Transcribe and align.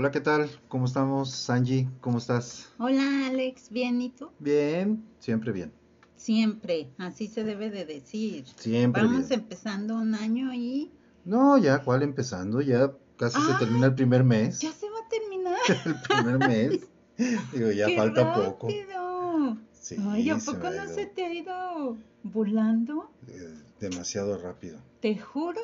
Hola, 0.00 0.10
¿qué 0.10 0.22
tal? 0.22 0.48
¿Cómo 0.68 0.86
estamos? 0.86 1.50
Angie, 1.50 1.86
¿cómo 2.00 2.16
estás? 2.16 2.70
Hola 2.78 3.26
Alex, 3.26 3.68
¿bien 3.68 4.00
y 4.00 4.08
tú? 4.08 4.30
Bien, 4.38 5.04
siempre 5.18 5.52
bien. 5.52 5.74
Siempre, 6.16 6.88
así 6.96 7.26
se 7.26 7.44
debe 7.44 7.68
de 7.68 7.84
decir. 7.84 8.46
Siempre 8.56 9.02
Vamos 9.02 9.28
bien. 9.28 9.40
empezando 9.40 9.96
un 9.96 10.14
año 10.14 10.54
y 10.54 10.90
No, 11.26 11.58
ya, 11.58 11.82
¿cuál 11.84 12.02
empezando? 12.02 12.62
Ya 12.62 12.90
casi 13.18 13.42
se 13.42 13.52
termina 13.58 13.88
el 13.88 13.94
primer 13.94 14.24
mes. 14.24 14.62
ya 14.62 14.72
se 14.72 14.88
va 14.88 15.00
a 15.04 15.08
terminar. 15.10 15.58
El 15.84 15.94
primer 16.08 16.38
mes. 16.38 16.80
Digo, 17.52 17.70
ya 17.70 17.86
¡Qué 17.88 17.96
falta 17.98 18.34
poco. 18.34 18.68
rápido! 18.68 19.58
Sí, 19.72 19.96
Ay, 19.98 20.30
¿a 20.30 20.38
poco 20.38 20.70
no 20.70 20.94
se 20.94 21.04
te 21.14 21.26
ha 21.26 21.34
ido 21.34 21.98
volando? 22.22 23.10
eh, 23.28 23.54
demasiado 23.78 24.38
rápido. 24.38 24.78
Te 25.02 25.18
juro 25.18 25.60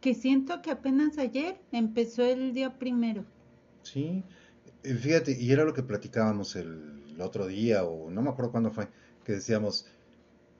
que 0.00 0.14
siento 0.14 0.62
que 0.62 0.70
apenas 0.70 1.18
ayer 1.18 1.58
empezó 1.72 2.22
el 2.22 2.52
día 2.52 2.78
primero. 2.78 3.24
Sí, 3.92 4.22
fíjate, 4.82 5.36
y 5.40 5.52
era 5.52 5.64
lo 5.64 5.74
que 5.74 5.82
platicábamos 5.82 6.56
el 6.56 7.20
otro 7.20 7.46
día, 7.46 7.84
o 7.84 8.10
no 8.10 8.22
me 8.22 8.30
acuerdo 8.30 8.50
cuándo 8.52 8.70
fue, 8.70 8.88
que 9.24 9.32
decíamos, 9.32 9.86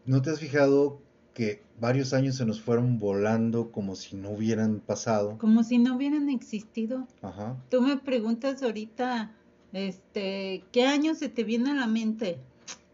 ¿no 0.04 0.22
te 0.22 0.30
has 0.30 0.40
fijado 0.40 1.00
que 1.34 1.62
varios 1.78 2.14
años 2.14 2.36
se 2.36 2.46
nos 2.46 2.60
fueron 2.62 2.98
volando 2.98 3.70
como 3.70 3.94
si 3.94 4.16
no 4.16 4.30
hubieran 4.30 4.80
pasado? 4.80 5.36
Como 5.38 5.62
si 5.62 5.78
no 5.78 5.96
hubieran 5.96 6.30
existido. 6.30 7.06
Ajá. 7.20 7.56
Tú 7.70 7.82
me 7.82 7.98
preguntas 7.98 8.62
ahorita, 8.62 9.32
este, 9.72 10.64
¿qué 10.72 10.84
año 10.86 11.14
se 11.14 11.28
te 11.28 11.44
viene 11.44 11.72
a 11.72 11.74
la 11.74 11.86
mente? 11.86 12.38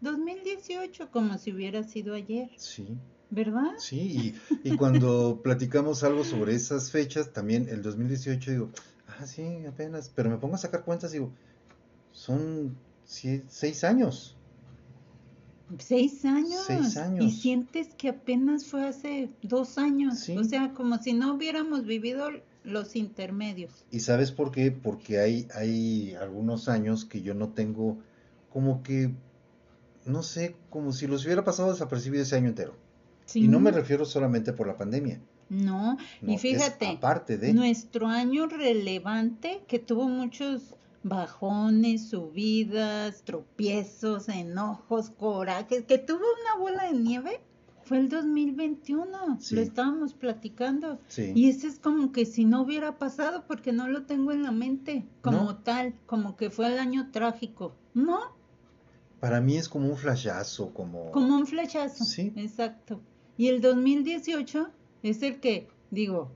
2018, 0.01 1.09
como 1.11 1.37
si 1.37 1.53
hubiera 1.53 1.83
sido 1.83 2.13
ayer, 2.13 2.49
Sí, 2.57 2.97
¿verdad? 3.29 3.71
sí, 3.77 4.35
y, 4.63 4.69
y 4.69 4.75
cuando 4.75 5.39
platicamos 5.41 6.03
algo 6.03 6.23
sobre 6.25 6.53
esas 6.55 6.91
fechas, 6.91 7.31
también 7.31 7.69
el 7.69 7.81
2018 7.81 8.51
digo, 8.51 8.69
ah, 9.19 9.25
sí, 9.25 9.65
apenas, 9.65 10.11
pero 10.13 10.29
me 10.29 10.37
pongo 10.37 10.55
a 10.55 10.59
sacar 10.59 10.83
cuentas 10.83 11.11
y 11.11 11.19
digo, 11.19 11.31
son 12.11 12.75
seis 13.05 13.83
años. 13.83 14.37
Seis 15.79 16.23
años. 16.25 16.63
Seis 16.67 16.97
años. 16.97 17.25
Y 17.25 17.31
sientes 17.31 17.93
que 17.95 18.09
apenas 18.09 18.65
fue 18.65 18.87
hace 18.87 19.29
dos 19.41 19.77
años. 19.77 20.19
Sí. 20.19 20.37
O 20.37 20.43
sea, 20.43 20.73
como 20.73 21.01
si 21.01 21.13
no 21.13 21.33
hubiéramos 21.33 21.85
vivido 21.85 22.29
los 22.63 22.95
intermedios. 22.95 23.85
¿Y 23.91 24.01
sabes 24.01 24.31
por 24.31 24.51
qué? 24.51 24.71
Porque 24.71 25.19
hay, 25.19 25.47
hay 25.53 26.13
algunos 26.15 26.69
años 26.69 27.05
que 27.05 27.21
yo 27.21 27.33
no 27.33 27.49
tengo 27.49 27.97
como 28.51 28.83
que, 28.83 29.11
no 30.05 30.21
sé, 30.21 30.55
como 30.69 30.93
si 30.93 31.07
los 31.07 31.25
hubiera 31.25 31.43
pasado 31.43 31.71
desapercibido 31.71 32.23
ese 32.23 32.35
año 32.35 32.49
entero. 32.49 32.75
Sí. 33.25 33.45
Y 33.45 33.47
no 33.47 33.59
me 33.59 33.71
refiero 33.71 34.05
solamente 34.05 34.53
por 34.53 34.67
la 34.67 34.77
pandemia. 34.77 35.19
No, 35.49 35.97
No, 36.21 36.33
y 36.33 36.37
fíjate, 36.37 36.87
aparte 36.87 37.37
de... 37.37 37.53
nuestro 37.53 38.07
año 38.07 38.47
relevante 38.47 39.61
que 39.67 39.79
tuvo 39.79 40.07
muchos 40.07 40.75
bajones, 41.03 42.09
subidas, 42.09 43.23
tropiezos, 43.23 44.29
enojos, 44.29 45.09
corajes, 45.09 45.83
que 45.85 45.97
tuvo 45.97 46.19
una 46.19 46.59
bola 46.61 46.85
de 46.85 46.93
nieve, 46.97 47.41
fue 47.83 47.97
el 47.97 48.07
2021, 48.09 49.37
Sí. 49.41 49.55
lo 49.55 49.61
estábamos 49.61 50.13
platicando. 50.13 50.99
Sí. 51.07 51.33
Y 51.35 51.49
ese 51.49 51.67
es 51.67 51.79
como 51.79 52.13
que 52.13 52.25
si 52.25 52.45
no 52.45 52.61
hubiera 52.61 52.97
pasado 52.97 53.43
porque 53.45 53.73
no 53.73 53.89
lo 53.89 54.03
tengo 54.03 54.31
en 54.31 54.43
la 54.43 54.51
mente, 54.51 55.05
como 55.21 55.39
No. 55.43 55.57
tal, 55.57 55.93
como 56.05 56.37
que 56.37 56.49
fue 56.49 56.67
el 56.67 56.79
año 56.79 57.09
trágico. 57.11 57.75
No, 57.93 58.19
Para 59.19 59.39
mí 59.39 59.55
es 59.55 59.69
como 59.69 59.87
un 59.89 59.95
flashazo, 59.97 60.73
como... 60.73 61.11
como 61.11 61.37
un 61.37 61.47
flechazo. 61.47 62.03
Sí. 62.03 62.33
Exacto. 62.35 62.99
Y 63.37 63.47
el 63.47 63.61
2018 63.61 64.69
es 65.03 65.21
el 65.23 65.39
que, 65.39 65.67
digo, 65.91 66.31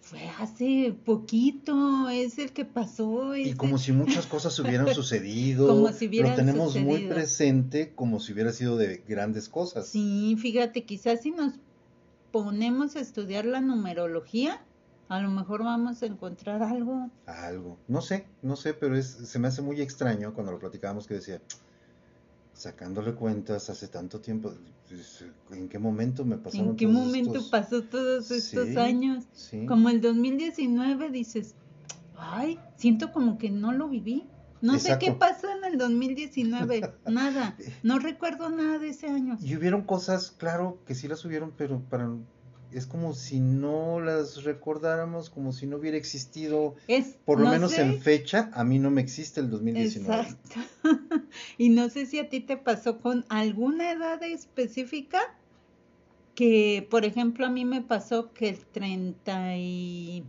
fue 0.00 0.28
hace 0.40 0.94
poquito, 1.04 2.08
es 2.08 2.38
el 2.38 2.52
que 2.52 2.64
pasó. 2.64 3.36
Y 3.36 3.54
como 3.54 3.76
el- 3.76 3.80
si 3.82 3.92
muchas 3.92 4.26
cosas 4.26 4.58
hubieran 4.58 4.88
sucedido, 4.94 5.68
Como 5.68 5.92
si 5.92 6.08
hubieran 6.08 6.30
lo 6.32 6.36
tenemos 6.36 6.76
muy 6.76 7.06
presente 7.06 7.92
como 7.94 8.18
si 8.20 8.32
hubiera 8.32 8.52
sido 8.52 8.76
de 8.76 9.02
grandes 9.06 9.48
cosas. 9.48 9.86
Sí, 9.88 10.36
fíjate, 10.40 10.84
quizás 10.84 11.20
si 11.22 11.30
nos 11.30 11.54
ponemos 12.32 12.96
a 12.96 13.00
estudiar 13.00 13.44
la 13.44 13.60
numerología, 13.60 14.62
a 15.08 15.20
lo 15.20 15.30
mejor 15.30 15.64
vamos 15.64 16.02
a 16.02 16.06
encontrar 16.06 16.62
algo. 16.62 17.10
Algo. 17.26 17.76
No 17.88 18.00
sé, 18.00 18.26
no 18.42 18.56
sé, 18.56 18.74
pero 18.74 18.96
es, 18.96 19.06
se 19.08 19.38
me 19.38 19.48
hace 19.48 19.62
muy 19.62 19.80
extraño 19.80 20.32
cuando 20.34 20.52
lo 20.52 20.58
platicábamos 20.58 21.06
que 21.06 21.14
decía, 21.14 21.40
sacándole 22.60 23.14
cuentas 23.14 23.70
hace 23.70 23.88
tanto 23.88 24.20
tiempo, 24.20 24.52
¿en 25.50 25.68
qué 25.70 25.78
momento 25.78 26.26
me 26.26 26.36
pasaron 26.36 26.68
¿En 26.70 26.76
qué 26.76 26.86
todos 26.86 26.98
momento 26.98 27.30
estos- 27.36 27.48
pasó 27.50 27.82
todos 27.82 28.30
estos 28.30 28.68
Sí, 28.68 28.76
años? 28.76 29.24
Sí. 29.32 29.64
Como 29.64 29.88
el 29.88 30.02
2019 30.02 31.10
dices, 31.10 31.54
ay, 32.18 32.58
siento 32.76 33.12
como 33.12 33.38
que 33.38 33.50
no 33.50 33.72
lo 33.72 33.88
viví. 33.88 34.26
No 34.60 34.78
sé 34.78 34.98
qué 34.98 35.12
pasó 35.12 35.46
en 35.56 35.64
el 35.72 35.78
2019, 35.78 36.82
nada. 37.06 37.56
No 37.82 37.98
recuerdo 37.98 38.50
nada 38.50 38.78
de 38.78 38.90
ese 38.90 39.06
año. 39.06 39.38
Y 39.40 39.56
hubieron 39.56 39.84
cosas, 39.84 40.30
claro, 40.30 40.78
que 40.84 40.94
sí 40.94 41.08
las 41.08 41.24
hubieron, 41.24 41.52
pero 41.56 41.80
para 41.88 42.10
es 42.72 42.86
como 42.86 43.14
si 43.14 43.40
no 43.40 44.00
las 44.00 44.44
recordáramos, 44.44 45.30
como 45.30 45.52
si 45.52 45.66
no 45.66 45.76
hubiera 45.76 45.96
existido, 45.96 46.74
Es, 46.88 47.16
por 47.24 47.38
lo 47.38 47.46
no 47.46 47.50
menos 47.52 47.72
sé, 47.72 47.82
en 47.82 48.00
fecha, 48.00 48.50
a 48.52 48.64
mí 48.64 48.78
no 48.78 48.90
me 48.90 49.00
existe 49.00 49.40
el 49.40 49.50
2019. 49.50 50.22
Exacto. 50.22 50.60
y 51.58 51.70
no 51.70 51.88
sé 51.88 52.06
si 52.06 52.18
a 52.18 52.28
ti 52.28 52.40
te 52.40 52.56
pasó 52.56 53.00
con 53.00 53.24
alguna 53.28 53.90
edad 53.90 54.22
específica 54.22 55.20
que, 56.34 56.86
por 56.90 57.04
ejemplo, 57.04 57.46
a 57.46 57.50
mí 57.50 57.64
me 57.64 57.82
pasó 57.82 58.32
que 58.32 58.48
el 58.48 58.64
30 58.66 59.56
y... 59.56 60.24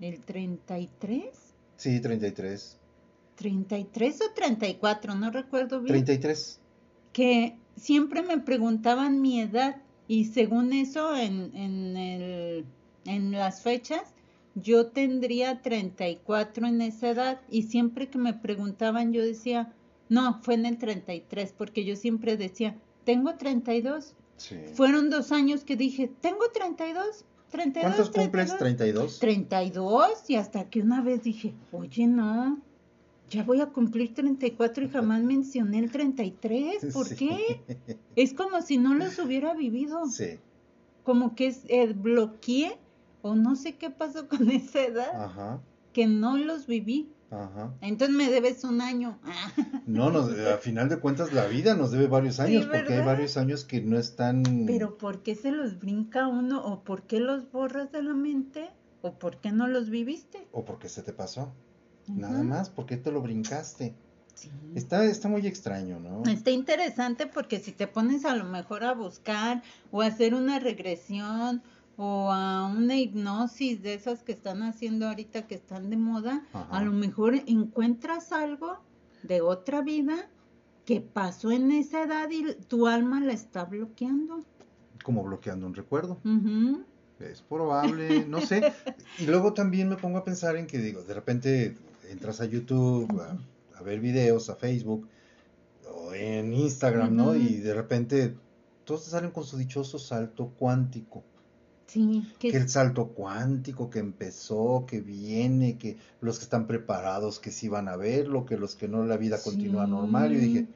el 0.00 0.20
33, 0.20 1.28
Sí, 1.76 2.00
33. 2.00 2.78
33 3.36 4.20
o 4.20 4.34
34, 4.34 5.14
no 5.14 5.30
recuerdo 5.30 5.80
bien. 5.80 6.04
33. 6.04 6.60
que 7.12 7.56
siempre 7.76 8.22
me 8.22 8.38
preguntaban 8.38 9.20
mi 9.20 9.40
edad 9.40 9.82
y 10.12 10.26
según 10.26 10.74
eso 10.74 11.16
en, 11.16 11.56
en, 11.56 11.96
el, 11.96 12.66
en 13.06 13.32
las 13.32 13.62
fechas 13.62 14.02
yo 14.54 14.88
tendría 14.88 15.62
34 15.62 16.66
en 16.66 16.82
esa 16.82 17.08
edad 17.08 17.40
y 17.48 17.62
siempre 17.62 18.10
que 18.10 18.18
me 18.18 18.34
preguntaban 18.34 19.14
yo 19.14 19.22
decía, 19.22 19.72
no, 20.10 20.38
fue 20.42 20.52
en 20.52 20.66
el 20.66 20.76
33 20.76 21.54
porque 21.56 21.86
yo 21.86 21.96
siempre 21.96 22.36
decía, 22.36 22.76
tengo 23.06 23.36
32. 23.36 24.12
Sí. 24.36 24.56
Fueron 24.74 25.08
dos 25.08 25.32
años 25.32 25.64
que 25.64 25.76
dije, 25.76 26.10
tengo 26.20 26.50
32, 26.52 27.24
32. 27.50 27.94
¿Cuántos 27.94 28.10
cumples? 28.14 28.50
32". 28.50 28.58
32. 28.58 29.18
32 29.18 30.08
y 30.28 30.36
hasta 30.36 30.68
que 30.68 30.82
una 30.82 31.00
vez 31.00 31.22
dije, 31.22 31.54
oye, 31.72 32.06
no, 32.06 32.60
ya 33.30 33.42
voy 33.44 33.60
a 33.60 33.66
cumplir 33.66 34.14
34 34.14 34.84
y 34.84 34.88
jamás 34.88 35.22
mencioné 35.22 35.78
el 35.78 35.90
33, 35.90 36.84
¿por 36.94 37.06
Sí. 37.06 37.16
qué? 37.16 37.98
Es 38.16 38.34
como 38.34 38.60
si 38.62 38.78
no 38.78 38.94
los 38.94 39.18
hubiera 39.18 39.54
vivido, 39.54 40.06
Sí. 40.06 40.38
como 41.04 41.34
que 41.34 41.46
es, 41.48 41.62
eh, 41.68 41.92
bloqueé 41.94 42.78
o 43.22 43.34
no 43.34 43.56
sé 43.56 43.76
qué 43.76 43.90
pasó 43.90 44.28
con 44.28 44.50
esa 44.50 44.82
edad, 44.84 45.24
Ajá. 45.24 45.60
que 45.92 46.06
no 46.06 46.36
los 46.36 46.66
viví. 46.66 47.10
Ajá. 47.30 47.72
Entonces 47.80 48.14
me 48.14 48.28
debes 48.30 48.62
un 48.64 48.80
año. 48.82 49.18
No, 49.86 50.10
nos, 50.10 50.30
a 50.38 50.58
final 50.58 50.88
de 50.88 50.98
cuentas 51.00 51.32
la 51.32 51.46
vida 51.46 51.74
nos 51.74 51.90
debe 51.90 52.06
varios 52.06 52.38
años, 52.40 52.66
porque 52.66 52.94
hay 52.94 53.04
varios 53.04 53.36
años 53.36 53.64
que 53.64 53.80
no 53.80 53.98
están... 53.98 54.42
Pero 54.66 54.96
¿por 54.96 55.22
qué 55.22 55.34
se 55.34 55.50
los 55.50 55.78
brinca 55.80 56.28
uno 56.28 56.62
o 56.64 56.84
por 56.84 57.02
qué 57.02 57.18
los 57.18 57.50
borras 57.50 57.90
de 57.90 58.02
la 58.02 58.14
mente 58.14 58.70
o 59.00 59.14
por 59.18 59.38
qué 59.38 59.50
no 59.50 59.66
los 59.66 59.90
viviste? 59.90 60.46
O 60.52 60.64
porque 60.64 60.88
se 60.88 61.02
te 61.02 61.12
pasó. 61.12 61.52
Nada 62.16 62.42
más, 62.42 62.70
porque 62.70 62.96
te 62.96 63.10
lo 63.10 63.20
brincaste. 63.20 63.94
Sí. 64.34 64.50
Está, 64.74 65.04
está 65.04 65.28
muy 65.28 65.46
extraño, 65.46 66.00
¿no? 66.00 66.22
Está 66.30 66.50
interesante 66.50 67.26
porque 67.26 67.60
si 67.60 67.72
te 67.72 67.86
pones 67.86 68.24
a 68.24 68.34
lo 68.34 68.44
mejor 68.44 68.84
a 68.84 68.94
buscar 68.94 69.62
o 69.90 70.02
a 70.02 70.06
hacer 70.06 70.34
una 70.34 70.58
regresión 70.58 71.62
o 71.96 72.32
a 72.32 72.66
una 72.66 72.96
hipnosis 72.96 73.82
de 73.82 73.94
esas 73.94 74.22
que 74.22 74.32
están 74.32 74.62
haciendo 74.62 75.06
ahorita 75.08 75.46
que 75.46 75.54
están 75.54 75.90
de 75.90 75.96
moda, 75.96 76.44
Ajá. 76.52 76.78
a 76.78 76.82
lo 76.82 76.92
mejor 76.92 77.34
encuentras 77.46 78.32
algo 78.32 78.78
de 79.22 79.42
otra 79.42 79.82
vida 79.82 80.28
que 80.84 81.00
pasó 81.00 81.50
en 81.52 81.70
esa 81.70 82.02
edad 82.02 82.28
y 82.30 82.54
tu 82.66 82.86
alma 82.86 83.20
la 83.20 83.32
está 83.32 83.64
bloqueando. 83.64 84.44
Como 85.04 85.22
bloqueando 85.22 85.66
un 85.66 85.74
recuerdo. 85.74 86.18
Es 87.20 87.42
probable, 87.42 88.26
no 88.26 88.40
sé. 88.40 88.72
Y 89.18 89.26
luego 89.26 89.52
también 89.52 89.88
me 89.88 89.96
pongo 89.96 90.18
a 90.18 90.24
pensar 90.24 90.56
en 90.56 90.66
que 90.66 90.78
digo, 90.78 91.02
de 91.02 91.14
repente 91.14 91.76
entras 92.12 92.40
a 92.40 92.44
YouTube, 92.44 93.08
a, 93.20 93.36
a 93.78 93.82
ver 93.82 94.00
videos, 94.00 94.50
a 94.50 94.56
Facebook 94.56 95.08
o 95.92 96.14
en 96.14 96.54
Instagram, 96.54 97.14
¿no? 97.16 97.34
Y 97.34 97.56
de 97.56 97.74
repente 97.74 98.34
todos 98.84 99.04
salen 99.04 99.30
con 99.30 99.44
su 99.44 99.56
dichoso 99.56 99.98
salto 99.98 100.52
cuántico. 100.58 101.22
Sí, 101.86 102.26
que 102.38 102.50
Que 102.50 102.56
el 102.56 102.68
salto 102.70 103.08
cuántico 103.08 103.90
que 103.90 103.98
empezó, 103.98 104.84
que 104.86 105.00
viene, 105.00 105.76
que 105.76 105.98
los 106.20 106.38
que 106.38 106.44
están 106.44 106.66
preparados 106.66 107.38
que 107.38 107.50
sí 107.50 107.68
van 107.68 107.88
a 107.88 107.96
verlo, 107.96 108.46
que 108.46 108.56
los 108.56 108.76
que 108.76 108.88
no 108.88 109.04
la 109.04 109.18
vida 109.18 109.38
continúa 109.42 109.86
normal. 109.86 110.32
Y 110.32 110.38
dije, 110.38 110.68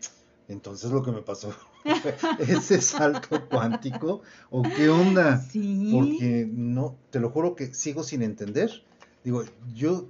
entonces 0.49 0.91
lo 0.91 1.03
que 1.03 1.13
me 1.13 1.23
pasó 1.23 1.55
ese 2.39 2.83
salto 2.83 3.49
cuántico 3.49 4.23
o 4.51 4.63
qué 4.63 4.89
onda? 4.91 5.41
sí. 5.41 5.91
Porque 5.93 6.49
no, 6.53 6.97
te 7.11 7.19
lo 7.19 7.31
juro 7.31 7.55
que 7.55 7.73
sigo 7.73 8.03
sin 8.03 8.23
entender. 8.23 8.71
Digo, 9.25 9.43
yo 9.75 10.07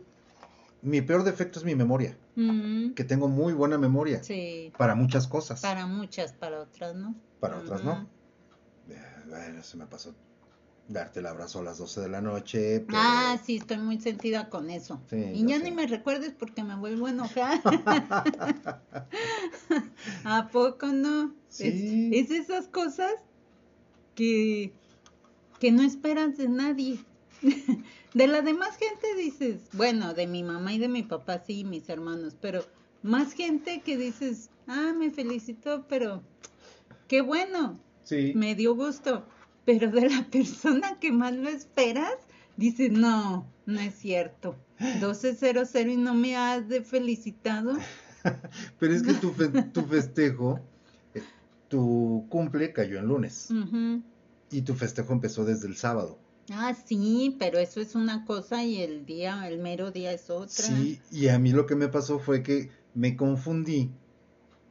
mi 0.86 1.02
peor 1.02 1.24
defecto 1.24 1.58
es 1.58 1.64
mi 1.64 1.74
memoria, 1.74 2.16
que 2.34 3.04
tengo 3.04 3.28
muy 3.28 3.52
buena 3.52 3.76
memoria 3.78 4.22
sí, 4.22 4.72
para 4.78 4.94
muchas 4.94 5.26
cosas. 5.26 5.60
para 5.60 5.86
muchas, 5.86 6.32
para 6.32 6.60
otras 6.60 6.94
no. 6.94 7.14
Para 7.40 7.58
otras 7.58 7.82
no. 7.84 8.06
Eh, 8.88 8.96
Bueno, 9.28 9.62
se 9.62 9.76
me 9.76 9.86
pasó 9.86 10.14
darte 10.88 11.18
el 11.18 11.26
abrazo 11.26 11.58
a 11.58 11.62
las 11.64 11.78
12 11.78 12.00
de 12.02 12.08
la 12.08 12.20
noche. 12.20 12.80
pero- 12.86 12.98
Ah, 13.00 13.36
sí, 13.44 13.56
estoy 13.56 13.78
muy 13.78 14.00
sentida 14.00 14.48
con 14.48 14.70
eso. 14.70 15.00
Sí, 15.10 15.16
y 15.34 15.44
ya 15.44 15.58
sé. 15.58 15.64
ni 15.64 15.70
me 15.72 15.86
recuerdes 15.88 16.32
porque 16.38 16.62
me 16.62 16.76
vuelvo 16.76 17.06
a 17.06 17.10
enojar. 17.10 17.60
¿A 20.24 20.48
poco 20.48 20.86
no? 20.88 21.34
Sí. 21.48 22.10
Es, 22.14 22.30
es 22.30 22.40
esas 22.48 22.68
cosas 22.68 23.12
que, 24.14 24.72
que 25.58 25.72
no 25.72 25.82
esperas 25.82 26.36
de 26.36 26.48
nadie. 26.48 27.00
De 28.14 28.26
la 28.26 28.40
demás 28.42 28.76
gente 28.78 29.06
dices, 29.16 29.60
bueno, 29.72 30.14
de 30.14 30.26
mi 30.26 30.42
mamá 30.42 30.72
y 30.72 30.78
de 30.78 30.88
mi 30.88 31.02
papá 31.02 31.42
sí, 31.46 31.64
mis 31.64 31.88
hermanos, 31.88 32.34
pero 32.40 32.64
más 33.02 33.32
gente 33.34 33.82
que 33.82 33.96
dices, 33.98 34.48
ah, 34.66 34.94
me 34.96 35.10
felicitó, 35.10 35.84
pero 35.88 36.22
qué 37.08 37.20
bueno, 37.20 37.78
Sí. 38.04 38.32
me 38.34 38.54
dio 38.54 38.74
gusto. 38.74 39.24
Pero 39.64 39.90
de 39.90 40.08
la 40.08 40.24
persona 40.30 40.98
que 41.00 41.12
más 41.12 41.34
lo 41.34 41.48
esperas, 41.48 42.14
dices, 42.56 42.90
no, 42.92 43.46
no 43.66 43.80
es 43.80 43.94
cierto. 43.96 44.56
1200 44.78 45.74
y 45.74 45.96
no 45.96 46.14
me 46.14 46.36
has 46.36 46.68
de 46.68 46.82
felicitado. 46.82 47.76
Pero 48.78 48.94
es 48.94 49.02
que 49.02 49.14
tu, 49.14 49.30
fe- 49.32 49.48
tu 49.72 49.82
festejo, 49.82 50.60
eh, 51.14 51.22
tu 51.68 52.26
cumple 52.28 52.72
cayó 52.72 52.98
en 52.98 53.06
lunes. 53.06 53.48
Y 54.50 54.62
tu 54.62 54.74
festejo 54.74 55.12
empezó 55.12 55.44
desde 55.44 55.66
el 55.68 55.76
sábado. 55.76 56.18
Ah, 56.52 56.74
sí, 56.86 57.36
pero 57.38 57.58
eso 57.58 57.80
es 57.80 57.94
una 57.94 58.24
cosa 58.24 58.62
y 58.62 58.80
el 58.80 59.04
día, 59.04 59.48
el 59.48 59.58
mero 59.58 59.90
día 59.90 60.12
es 60.12 60.30
otra. 60.30 60.48
Sí, 60.66 61.00
y 61.10 61.28
a 61.28 61.38
mí 61.38 61.50
lo 61.52 61.66
que 61.66 61.74
me 61.74 61.88
pasó 61.88 62.18
fue 62.18 62.42
que 62.42 62.70
me 62.94 63.16
confundí. 63.16 63.90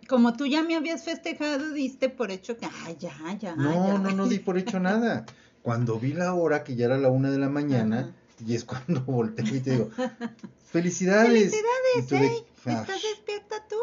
Como 0.08 0.34
tú 0.34 0.46
ya 0.46 0.62
me 0.64 0.76
habías 0.76 1.04
festejado, 1.04 1.74
diste 1.74 2.10
por 2.10 2.32
hecho 2.32 2.58
que, 2.58 2.66
ah, 2.66 2.92
ya, 2.98 3.38
ya, 3.40 3.56
No, 3.56 3.88
ya. 3.88 3.98
no, 3.98 4.12
no 4.12 4.28
di 4.28 4.40
por 4.40 4.58
hecho 4.58 4.80
nada. 4.80 5.26
Cuando 5.64 6.00
vi 6.00 6.14
la 6.14 6.34
hora, 6.36 6.64
que 6.64 6.76
ya 6.76 6.86
era 6.86 6.98
la 6.98 7.10
una 7.10 7.32
de 7.32 7.40
la 7.40 7.50
mañana, 7.50 8.00
Ajá. 8.02 8.14
y 8.46 8.54
es 8.54 8.64
cuando 8.64 9.02
volteo 9.06 9.56
y 9.56 9.60
te 9.62 9.72
digo, 9.72 9.90
felicidades. 10.72 11.52
De- 11.52 12.18
¡Ey! 12.18 12.44
Ah, 12.68 12.82
¿Estás 12.82 13.02
despierta 13.02 13.56
tú? 13.68 13.76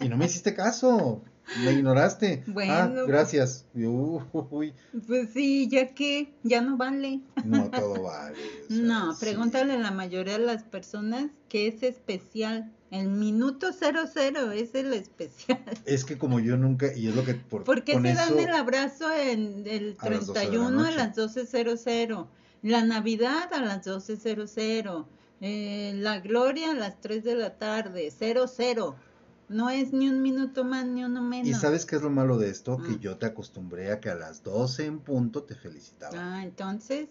Y 0.00 0.08
no 0.08 0.16
me 0.16 0.26
hiciste 0.26 0.54
caso, 0.54 1.22
me 1.64 1.72
ignoraste. 1.72 2.42
Bueno. 2.46 2.72
Ah, 2.72 2.90
gracias. 3.06 3.66
Uy, 3.74 4.72
Pues 5.06 5.30
sí, 5.32 5.68
ya 5.68 5.94
que, 5.94 6.32
ya 6.42 6.60
no 6.60 6.76
vale. 6.76 7.20
no 7.44 7.70
todo 7.70 8.02
vale. 8.02 8.36
o 8.64 8.68
sea, 8.68 8.76
No, 8.82 9.12
sí. 9.14 9.24
pregúntale 9.24 9.74
a 9.74 9.78
la 9.78 9.90
mayoría 9.90 10.38
de 10.38 10.44
las 10.46 10.62
personas 10.64 11.26
qué 11.48 11.66
es 11.68 11.82
especial. 11.82 12.72
El 12.90 13.08
minuto 13.08 13.70
cero 13.76 14.02
cero 14.12 14.52
es 14.52 14.74
el 14.74 14.92
especial. 14.94 15.58
Es 15.84 16.04
que 16.04 16.16
como 16.16 16.38
yo 16.38 16.56
nunca, 16.56 16.94
y 16.94 17.08
es 17.08 17.14
lo 17.16 17.24
que 17.24 17.34
por, 17.34 17.64
¿Por 17.64 17.82
qué 17.82 18.00
se 18.00 18.10
eso, 18.10 18.20
dan 18.36 18.38
el 18.38 18.54
abrazo 18.54 19.12
en 19.12 19.64
el 19.66 19.96
A 19.98 20.10
las 20.10 20.26
12 20.26 20.40
de 20.40 20.44
la 20.46 20.50
31 20.50 20.84
a 20.86 20.90
las 20.92 21.16
12.00? 21.16 22.26
La 22.62 22.84
Navidad 22.84 23.52
a 23.52 23.60
las 23.60 23.84
12.00. 23.86 25.06
Eh, 25.40 25.92
la 25.96 26.20
Gloria 26.20 26.70
a 26.70 26.74
las 26.74 27.00
3 27.00 27.24
de 27.24 27.34
la 27.34 27.58
tarde. 27.58 28.10
00. 28.10 28.94
No 29.48 29.68
es 29.70 29.92
ni 29.92 30.08
un 30.08 30.22
minuto 30.22 30.64
más 30.64 30.86
ni 30.86 31.04
uno 31.04 31.22
menos. 31.22 31.48
¿Y 31.48 31.54
sabes 31.54 31.84
qué 31.86 31.96
es 31.96 32.02
lo 32.02 32.10
malo 32.10 32.38
de 32.38 32.48
esto? 32.50 32.78
Ah. 32.80 32.84
Que 32.86 32.98
yo 32.98 33.16
te 33.18 33.26
acostumbré 33.26 33.92
a 33.92 34.00
que 34.00 34.08
a 34.10 34.14
las 34.14 34.42
12 34.42 34.86
en 34.86 34.98
punto 35.00 35.42
te 35.42 35.54
felicitaba. 35.54 36.14
Ah, 36.16 36.42
entonces, 36.42 37.08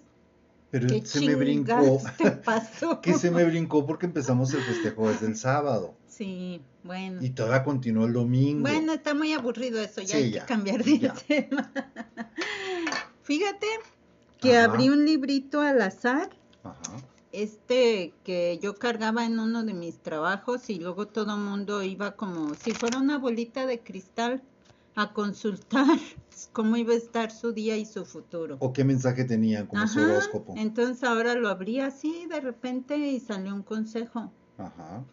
Pero 0.72 0.88
¿qué 0.88 1.06
se 1.06 1.22
me 1.22 1.36
brincó, 1.36 2.02
te 2.18 2.32
pasó? 2.46 3.02
que 3.02 3.14
se 3.14 3.30
me 3.32 3.44
brincó 3.46 3.86
porque 3.86 4.08
empezamos 4.08 4.54
el 4.54 4.62
festejo 4.62 5.10
desde 5.10 5.28
el 5.28 5.38
sábado. 5.38 5.94
Sí, 6.08 6.62
bueno. 6.84 7.22
Y 7.24 7.30
todavía 7.32 7.64
continuó 7.64 8.06
el 8.06 8.14
domingo. 8.14 8.62
Bueno, 8.68 8.94
está 8.94 9.14
muy 9.14 9.34
aburrido 9.34 9.80
eso, 9.80 10.02
ya 10.02 10.08
Sí, 10.18 10.24
hay 10.24 10.32
ya, 10.32 10.42
que 10.42 10.46
cambiar 10.48 10.84
de 10.84 11.00
ya. 11.00 11.14
tema. 11.14 11.72
Fíjate 13.24 13.68
que 14.40 14.58
Ajá. 14.58 14.72
abrí 14.72 14.90
un 14.90 15.06
librito 15.06 15.62
al 15.62 15.82
azar, 15.82 16.30
Ajá. 16.64 16.98
Este 17.34 18.14
que 18.24 18.60
yo 18.62 18.76
cargaba 18.76 19.26
en 19.26 19.40
uno 19.40 19.64
de 19.64 19.74
mis 19.74 19.98
trabajos 19.98 20.70
y 20.70 20.80
luego 20.80 21.08
todo 21.08 21.34
el 21.34 21.42
mundo 21.42 21.82
iba 21.84 22.12
como 22.12 22.54
si 22.54 22.72
fuera 22.72 23.00
una 23.00 23.18
bolita 23.18 23.66
de 23.66 23.80
cristal 23.80 24.44
a 24.96 25.14
consultar 25.14 25.98
cómo 26.54 26.78
iba 26.78 26.94
a 26.94 26.98
estar 26.98 27.32
su 27.32 27.52
día 27.52 27.76
y 27.76 27.86
su 27.86 28.06
futuro. 28.06 28.58
¿O 28.60 28.72
qué 28.72 28.84
mensaje 28.84 29.26
tenían 29.26 29.66
como 29.66 29.88
su 29.88 30.00
horóscopo? 30.00 30.54
entonces 30.56 31.04
ahora 31.04 31.34
lo 31.34 31.50
abrí 31.50 31.80
así 31.80 32.28
de 32.28 32.40
repente 32.40 32.98
y 32.98 33.20
salió 33.20 33.56
un 33.56 33.64
consejo. 33.64 34.32
Ajá. 34.60 35.04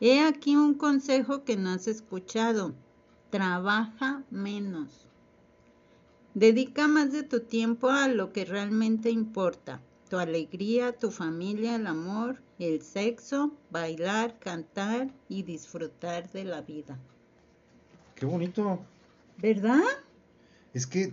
He 0.00 0.20
aquí 0.20 0.54
un 0.54 0.74
consejo 0.74 1.44
que 1.44 1.56
no 1.56 1.70
has 1.70 1.88
escuchado. 1.88 2.74
Trabaja 3.30 4.22
menos. 4.30 5.08
Dedica 6.34 6.86
más 6.86 7.10
de 7.10 7.24
tu 7.24 7.40
tiempo 7.40 7.90
a 7.90 8.06
lo 8.06 8.32
que 8.32 8.44
realmente 8.44 9.10
importa. 9.10 9.80
Tu 10.14 10.20
alegría, 10.20 10.92
tu 10.96 11.10
familia, 11.10 11.74
el 11.74 11.88
amor, 11.88 12.36
el 12.60 12.82
sexo, 12.82 13.50
bailar, 13.72 14.38
cantar 14.38 15.08
y 15.28 15.42
disfrutar 15.42 16.30
de 16.30 16.44
la 16.44 16.60
vida. 16.60 16.96
Qué 18.14 18.24
bonito. 18.24 18.78
¿Verdad? 19.38 19.82
Es 20.72 20.86
que 20.86 21.12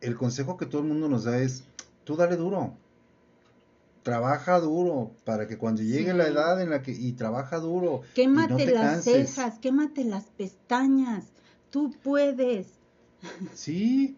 el 0.00 0.16
consejo 0.16 0.56
que 0.56 0.66
todo 0.66 0.80
el 0.80 0.88
mundo 0.88 1.08
nos 1.08 1.22
da 1.22 1.38
es, 1.38 1.62
tú 2.02 2.16
dale 2.16 2.34
duro. 2.34 2.74
Trabaja 4.02 4.58
duro 4.58 5.12
para 5.24 5.46
que 5.46 5.56
cuando 5.56 5.82
llegue 5.82 6.10
Sí. 6.10 6.16
la 6.18 6.26
edad 6.26 6.60
en 6.60 6.70
la 6.70 6.82
que 6.82 6.90
y 6.90 7.12
trabaja 7.12 7.58
duro 7.58 8.00
y 8.10 8.14
Quémate 8.14 8.50
no 8.50 8.56
te 8.56 8.66
las 8.72 8.82
canses. 9.04 9.30
cejas, 9.30 9.60
quémate 9.60 10.02
las 10.02 10.24
pestañas. 10.24 11.26
Tú 11.70 11.94
puedes. 12.02 12.66
Sí, 13.54 14.16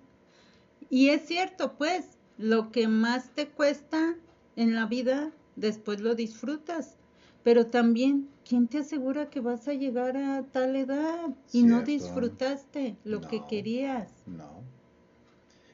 Y 0.89 1.11
es 1.11 1.27
cierto, 1.27 1.75
pues, 1.77 2.07
lo 2.39 2.73
que 2.73 2.89
más 2.89 3.31
te 3.31 3.49
cuesta 3.49 4.17
en 4.57 4.75
la 4.75 4.87
vida, 4.87 5.31
después 5.57 6.01
lo 6.01 6.15
disfrutas. 6.15 6.97
Pero 7.43 7.67
también, 7.67 8.29
¿quién 8.49 8.69
te 8.69 8.79
asegura 8.79 9.29
que 9.29 9.41
vas 9.41 9.67
a 9.67 9.75
llegar 9.75 10.17
a 10.17 10.45
tal 10.45 10.77
edad 10.77 11.35
y 11.53 11.65
no 11.65 11.83
disfrutaste 11.83 12.97
lo 13.05 13.21
que 13.21 13.45
querías? 13.49 14.09
no. 14.27 14.63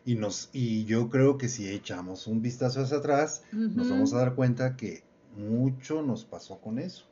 Y 0.05 0.15
nos 0.15 0.49
y 0.55 0.87
yo 0.87 1.11
creo 1.11 1.37
que 1.37 1.51
si 1.51 1.69
echamos 1.69 2.27
un 2.27 2.41
vistazo 2.41 2.81
hacia 2.81 2.97
atrás, 2.97 3.43
nos 3.53 3.91
vamos 3.91 4.15
a 4.15 4.17
dar 4.17 4.35
cuenta 4.35 4.75
que 4.75 5.03
mucho 5.37 6.01
nos 6.01 6.25
pasó 6.25 6.59
con 6.63 6.79
eso. 6.79 7.05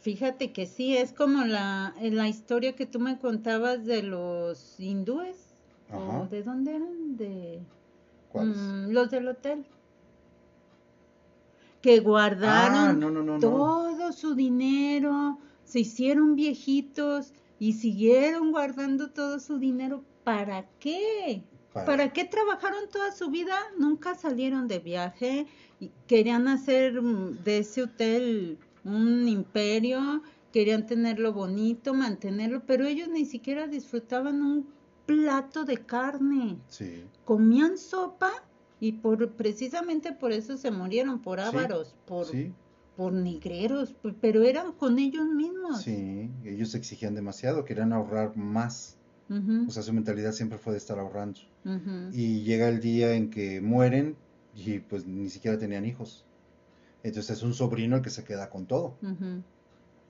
Fíjate 0.00 0.52
que 0.52 0.66
sí, 0.66 0.96
es 0.96 1.12
como 1.12 1.44
la, 1.44 1.94
la 2.00 2.28
historia 2.28 2.74
que 2.74 2.84
tú 2.84 2.98
me 2.98 3.18
contabas 3.20 3.84
de 3.84 4.02
los 4.02 4.80
hindúes. 4.80 5.36
¿O 5.92 6.26
de 6.28 6.42
dónde 6.42 6.74
eran? 6.74 7.16
De 7.16 7.60
¿Cuáles? 8.36 8.56
Mm, 8.56 8.90
los 8.92 9.10
del 9.10 9.28
hotel. 9.28 9.64
Que 11.82 12.00
guardaron 12.00 12.76
Ah, 12.76 12.92
no, 12.92 13.10
no, 13.10 13.22
no, 13.22 13.34
no. 13.34 13.40
todo 13.40 14.12
su 14.12 14.34
dinero, 14.34 15.38
se 15.64 15.80
hicieron 15.80 16.34
viejitos 16.34 17.32
y 17.58 17.74
siguieron 17.74 18.50
guardando 18.50 19.10
todo 19.10 19.38
su 19.38 19.58
dinero. 19.58 20.02
¿Para 20.24 20.66
qué? 20.80 21.42
Para- 21.72 21.86
¿Para 21.86 22.12
qué 22.12 22.24
trabajaron 22.24 22.88
toda 22.90 23.12
su 23.12 23.30
vida? 23.30 23.56
Nunca 23.78 24.14
salieron 24.14 24.66
de 24.66 24.78
viaje 24.80 25.46
y 25.78 25.90
querían 26.06 26.48
hacer 26.48 27.00
mm, 27.02 27.42
de 27.44 27.58
ese 27.58 27.82
hotel 27.82 28.58
un 28.84 29.28
imperio, 29.28 30.22
querían 30.52 30.86
tenerlo 30.86 31.32
bonito, 31.32 31.92
mantenerlo, 31.94 32.62
pero 32.66 32.86
ellos 32.86 33.08
ni 33.08 33.26
siquiera 33.26 33.66
disfrutaban 33.68 34.42
un 34.42 34.66
plato 35.06 35.64
de 35.64 35.78
carne. 35.78 36.58
Sí, 36.68 37.04
Comían 37.24 37.78
sopa 37.78 38.30
y 38.80 38.92
por 38.92 39.32
precisamente 39.32 40.12
por 40.12 40.32
eso 40.32 40.56
se 40.56 40.70
murieron, 40.70 41.22
por 41.22 41.38
Sí, 41.40 41.46
ávaros, 41.46 41.94
por, 42.06 42.26
sí, 42.26 42.52
por 42.96 43.12
negreros, 43.12 43.94
pero 44.20 44.42
eran 44.42 44.72
con 44.72 44.98
ellos 44.98 45.26
mismos. 45.26 45.80
sí. 45.82 46.30
Ellos 46.44 46.74
exigían 46.74 47.14
demasiado, 47.14 47.64
querían 47.64 47.92
ahorrar 47.92 48.36
más. 48.36 48.96
O 49.66 49.70
sea, 49.72 49.82
su 49.82 49.92
mentalidad 49.92 50.30
siempre 50.30 50.56
fue 50.56 50.72
de 50.72 50.78
estar 50.78 50.98
ahorrando. 51.00 51.40
Y 52.12 52.42
llega 52.42 52.68
el 52.68 52.80
día 52.80 53.14
en 53.14 53.28
que 53.30 53.60
mueren 53.60 54.16
y 54.54 54.78
pues 54.78 55.04
ni 55.06 55.28
siquiera 55.30 55.58
tenían 55.58 55.84
hijos. 55.84 56.24
Entonces 57.02 57.38
es 57.38 57.42
un 57.42 57.52
sobrino 57.52 57.96
el 57.96 58.02
que 58.02 58.10
se 58.10 58.22
queda 58.22 58.50
con 58.50 58.66
todo. 58.66 58.94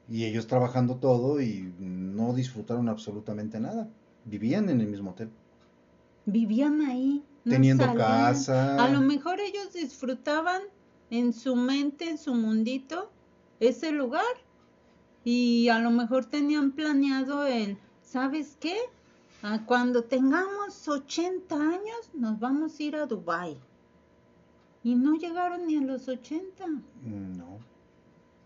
Y 0.09 0.25
ellos 0.25 0.47
trabajando 0.47 0.97
todo 0.97 1.41
y 1.41 1.73
no 1.79 2.35
disfrutaron 2.35 2.89
absolutamente 2.91 3.59
nada. 3.59 3.89
Vivían 4.27 4.69
en 4.69 4.81
el 4.83 4.89
mismo 4.89 5.11
hotel. 5.13 5.31
Vivían 6.27 6.83
ahí. 6.83 7.23
no 7.45 7.53
Teniendo 7.53 7.85
salían. 7.85 8.07
casa. 8.07 8.85
A 8.85 8.89
lo 8.91 9.01
mejor 9.01 9.41
ellos 9.41 9.73
disfrutaban 9.73 10.63
en 11.11 11.33
su 11.33 11.57
mente, 11.57 12.11
en 12.11 12.19
su 12.19 12.35
mundito, 12.35 13.11
ese 13.61 13.93
lugar. 13.93 14.25
Y 15.25 15.69
a 15.69 15.79
lo 15.79 15.91
mejor 15.91 16.27
tenían 16.27 16.73
planeado 16.73 17.47
el, 17.47 17.79
¿sabes 18.03 18.57
qué? 18.61 18.77
Ah, 19.43 19.63
cuando 19.67 20.03
tengamos 20.05 20.87
80 20.89 21.55
años 21.55 22.11
nos 22.15 22.39
vamos 22.41 22.79
a 22.79 22.83
ir 22.83 22.97
a 22.97 23.07
Dubai. 23.07 23.57
Y 24.83 24.95
no 24.95 25.15
llegaron 25.15 25.67
ni 25.67 25.77
a 25.77 25.81
los 25.83 26.07
80. 26.09 26.67
Mm, 26.67 27.37
No. 27.39 27.59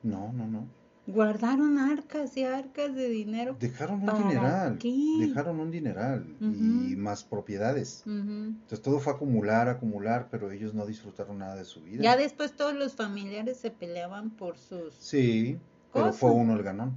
No, 0.03 0.33
no, 0.33 0.47
no. 0.47 0.67
Guardaron 1.13 1.79
arcas 1.79 2.37
y 2.37 2.45
arcas 2.45 2.95
de 2.95 3.09
dinero. 3.09 3.57
Dejaron 3.59 4.01
un 4.01 4.07
¿Para 4.07 4.19
dineral. 4.19 4.79
qué? 4.79 5.17
Dejaron 5.21 5.59
un 5.61 5.71
dineral 5.71 6.37
y 6.41 6.95
más 6.97 7.25
propiedades. 7.25 8.03
Entonces 8.07 8.81
todo 8.83 9.01
fue 9.01 9.13
acumular, 9.13 9.69
acumular, 9.69 10.29
pero 10.31 10.51
ellos 10.51 10.73
no 10.75 10.87
disfrutaron 10.87 11.39
nada 11.39 11.57
de 11.57 11.65
su 11.65 11.83
vida. 11.83 12.03
Ya 12.03 12.17
después 12.17 12.53
todos 12.53 12.75
los 12.75 12.95
familiares 12.95 13.57
se 13.59 13.71
peleaban 13.71 14.31
por 14.31 14.57
sus... 14.59 14.95
Sí, 14.95 15.59
pero 15.93 16.13
fue 16.13 16.31
uno 16.31 16.55
el 16.55 16.63
ganón. 16.63 16.97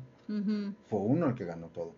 Fue 0.88 1.00
uno 1.00 1.28
el 1.28 1.36
que 1.36 1.46
ganó 1.46 1.68
todo. 1.68 1.94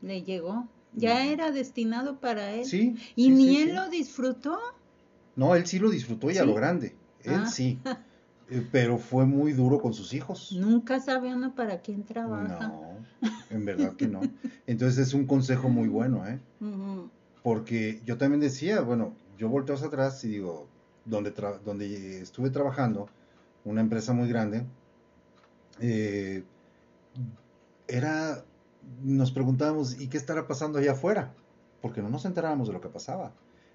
Le 0.00 0.22
llegó. 0.22 0.66
Ya 0.94 1.24
era 1.26 1.50
destinado 1.52 2.20
para 2.20 2.52
él. 2.52 2.66
Sí. 2.66 2.96
Y 3.16 3.24
sí, 3.24 3.30
ni 3.30 3.48
sí, 3.48 3.62
él 3.62 3.68
sí. 3.70 3.74
lo 3.74 3.88
disfrutó. 3.88 4.58
No, 5.36 5.54
él 5.54 5.66
sí 5.66 5.78
lo 5.78 5.88
disfrutó 5.88 6.30
y 6.30 6.36
a 6.36 6.44
lo 6.44 6.54
grande. 6.54 6.94
Él 7.24 7.34
Ah. 7.44 7.46
sí. 7.46 7.78
Eh, 8.52 8.66
Pero 8.70 8.98
fue 8.98 9.24
muy 9.24 9.52
duro 9.54 9.80
con 9.80 9.94
sus 9.94 10.12
hijos. 10.12 10.52
Nunca 10.52 11.00
sabe 11.00 11.34
uno 11.34 11.54
para 11.54 11.80
quién 11.80 12.02
trabaja. 12.04 12.68
No, 12.68 12.96
en 13.50 13.64
verdad 13.64 13.94
que 13.96 14.06
no. 14.06 14.20
Entonces 14.66 15.08
es 15.08 15.14
un 15.14 15.26
consejo 15.26 15.68
muy 15.70 15.88
bueno, 15.88 16.26
¿eh? 16.26 16.38
Porque 17.42 18.00
yo 18.04 18.18
también 18.18 18.40
decía, 18.40 18.80
bueno, 18.82 19.14
yo 19.38 19.48
volteo 19.48 19.74
hacia 19.74 19.88
atrás 19.88 20.22
y 20.24 20.28
digo, 20.28 20.68
donde, 21.06 21.34
tra- 21.34 21.58
donde 21.60 22.20
estuve 22.20 22.50
trabajando, 22.50 23.08
una 23.64 23.80
empresa 23.80 24.12
muy 24.12 24.28
grande, 24.28 24.64
eh, 25.80 26.44
era, 27.88 28.44
nos 29.02 29.32
preguntábamos, 29.32 30.00
¿y 30.00 30.08
qué 30.08 30.18
estará 30.18 30.46
pasando 30.46 30.78
allá 30.78 30.92
afuera? 30.92 31.32
Porque 31.80 32.02
no 32.02 32.08
nos 32.10 32.24
enterábamos 32.26 32.68
de 32.68 32.74
lo 32.74 32.80
que 32.80 32.88
pasaba. 32.88 33.32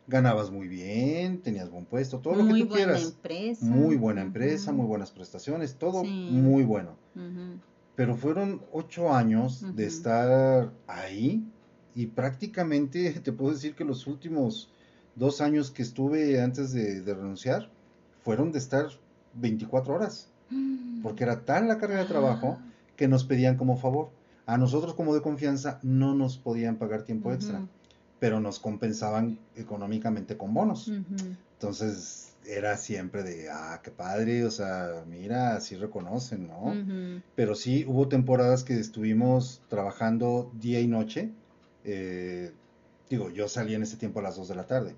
Ganabas 0.07 0.51
muy 0.51 0.67
bien, 0.69 1.41
tenías 1.41 1.69
buen 1.69 1.85
puesto, 1.85 2.19
todo 2.19 2.35
lo 2.35 2.43
muy 2.45 2.61
que 2.61 2.65
tú 2.65 2.69
buena 2.71 2.85
quieras. 2.93 3.03
empresa. 3.09 3.65
Muy 3.65 3.97
buena 3.97 4.21
empresa, 4.21 4.71
muy 4.71 4.85
buenas 4.85 5.11
prestaciones, 5.11 5.75
todo 5.75 6.03
Sí. 6.03 6.29
muy 6.31 6.63
bueno. 6.63 6.95
Pero 7.95 8.15
fueron 8.15 8.61
ocho 8.71 9.13
años 9.13 9.65
de 9.75 9.85
estar 9.85 10.71
ahí 10.87 11.43
y 11.95 12.05
prácticamente 12.07 13.11
te 13.23 13.31
puedo 13.33 13.51
decir 13.53 13.75
que 13.75 13.83
los 13.83 14.07
últimos 14.07 14.69
dos 15.15 15.41
años 15.41 15.71
que 15.71 15.81
estuve 15.81 16.39
antes 16.41 16.71
de, 16.71 17.01
de 17.01 17.13
renunciar 17.13 17.69
fueron 18.23 18.51
de 18.51 18.59
estar 18.59 18.87
24 19.33 19.93
horas, 19.95 20.29
porque 21.03 21.23
era 21.23 21.43
tan 21.43 21.67
la 21.67 21.77
carga 21.79 21.97
de 21.99 22.05
trabajo 22.05 22.57
Ah. 22.59 22.65
que 22.95 23.07
nos 23.09 23.23
pedían 23.25 23.57
como 23.57 23.77
favor. 23.77 24.09
A 24.45 24.57
nosotros 24.57 24.93
como 24.93 25.13
de 25.13 25.21
confianza 25.21 25.79
no 25.83 26.15
nos 26.15 26.37
podían 26.37 26.77
pagar 26.77 27.01
tiempo 27.03 27.33
extra. 27.33 27.67
Pero 28.19 28.39
nos 28.39 28.59
compensaban 28.59 29.39
económicamente 29.55 30.37
con 30.37 30.53
bonos. 30.53 30.87
Entonces 31.53 32.33
era 32.45 32.77
siempre 32.77 33.23
de, 33.23 33.49
ah, 33.49 33.81
qué 33.83 33.91
padre, 33.91 34.45
o 34.45 34.51
sea, 34.51 35.03
mira, 35.07 35.55
así 35.55 35.75
reconocen, 35.75 36.47
¿no? 36.47 36.73
Pero 37.35 37.55
sí 37.55 37.83
hubo 37.87 38.07
temporadas 38.07 38.63
que 38.63 38.79
estuvimos 38.79 39.61
trabajando 39.67 40.51
día 40.59 40.79
y 40.79 40.87
noche. 40.87 41.31
eh, 41.83 42.51
digo, 43.09 43.29
yo 43.29 43.47
salía 43.47 43.77
en 43.77 43.83
ese 43.83 43.95
tiempo 43.97 44.19
a 44.19 44.23
las 44.23 44.35
2 44.35 44.49
de 44.49 44.55
la 44.55 44.67
tarde 44.67 44.95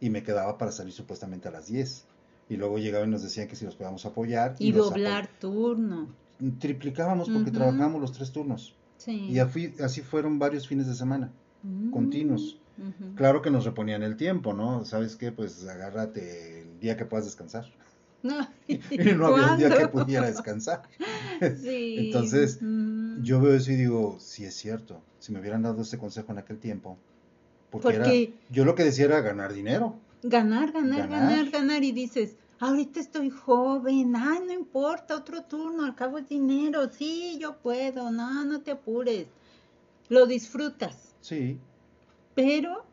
y 0.00 0.10
me 0.10 0.22
quedaba 0.24 0.58
para 0.58 0.72
salir 0.72 0.92
supuestamente 0.92 1.46
a 1.48 1.52
las 1.52 1.66
10. 1.68 2.06
Y 2.48 2.56
luego 2.56 2.78
llegaban 2.78 3.08
y 3.08 3.12
nos 3.12 3.22
decían 3.22 3.46
que 3.48 3.56
si 3.56 3.64
los 3.64 3.74
podíamos 3.76 4.04
apoyar. 4.04 4.56
Y 4.58 4.72
los 4.72 4.90
doblar 4.90 5.28
turno. 5.40 6.08
apo- 6.40 6.58
Triplicábamos 6.58 7.28
porque 7.30 7.50
trabajábamos 7.52 8.00
los 8.00 8.12
tres 8.12 8.32
turnos. 8.32 8.74
Sí. 8.98 9.28
Y 9.30 9.38
así 9.38 10.00
fueron 10.02 10.38
varios 10.38 10.66
fines 10.68 10.86
de 10.88 10.94
semana, 10.94 11.32
Mm. 11.64 11.90
continuos. 11.90 12.60
Claro 13.16 13.40
que 13.40 13.50
nos 13.50 13.64
reponían 13.64 14.02
el 14.02 14.16
tiempo, 14.16 14.52
¿no? 14.52 14.84
¿Sabes 14.84 15.14
qué? 15.16 15.30
Pues 15.32 15.64
agárrate 15.66 16.62
el 16.62 16.80
día 16.80 16.96
que 16.96 17.04
puedas 17.06 17.24
descansar. 17.26 17.64
No. 18.24 18.48
Y 18.68 18.78
no 19.14 19.26
había 19.26 19.52
un 19.52 19.58
día 19.58 19.76
que 19.76 19.88
pudiera 19.88 20.26
descansar. 20.26 20.82
Sí. 21.62 21.96
Entonces, 22.06 22.58
Mm. 22.62 23.22
Yo 23.22 23.40
veo 23.40 23.54
eso 23.54 23.70
y 23.72 23.76
digo, 23.76 24.16
sí 24.18 24.44
es 24.44 24.54
cierto, 24.54 25.00
si 25.18 25.32
me 25.32 25.40
hubieran 25.40 25.62
dado 25.62 25.82
ese 25.82 25.98
consejo 25.98 26.32
en 26.32 26.38
aquel 26.38 26.58
tiempo, 26.58 26.96
porque, 27.70 27.96
era- 27.96 28.34
yo 28.50 28.64
lo 28.64 28.74
que 28.74 28.82
decía 28.84 29.04
era 29.06 29.20
ganar 29.20 29.52
dinero. 29.52 29.96
Ganar, 30.22 30.72
ganar, 30.72 31.08
Ganar. 31.08 31.20
ganar, 31.28 31.50
ganar. 31.50 31.84
Y 31.84 31.92
dices, 31.92 32.36
ahorita 32.60 32.98
estoy 32.98 33.30
joven, 33.30 34.14
ay, 34.16 34.40
no 34.46 34.52
importa, 34.52 35.16
otro 35.16 35.42
turno, 35.42 35.84
al 35.84 35.94
cabo 35.94 36.18
es 36.18 36.28
dinero, 36.28 36.88
sí, 36.90 37.38
yo 37.40 37.56
puedo, 37.58 38.10
no, 38.10 38.44
no 38.44 38.60
te 38.62 38.70
apures. 38.72 39.26
Lo 40.08 40.26
disfrutas, 40.26 41.13
Sí, 41.24 41.58
pero 42.34 42.84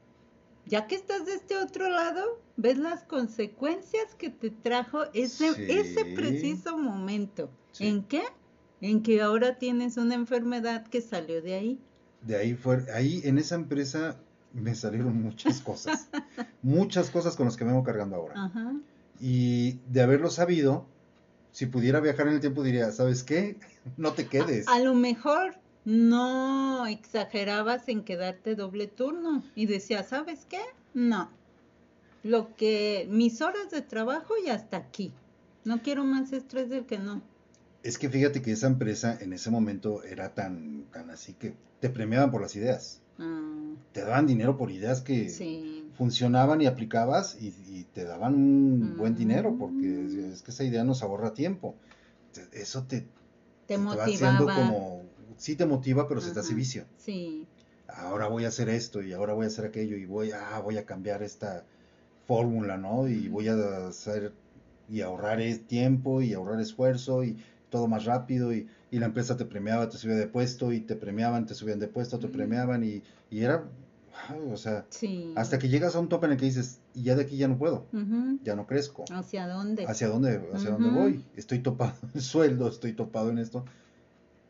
ya 0.66 0.88
que 0.88 0.96
estás 0.96 1.26
de 1.26 1.34
este 1.34 1.58
otro 1.58 1.90
lado, 1.90 2.40
ves 2.56 2.78
las 2.78 3.04
consecuencias 3.04 4.16
que 4.18 4.30
te 4.30 4.52
trajo 4.52 5.04
ese, 5.14 5.54
Sí. 5.54 5.66
ese 5.68 6.06
preciso 6.16 6.78
momento. 6.78 7.50
Sí. 7.74 7.88
¿En 7.88 8.04
qué? 8.04 8.22
En 8.80 9.04
que 9.04 9.22
ahora 9.22 9.58
tienes 9.58 9.98
una 9.98 10.16
enfermedad 10.16 10.88
que 10.88 11.02
salió 11.02 11.42
de 11.42 11.56
ahí. 11.56 11.80
de 12.22 12.38
ahí 12.38 12.54
fue, 12.56 12.86
ahí 12.94 13.20
en 13.26 13.38
esa 13.38 13.56
empresa 13.56 14.16
me 14.54 14.76
salieron 14.76 15.22
muchas 15.22 15.60
cosas, 15.60 16.08
muchas 16.62 17.10
cosas 17.10 17.36
con 17.36 17.48
las 17.48 17.58
que 17.58 17.66
me 17.66 17.72
vengo 17.72 17.84
cargando 17.84 18.16
ahora. 18.16 18.36
Ajá. 18.46 18.76
Y 19.20 19.80
de 19.90 20.02
haberlo 20.02 20.30
sabido, 20.30 20.86
si 21.52 21.66
pudiera 21.66 22.00
viajar 22.00 22.28
en 22.30 22.36
el 22.36 22.40
tiempo 22.40 22.64
diría, 22.64 22.92
¿sabes 22.94 23.24
qué? 23.24 23.58
No 23.98 24.14
te 24.14 24.28
quedes. 24.28 24.70
A 24.70 24.80
lo 24.80 24.94
mejor 24.94 25.56
no 25.86 26.86
exagerabas 26.88 27.88
en 27.90 28.04
quedarte 28.04 28.56
doble 28.56 28.88
turno 28.88 29.44
y 29.56 29.66
decías, 29.66 30.10
¿sabes 30.10 30.46
qué? 30.50 30.60
No. 30.94 31.30
Lo 32.24 32.56
que 32.56 33.08
mis 33.10 33.42
horas 33.42 33.72
de 33.72 33.82
trabajo 33.82 34.34
y 34.46 34.50
hasta 34.50 34.78
aquí. 34.78 35.12
No 35.66 35.82
quiero 35.82 36.04
más 36.04 36.32
estrés 36.34 36.70
del 36.70 36.86
que 36.86 36.98
no. 37.00 37.22
Es 37.84 37.98
que 37.98 38.10
fíjate 38.10 38.42
que 38.42 38.52
esa 38.52 38.68
empresa 38.68 39.18
en 39.20 39.34
ese 39.34 39.50
momento 39.50 40.04
era 40.04 40.34
tan, 40.34 40.86
tan 40.92 41.10
así 41.10 41.34
que 41.34 41.54
te 41.80 41.90
premiaban 41.90 42.30
por 42.32 42.42
las 42.42 42.56
ideas. 42.56 43.00
Ah, 43.20 43.74
Te 43.92 44.02
daban 44.02 44.28
dinero 44.28 44.58
por 44.58 44.72
ideas 44.72 45.02
que 45.02 45.30
sí. 45.30 45.84
funcionaban 45.98 46.62
y 46.62 46.68
aplicabas 46.68 47.38
y, 47.42 47.48
y 47.68 47.86
te 47.94 48.04
daban 48.04 48.36
un 48.36 48.98
buen 48.98 49.16
dinero 49.16 49.56
porque 49.58 49.88
Mm. 49.88 50.32
es 50.34 50.42
que 50.44 50.52
esa 50.52 50.64
idea 50.64 50.84
nos 50.84 51.02
ahorra 51.02 51.34
tiempo. 51.34 51.76
Eso 52.54 52.84
te, 52.84 53.02
Te 53.02 53.08
te 53.68 53.78
va 53.78 54.06
haciendo 54.06 54.46
motivaba. 54.46 54.56
como, 54.56 55.01
sí 55.42 55.56
te 55.56 55.66
motiva, 55.66 56.08
pero 56.08 56.22
se 56.22 56.32
te 56.32 56.40
hace 56.40 56.50
Ajá. 56.50 56.58
vicio. 56.58 56.86
Sí. 56.98 57.48
Ahora 57.88 58.28
voy 58.28 58.46
a 58.46 58.50
hacer 58.50 58.70
esto 58.70 59.02
y 59.02 59.12
ahora 59.12 59.34
voy 59.34 59.46
a 59.46 59.48
hacer 59.48 59.66
aquello 59.66 59.98
y 59.98 60.06
voy, 60.06 60.30
ah, 60.32 60.62
voy 60.64 60.78
a 60.78 60.86
cambiar 60.86 61.24
esta 61.24 61.66
fórmula, 62.28 62.78
¿no? 62.78 63.08
Y 63.08 63.28
voy 63.28 63.48
a 63.48 63.88
hacer 63.88 64.34
y 64.88 65.02
ahorrar 65.02 65.40
tiempo 65.68 66.22
y 66.22 66.34
ahorrar 66.34 66.60
esfuerzo 66.62 67.24
y 67.24 67.38
todo 67.72 67.88
más 67.88 68.06
rápido 68.06 68.54
y, 68.54 68.68
y 68.92 69.00
la 69.00 69.08
empresa 69.08 69.36
te 69.36 69.46
premiaba, 69.46 69.90
te 69.90 69.98
subía 69.98 70.16
de 70.16 70.28
puesto 70.28 70.72
y 70.74 70.82
te 70.82 70.96
premiaban, 70.96 71.48
te 71.48 71.56
subían 71.56 71.80
de 71.80 71.88
puesto, 71.88 72.20
te 72.20 72.28
premiaban 72.28 72.84
y, 72.84 73.02
y 73.32 73.42
era, 73.42 73.68
o 74.52 74.58
sea, 74.58 74.86
Sí. 74.90 75.34
hasta 75.36 75.58
que 75.58 75.70
llegas 75.70 75.96
a 75.96 76.00
un 76.00 76.08
tope 76.08 76.28
en 76.28 76.34
el 76.34 76.38
que 76.38 76.46
dices, 76.46 76.82
y 76.94 77.04
ya 77.04 77.16
de 77.16 77.24
aquí 77.24 77.38
ya 77.38 77.48
no 77.48 77.58
puedo, 77.58 77.88
ya 78.44 78.56
no 78.56 78.68
crezco. 78.68 79.06
¿Hacia 79.10 79.48
dónde? 79.48 79.86
¿Hacia 79.86 80.08
dónde, 80.08 80.40
hacia 80.54 80.70
dónde 80.70 80.90
voy? 80.90 81.26
Estoy 81.36 81.60
topado 81.60 81.96
en 82.04 82.12
el 82.14 82.22
sueldo, 82.22 82.68
estoy 82.68 82.94
topado 82.94 83.32
en 83.32 83.40
esto. 83.40 83.66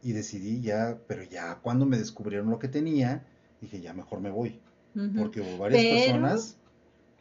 Y 0.04 0.14
decidí 0.14 0.62
ya, 0.62 0.98
pero 1.08 1.24
ya 1.24 1.60
cuando 1.62 1.86
me 1.86 1.98
descubrieron 1.98 2.50
lo 2.50 2.58
que 2.60 2.68
tenía, 2.68 3.24
dije, 3.62 3.82
ya 3.82 3.94
mejor 3.94 4.20
me 4.20 4.32
voy. 4.32 4.60
Porque 5.18 5.42
hubo 5.42 5.58
varias 5.58 5.82
Pero- 5.84 5.96
personas, 6.06 6.58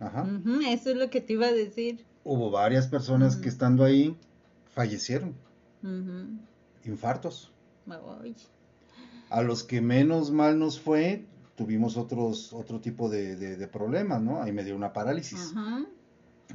ajá, 0.01 0.27
Eso 0.69 0.91
es 0.91 0.97
lo 0.97 1.09
que 1.11 1.21
te 1.21 1.35
iba 1.35 1.47
a 1.47 1.53
decir. 1.53 2.05
hubo 2.25 2.51
varias 2.51 2.89
personas 2.89 3.37
que 3.37 3.49
estando 3.49 3.85
ahí 3.85 4.17
fallecieron, 4.75 5.35
infartos. 6.85 7.53
Ay. 8.23 8.35
A 9.29 9.43
los 9.43 9.63
que 9.63 9.81
menos 9.81 10.31
mal 10.31 10.59
nos 10.59 10.81
fue, 10.81 11.25
tuvimos 11.57 11.97
otros, 11.97 12.53
otro 12.53 12.81
tipo 12.81 13.09
de, 13.09 13.37
de- 13.37 13.57
de 13.57 13.69
problemas, 13.69 14.23
¿no? 14.23 14.43
Ahí 14.43 14.53
me 14.53 14.65
dio 14.65 14.75
una 14.75 14.93
parálisis, 14.93 15.53
Ajá. 15.55 15.85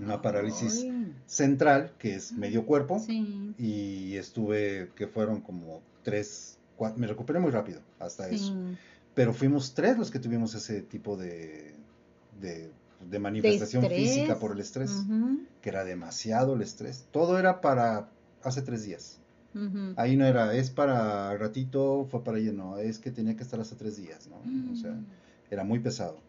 una 0.01 0.21
parálisis 0.21 0.81
Ay. 0.83 1.13
central, 1.25 1.93
que 1.97 2.15
es 2.15 2.31
medio 2.33 2.65
cuerpo, 2.65 2.99
Sí. 2.99 3.53
y 3.57 4.15
estuve, 4.15 4.91
que 4.95 5.07
fueron 5.07 5.41
como 5.41 5.81
tres, 6.05 6.57
cuatro, 6.77 6.97
me 6.99 7.07
recuperé 7.07 7.39
muy 7.39 7.51
rápido 7.51 7.81
hasta 7.99 8.29
eso. 8.29 8.53
Sí. 8.53 8.77
Pero 9.13 9.33
fuimos 9.33 9.73
tres 9.73 9.97
los 9.97 10.11
que 10.11 10.19
tuvimos 10.19 10.55
ese 10.55 10.81
tipo 10.81 11.17
de, 11.17 11.75
de, 12.39 12.71
de 13.09 13.19
manifestación 13.19 13.85
física 13.87 14.39
por 14.39 14.51
el 14.53 14.59
estrés, 14.59 14.91
que 15.61 15.69
era 15.69 15.83
demasiado 15.83 16.53
el 16.55 16.61
estrés. 16.61 17.05
Todo 17.11 17.37
era 17.39 17.59
para 17.61 18.09
hace 18.43 18.61
tres 18.61 18.83
días. 18.85 19.19
Ahí 19.95 20.17
no 20.17 20.25
era, 20.25 20.53
es 20.53 20.69
para 20.69 21.35
ratito, 21.37 22.05
fue 22.11 22.23
para 22.25 22.37
ayer, 22.37 22.53
no, 22.53 22.77
es 22.77 22.99
que 22.99 23.09
tenía 23.09 23.37
que 23.37 23.43
estar 23.43 23.57
hace 23.61 23.75
tres 23.77 23.95
días, 23.95 24.27
¿no? 24.27 24.35
O 24.71 24.75
sea, 24.75 24.91
Mm. 24.91 25.05
era 25.49 25.63
muy 25.63 25.79
pesado. 25.79 26.19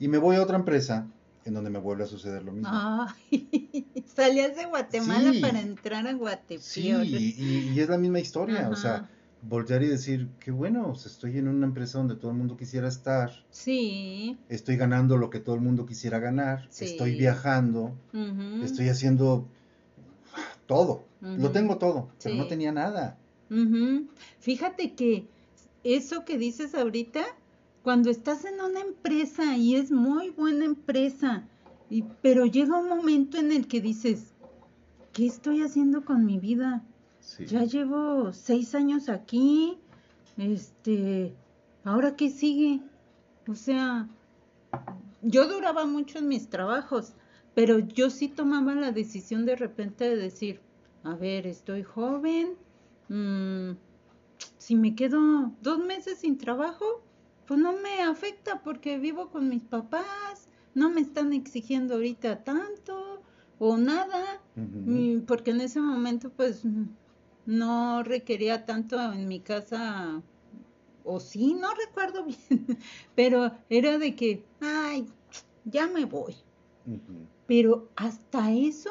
Y 0.00 0.08
me 0.08 0.18
voy 0.18 0.34
a 0.34 0.42
otra 0.42 0.56
empresa 0.56 1.06
en 1.44 1.54
donde 1.54 1.70
me 1.70 1.78
vuelve 1.78 2.02
a 2.02 2.06
suceder 2.08 2.42
lo 2.42 2.50
mismo. 2.50 2.68
Ay, 2.72 3.86
salías 4.16 4.56
de 4.56 4.64
Guatemala 4.64 5.32
Sí. 5.32 5.40
para 5.40 5.60
entrar 5.60 6.04
a 6.08 6.12
Guatepeor. 6.14 6.60
Sí, 6.60 6.88
y, 6.90 7.74
y- 7.74 7.78
es 7.80 7.88
la 7.88 7.96
misma 7.98 8.18
historia, 8.18 8.68
o 8.70 8.74
sea, 8.74 9.08
voltear 9.48 9.82
y 9.82 9.88
decir, 9.88 10.28
qué 10.40 10.50
bueno, 10.50 10.92
estoy 10.92 11.38
en 11.38 11.48
una 11.48 11.66
empresa 11.66 11.98
donde 11.98 12.16
todo 12.16 12.30
el 12.30 12.36
mundo 12.36 12.56
quisiera 12.56 12.88
estar, 12.88 13.30
Sí. 13.50 14.38
estoy 14.48 14.76
ganando 14.76 15.16
lo 15.16 15.30
que 15.30 15.40
todo 15.40 15.54
el 15.54 15.60
mundo 15.60 15.86
quisiera 15.86 16.18
ganar, 16.18 16.66
Sí. 16.70 16.84
estoy 16.86 17.14
viajando, 17.16 17.94
estoy 18.62 18.88
haciendo 18.88 19.48
todo. 20.66 21.04
Lo 21.20 21.50
tengo 21.52 21.78
todo, 21.78 22.08
pero 22.22 22.34
no 22.34 22.46
tenía 22.46 22.72
nada. 22.72 23.18
Fíjate 24.38 24.94
que 24.94 25.26
eso 25.84 26.24
que 26.24 26.38
dices 26.38 26.74
ahorita, 26.74 27.24
cuando 27.82 28.10
estás 28.10 28.44
en 28.44 28.60
una 28.60 28.80
empresa 28.80 29.56
y 29.56 29.76
es 29.76 29.90
muy 29.90 30.30
buena 30.30 30.64
empresa, 30.64 31.44
y, 31.90 32.02
pero 32.22 32.46
llega 32.46 32.78
un 32.78 32.88
momento 32.88 33.36
en 33.38 33.52
el 33.52 33.68
que 33.68 33.80
dices, 33.82 34.32
¿qué 35.12 35.26
estoy 35.26 35.62
haciendo 35.62 36.04
con 36.04 36.24
mi 36.24 36.38
vida? 36.38 36.82
Sí. 37.24 37.46
Ya 37.46 37.64
llevo 37.64 38.32
seis 38.32 38.74
años 38.74 39.08
aquí, 39.08 39.78
este, 40.36 41.34
¿ahora 41.82 42.16
qué 42.16 42.30
sigue? 42.30 42.80
O 43.48 43.54
sea, 43.54 44.08
yo 45.22 45.48
duraba 45.48 45.86
mucho 45.86 46.18
en 46.18 46.28
mis 46.28 46.48
trabajos, 46.48 47.14
pero 47.54 47.78
yo 47.78 48.10
sí 48.10 48.28
tomaba 48.28 48.74
la 48.74 48.92
decisión 48.92 49.46
de 49.46 49.56
repente 49.56 50.04
de 50.04 50.16
decir, 50.16 50.60
a 51.02 51.14
ver, 51.14 51.46
estoy 51.46 51.82
joven, 51.82 52.54
mm, 53.08 53.76
si 54.58 54.76
me 54.76 54.94
quedo 54.94 55.52
dos 55.62 55.78
meses 55.78 56.18
sin 56.18 56.38
trabajo, 56.38 57.02
pues 57.46 57.58
no 57.58 57.72
me 57.72 58.02
afecta 58.02 58.62
porque 58.62 58.98
vivo 58.98 59.30
con 59.30 59.48
mis 59.48 59.62
papás, 59.62 60.48
no 60.74 60.90
me 60.90 61.00
están 61.00 61.32
exigiendo 61.32 61.94
ahorita 61.94 62.44
tanto 62.44 63.22
o 63.58 63.76
nada, 63.76 64.40
y 64.86 65.18
porque 65.20 65.52
en 65.52 65.60
ese 65.60 65.80
momento 65.80 66.30
pues 66.30 66.64
mm, 66.64 66.84
no 67.46 68.02
requería 68.02 68.64
tanto 68.64 69.00
en 69.12 69.28
mi 69.28 69.40
casa, 69.40 70.22
o 71.04 71.20
sí, 71.20 71.54
no 71.54 71.68
recuerdo 71.74 72.24
bien, 72.48 72.78
pero 73.14 73.52
era 73.68 73.98
de 73.98 74.14
que, 74.14 74.44
ay, 74.60 75.06
ya 75.64 75.86
me 75.86 76.04
voy. 76.04 76.34
Pero 77.46 77.88
hasta 77.96 78.52
eso 78.52 78.90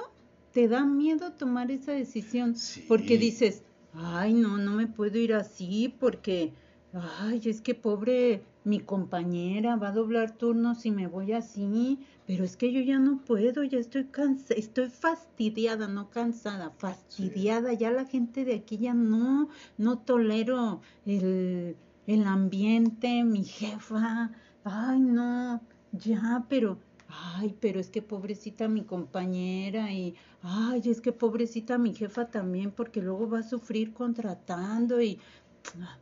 te 0.52 0.68
da 0.68 0.86
miedo 0.86 1.34
tomar 1.34 1.72
esa 1.72 1.92
decisión, 1.92 2.56
Sí. 2.56 2.86
porque 2.88 3.18
dices, 3.18 3.64
ay, 3.94 4.34
no, 4.34 4.58
no 4.58 4.72
me 4.74 4.88
puedo 4.88 5.18
ir 5.18 5.34
así 5.34 5.94
porque, 6.00 6.54
ay, 6.94 7.42
es 7.46 7.62
que 7.62 7.74
pobre 7.76 8.44
mi 8.64 8.80
compañera 8.80 9.76
va 9.76 9.90
a 9.90 9.92
doblar 9.92 10.38
turnos 10.38 10.80
si 10.80 10.92
me 10.92 11.08
voy 11.08 11.34
así, 11.34 12.00
pero 12.26 12.44
es 12.44 12.56
que 12.56 12.72
yo 12.72 12.82
ya 12.82 13.00
no 13.00 13.20
puedo, 13.26 13.64
ya 13.64 13.78
estoy 13.78 14.06
cansada, 14.06 14.60
estoy 14.60 14.90
fastidiada, 14.90 15.88
no 15.88 16.10
cansada, 16.10 16.72
fastidiada, 16.78 17.74
ya 17.74 17.92
la 17.92 18.06
gente 18.06 18.46
de 18.46 18.56
aquí 18.56 18.78
ya 18.78 18.94
no, 18.94 19.50
no 19.78 20.00
tolero 20.00 20.82
el, 21.06 21.76
el 22.08 22.28
ambiente, 22.28 23.24
mi 23.24 23.44
jefa, 23.44 24.32
ay, 24.64 25.00
no, 25.00 25.62
ya, 25.92 26.46
pero 26.50 26.78
Ay, 27.16 27.56
pero 27.60 27.80
es 27.80 27.90
que 27.90 28.02
pobrecita 28.02 28.68
mi 28.68 28.84
compañera 28.84 29.92
y, 29.92 30.16
ay, 30.42 30.82
es 30.86 31.00
que 31.00 31.12
pobrecita 31.12 31.78
mi 31.78 31.94
jefa 31.94 32.32
también, 32.32 32.72
porque 32.72 33.02
luego 33.02 33.30
va 33.30 33.40
a 33.40 33.44
sufrir 33.44 33.94
contratando 33.94 35.02
y, 35.02 35.20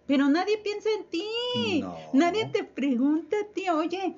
pero 0.07 0.27
nadie 0.27 0.57
piensa 0.57 0.89
en 0.97 1.05
ti, 1.05 1.81
No. 1.81 1.95
nadie 2.13 2.45
te 2.47 2.63
pregunta 2.63 3.35
a 3.41 3.53
ti, 3.53 3.69
oye, 3.69 4.15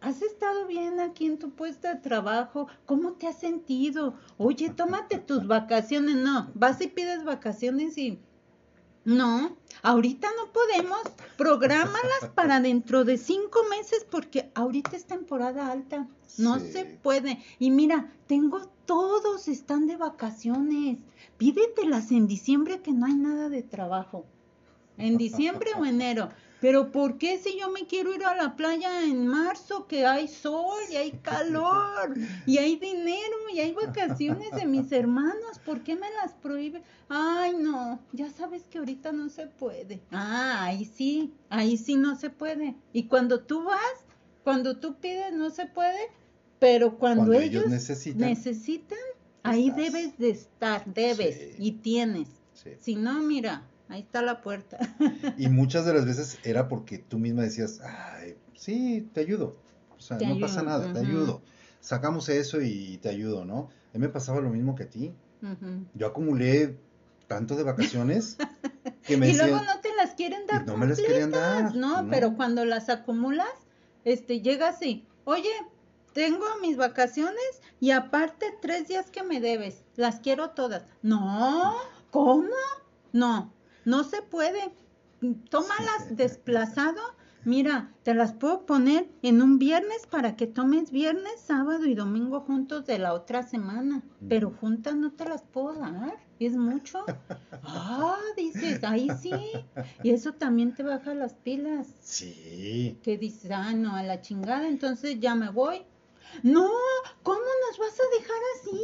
¿has 0.00 0.22
estado 0.22 0.66
bien 0.66 1.00
aquí 1.00 1.26
en 1.26 1.38
tu 1.38 1.50
puesto 1.50 1.88
de 1.88 1.96
trabajo? 1.96 2.68
¿Cómo 2.86 3.12
te 3.12 3.26
has 3.26 3.38
sentido? 3.38 4.14
Oye, 4.38 4.70
tómate 4.70 5.18
tus 5.18 5.46
vacaciones, 5.46 6.16
no, 6.16 6.50
vas 6.54 6.80
y 6.80 6.88
pides 6.88 7.24
vacaciones 7.24 7.98
y, 7.98 8.18
no, 9.04 9.56
ahorita 9.82 10.28
no 10.38 10.50
podemos. 10.52 11.00
Prográmalas 11.36 12.30
para 12.34 12.60
dentro 12.60 13.04
de 13.04 13.18
cinco 13.18 13.60
meses 13.68 14.06
porque 14.10 14.50
ahorita 14.54 14.96
es 14.96 15.04
temporada 15.04 15.70
alta. 15.70 16.06
No 16.38 16.58
Sí. 16.58 16.72
se 16.72 16.84
puede. 16.86 17.42
Y 17.58 17.70
mira, 17.70 18.10
tengo 18.26 18.60
todos 18.86 19.48
están 19.48 19.86
de 19.86 19.96
vacaciones. 19.96 21.00
Pídetelas 21.38 22.12
en 22.12 22.26
diciembre 22.28 22.80
que 22.80 22.92
no 22.92 23.06
hay 23.06 23.14
nada 23.14 23.48
de 23.50 23.62
trabajo. 23.62 24.24
En 24.98 25.16
diciembre 25.16 25.70
o 25.78 25.84
enero. 25.84 26.28
Pero 26.60 26.92
¿por 26.92 27.18
qué 27.18 27.36
si 27.36 27.58
yo 27.58 27.68
me 27.70 27.84
quiero 27.86 28.14
ir 28.14 28.24
a 28.24 28.34
la 28.34 28.56
playa 28.56 29.02
en 29.04 29.26
marzo 29.26 29.86
que 29.86 30.06
hay 30.06 30.28
sol 30.28 30.80
y 30.90 30.96
hay 30.96 31.10
calor 31.10 32.14
y 32.46 32.56
hay 32.56 32.76
dinero 32.76 33.36
y 33.52 33.60
hay 33.60 33.72
vacaciones 33.74 34.50
de 34.52 34.64
mis 34.64 34.90
hermanos? 34.90 35.58
¿Por 35.66 35.82
qué 35.82 35.94
me 35.94 36.10
las 36.22 36.32
prohíben? 36.32 36.82
Ay, 37.10 37.52
no, 37.58 38.00
ya 38.12 38.30
sabes 38.30 38.62
que 38.62 38.78
ahorita 38.78 39.12
no 39.12 39.28
se 39.28 39.46
puede. 39.46 40.00
Ah, 40.10 40.64
ahí 40.64 40.86
sí, 40.86 41.34
ahí 41.50 41.76
sí 41.76 41.96
no 41.96 42.16
se 42.16 42.30
puede. 42.30 42.74
Y 42.94 43.08
cuando 43.08 43.40
tú 43.40 43.64
vas, 43.64 44.06
cuando 44.42 44.78
tú 44.78 44.94
pides 44.94 45.34
no 45.34 45.50
se 45.50 45.66
puede, 45.66 46.00
pero 46.60 46.96
cuando, 46.96 47.24
Cuando 47.26 47.40
ellos, 47.40 47.64
ellos 47.64 47.70
necesitan, 47.72 48.20
necesitan, 48.20 48.98
ahí 49.42 49.70
debes 49.70 50.16
de 50.16 50.30
estar, 50.30 50.82
debes 50.86 51.36
Sí. 51.36 51.54
y 51.58 51.72
tienes. 51.72 52.28
Sí. 52.54 52.70
Si 52.80 52.94
no, 52.96 53.20
mira, 53.20 53.64
ahí 53.88 54.00
está 54.00 54.22
la 54.22 54.40
puerta. 54.42 54.78
Y 55.38 55.48
muchas 55.48 55.86
de 55.86 55.94
las 55.94 56.04
veces 56.04 56.38
era 56.44 56.68
porque 56.68 56.98
tú 56.98 57.18
misma 57.18 57.42
decías, 57.42 57.80
ay, 57.80 58.36
sí, 58.54 59.08
te 59.12 59.20
ayudo. 59.20 59.56
O 59.96 60.00
sea, 60.00 60.18
Te 60.18 60.26
no 60.26 60.38
pasa 60.38 60.62
nada, 60.62 60.92
te 60.92 60.98
ayudo. 60.98 61.42
Sacamos 61.80 62.28
eso 62.28 62.60
y 62.60 62.98
te 62.98 63.08
ayudo, 63.08 63.44
¿no? 63.44 63.70
A 63.92 63.98
mí 63.98 64.00
me 64.00 64.08
pasaba 64.08 64.40
lo 64.40 64.50
mismo 64.50 64.74
que 64.74 64.84
a 64.84 64.90
ti. 64.90 65.14
Yo 65.94 66.06
acumulé 66.06 66.78
tanto 67.26 67.54
de 67.54 67.62
vacaciones 67.64 68.36
que 69.06 69.16
me 69.16 69.26
y 69.26 69.32
decían, 69.32 69.50
luego 69.50 69.64
no 69.64 69.80
te 69.80 69.94
las 69.94 70.14
quieren 70.14 70.46
dar 70.46 70.66
no 70.66 70.76
me 70.76 70.86
las 70.86 70.98
querían 70.98 71.30
dar, 71.30 71.74
no, 71.74 72.02
no. 72.02 72.10
pero 72.10 72.34
cuando 72.34 72.64
las 72.64 72.88
acumulas, 72.88 73.52
este, 74.04 74.40
llega 74.40 74.68
así, 74.68 75.06
oye, 75.24 75.50
tengo 76.14 76.44
mis 76.62 76.76
vacaciones 76.76 77.60
y 77.80 77.90
aparte 77.90 78.56
tres 78.62 78.88
días 78.88 79.10
que 79.10 79.22
me 79.22 79.40
debes, 79.40 79.84
las 79.96 80.20
quiero 80.20 80.50
todas. 80.50 80.84
No, 81.02 81.74
¿cómo? 82.10 82.48
No, 83.12 83.52
no 83.84 84.04
se 84.04 84.22
puede. 84.22 84.74
Tómalas 85.50 86.08
desplazado. 86.10 87.00
Mira, 87.44 87.92
te 88.02 88.14
las 88.14 88.32
puedo 88.32 88.64
poner 88.64 89.06
en 89.22 89.42
un 89.42 89.58
viernes 89.58 90.06
para 90.10 90.34
que 90.36 90.46
tomes 90.46 90.90
viernes, 90.90 91.40
sábado 91.44 91.84
y 91.84 91.94
domingo 91.94 92.40
juntos 92.40 92.86
de 92.86 92.98
la 92.98 93.12
otra 93.12 93.42
semana. 93.42 94.02
Pero 94.28 94.48
Ujú. 94.48 94.58
juntas 94.58 94.96
no 94.96 95.12
te 95.12 95.24
las 95.26 95.42
puedo 95.42 95.74
dar. 95.74 96.16
Es 96.38 96.56
mucho. 96.56 97.04
Ah, 97.66 98.18
dices, 98.36 98.84
ahí 98.84 99.08
sí. 99.22 99.32
Y 100.02 100.10
eso 100.10 100.34
también 100.34 100.74
te 100.74 100.82
baja 100.82 101.14
las 101.14 101.32
pilas. 101.32 101.86
sí, 102.00 102.98
Que 103.02 103.16
dices, 103.16 103.50
ah, 103.50 103.72
no, 103.72 103.96
a 103.96 104.02
la 104.02 104.20
chingada, 104.20 104.68
entonces 104.68 105.18
ya 105.18 105.34
me 105.34 105.48
voy. 105.48 105.82
No, 106.42 106.68
¿cómo 107.22 107.38
nos 107.68 107.78
vas 107.78 107.98
a 107.98 108.18
dejar 108.18 108.36
así? 108.56 108.80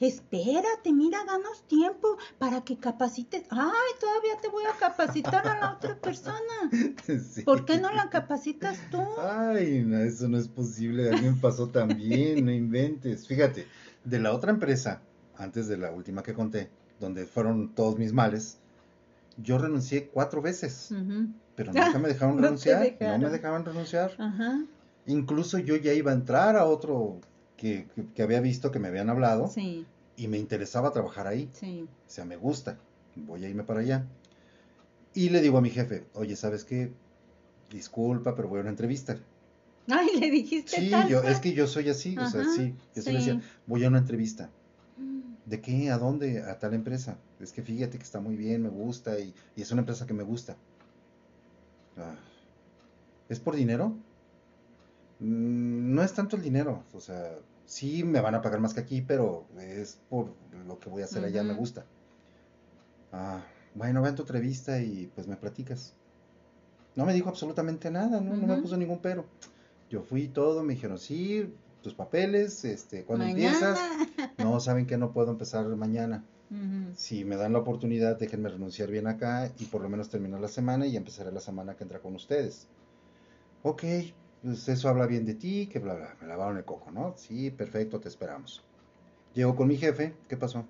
Espérate, 0.00 0.92
mira, 0.92 1.24
danos 1.24 1.62
tiempo 1.66 2.16
para 2.38 2.62
que 2.62 2.76
capacites. 2.78 3.44
Ay, 3.50 3.92
todavía 4.00 4.36
te 4.40 4.48
voy 4.48 4.64
a 4.64 4.76
capacitar 4.78 5.46
a 5.46 5.60
la 5.60 5.72
otra 5.74 5.96
persona. 5.96 6.40
sí. 7.06 7.42
¿Por 7.42 7.64
qué 7.64 7.78
no 7.78 7.92
la 7.92 8.10
capacitas 8.10 8.78
tú? 8.90 9.02
Ay, 9.20 9.82
no, 9.86 9.98
eso 9.98 10.28
no 10.28 10.38
es 10.38 10.48
posible. 10.48 11.10
A 11.10 11.12
mí 11.16 11.30
me 11.30 11.36
pasó 11.40 11.68
también, 11.68 12.44
no 12.44 12.52
inventes. 12.52 13.26
Fíjate, 13.26 13.66
de 14.04 14.18
la 14.20 14.32
otra 14.32 14.50
empresa, 14.50 15.00
antes 15.36 15.68
de 15.68 15.76
la 15.76 15.90
última 15.92 16.22
que 16.22 16.34
conté, 16.34 16.70
donde 17.00 17.26
fueron 17.26 17.74
todos 17.74 17.98
mis 17.98 18.12
males, 18.12 18.58
yo 19.36 19.58
renuncié 19.58 20.08
cuatro 20.08 20.40
veces, 20.42 20.90
Ujú. 20.92 21.28
pero 21.56 21.72
nunca 21.72 21.98
me 21.98 22.08
dejaron 22.08 22.36
No 22.36 22.42
renunciar. 22.42 22.78
No 22.78 22.84
dejaron. 22.84 23.20
me 23.22 23.30
dejaban 23.30 23.64
renunciar. 23.64 24.12
Ajá, 24.18 24.64
Incluso 25.06 25.58
yo 25.58 25.76
ya 25.76 25.92
iba 25.92 26.10
a 26.10 26.14
entrar 26.14 26.56
a 26.56 26.64
otro 26.64 27.20
que, 27.56 27.86
que- 27.94 28.06
que 28.14 28.22
había 28.22 28.40
visto 28.40 28.70
que 28.70 28.78
me 28.78 28.88
habían 28.88 29.10
hablado 29.10 29.48
sí, 29.48 29.84
y 30.16 30.28
me 30.28 30.38
interesaba 30.38 30.92
trabajar 30.92 31.26
ahí. 31.26 31.48
sí. 31.52 31.86
O 32.06 32.10
sea, 32.10 32.24
me 32.24 32.36
gusta, 32.36 32.76
voy 33.16 33.44
a 33.44 33.48
irme 33.48 33.64
para 33.64 33.80
allá. 33.80 34.04
Y 35.14 35.30
le 35.30 35.40
digo 35.40 35.58
a 35.58 35.60
mi 35.60 35.70
jefe, 35.70 36.04
oye, 36.14 36.36
¿sabes 36.36 36.64
qué? 36.64 36.90
Disculpa, 37.70 38.34
pero 38.36 38.48
voy 38.48 38.58
a 38.58 38.62
una 38.62 38.70
entrevista. 38.70 39.18
Ay, 39.88 40.08
le 40.18 40.30
dijiste 40.30 40.76
Sí, 40.76 40.90
tal 40.90 41.08
yo, 41.08 41.20
cual. 41.20 41.32
es 41.32 41.40
que 41.40 41.52
yo 41.52 41.66
soy 41.66 41.88
así, 41.88 42.16
o 42.18 42.26
sea, 42.26 42.44
sí, 42.44 42.74
yo 42.94 43.02
sí 43.02 43.12
decía, 43.12 43.40
voy 43.66 43.84
a 43.84 43.88
una 43.88 43.98
entrevista. 43.98 44.48
¿De 45.46 45.60
qué? 45.60 45.90
¿A 45.90 45.98
dónde? 45.98 46.42
A 46.42 46.58
tal 46.58 46.72
empresa. 46.74 47.16
Es 47.40 47.52
que 47.52 47.62
fíjate 47.62 47.98
que 47.98 48.04
está 48.04 48.18
muy 48.20 48.34
bien, 48.36 48.62
me 48.62 48.70
gusta 48.70 49.18
y, 49.18 49.34
y 49.56 49.62
es 49.62 49.70
una 49.72 49.80
empresa 49.82 50.06
que 50.06 50.14
me 50.14 50.22
gusta. 50.22 50.56
Ah, 51.98 52.14
¿Es 53.28 53.40
por 53.40 53.54
dinero? 53.56 53.94
Mm, 55.20 55.94
No 55.94 56.02
es 56.02 56.12
tanto 56.12 56.36
el 56.36 56.42
dinero, 56.42 56.82
o 56.92 57.00
sea, 57.00 57.38
sí 57.66 58.04
me 58.04 58.20
van 58.20 58.34
a 58.34 58.42
pagar 58.42 58.60
más 58.60 58.74
que 58.74 58.80
aquí, 58.80 59.00
pero 59.02 59.46
es 59.58 59.98
por 60.08 60.32
lo 60.66 60.78
que 60.78 60.90
voy 60.90 61.02
a 61.02 61.04
hacer 61.06 61.24
allá, 61.24 61.42
me 61.42 61.54
gusta. 61.54 61.84
Ah, 63.12 63.42
bueno, 63.74 64.02
ve 64.02 64.08
a 64.08 64.14
tu 64.14 64.22
entrevista 64.22 64.80
y 64.80 65.10
pues 65.14 65.26
me 65.26 65.36
platicas. 65.36 65.94
No 66.96 67.04
me 67.06 67.12
dijo 67.14 67.28
absolutamente 67.28 67.90
nada, 67.90 68.20
no, 68.20 68.36
no 68.36 68.46
me 68.46 68.60
puso 68.62 68.76
ningún 68.76 68.98
pero. 69.00 69.24
Yo 69.90 70.02
fui 70.02 70.28
todo, 70.28 70.62
me 70.62 70.74
dijeron, 70.74 70.98
sí, 70.98 71.52
tus 71.82 71.94
papeles, 71.94 72.64
este, 72.64 73.04
cuando 73.04 73.24
empiezas? 73.26 73.78
No, 74.38 74.58
saben 74.58 74.86
que 74.86 74.96
no 74.98 75.12
puedo 75.12 75.30
empezar 75.30 75.64
mañana. 75.76 76.24
Si 76.96 77.24
me 77.24 77.36
dan 77.36 77.52
la 77.52 77.60
oportunidad, 77.60 78.18
déjenme 78.18 78.48
renunciar 78.48 78.90
bien 78.90 79.06
acá 79.06 79.50
y 79.58 79.64
por 79.66 79.80
lo 79.80 79.88
menos 79.88 80.08
terminar 80.08 80.40
la 80.40 80.48
semana 80.48 80.86
y 80.86 80.96
empezaré 80.96 81.32
la 81.32 81.40
semana 81.40 81.74
que 81.76 81.82
entra 81.84 81.98
con 82.00 82.14
ustedes. 82.14 82.68
Ok, 83.62 83.82
pues 84.44 84.68
eso 84.68 84.90
habla 84.90 85.06
bien 85.06 85.24
de 85.24 85.34
ti, 85.34 85.66
que 85.72 85.78
bla, 85.78 85.94
bla, 85.94 86.18
me 86.20 86.26
lavaron 86.26 86.58
el 86.58 86.66
coco, 86.66 86.90
¿no? 86.90 87.16
Sí, 87.16 87.50
perfecto, 87.50 87.98
te 87.98 88.08
esperamos. 88.08 88.62
Llego 89.32 89.56
con 89.56 89.68
mi 89.68 89.78
jefe, 89.78 90.14
¿qué 90.28 90.36
pasó? 90.36 90.66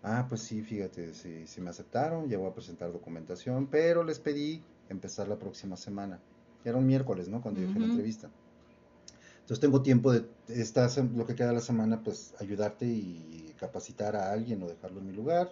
Ah, 0.00 0.26
pues 0.28 0.42
sí, 0.42 0.62
fíjate, 0.62 1.12
sí, 1.12 1.44
sí 1.48 1.60
me 1.60 1.70
aceptaron, 1.70 2.28
ya 2.28 2.38
voy 2.38 2.48
a 2.48 2.54
presentar 2.54 2.92
documentación, 2.92 3.66
pero 3.66 4.04
les 4.04 4.20
pedí 4.20 4.62
empezar 4.88 5.26
la 5.26 5.40
próxima 5.40 5.76
semana. 5.76 6.22
Era 6.64 6.76
un 6.76 6.86
miércoles, 6.86 7.28
¿no? 7.28 7.42
Cuando 7.42 7.60
yo 7.60 7.66
fui 7.66 7.78
a 7.78 7.80
la 7.80 7.88
entrevista. 7.88 8.30
Entonces 9.40 9.60
tengo 9.60 9.82
tiempo 9.82 10.12
de 10.12 10.24
esta, 10.46 10.88
lo 11.02 11.26
que 11.26 11.34
queda 11.34 11.48
de 11.48 11.54
la 11.54 11.60
semana, 11.60 12.02
pues 12.04 12.32
ayudarte 12.40 12.86
y 12.86 13.54
capacitar 13.58 14.14
a 14.14 14.30
alguien 14.30 14.62
o 14.62 14.68
dejarlo 14.68 15.00
en 15.00 15.06
mi 15.08 15.12
lugar. 15.12 15.50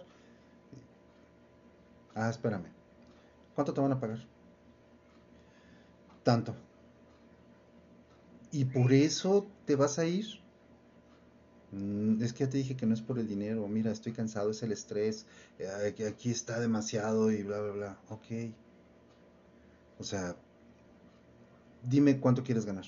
Ah, 2.15 2.29
espérame. 2.29 2.73
¿Cuánto 3.53 3.73
te 3.73 3.81
van 3.81 3.91
a 3.91 3.99
pagar? 3.99 4.19
Tanto. 6.23 6.55
¿Y 8.59 8.65
por 8.65 8.91
eso 8.93 9.51
te 9.65 9.75
vas 9.75 9.99
a 9.99 10.05
ir? 10.05 10.25
"Mm, 11.71 12.23
Es 12.23 12.33
que 12.33 12.43
ya 12.45 12.49
te 12.49 12.57
dije 12.57 12.75
que 12.75 12.87
no 12.87 12.95
es 12.95 13.01
por 13.03 13.19
el 13.19 13.27
dinero. 13.27 13.67
Mira, 13.67 13.91
estoy 13.91 14.13
cansado, 14.13 14.49
es 14.49 14.63
el 14.63 14.71
estrés. 14.71 15.27
aquí- 16.07 16.31
está 16.31 16.59
demasiado 16.59 17.31
y 17.31 17.43
bla, 17.43 17.59
bla, 17.61 17.71
bla. 17.73 18.01
Ok. 18.09 18.25
O 19.99 20.03
sea, 20.03 20.35
dime 21.81 22.19
cuánto 22.19 22.43
quieres 22.43 22.65
ganar. 22.65 22.85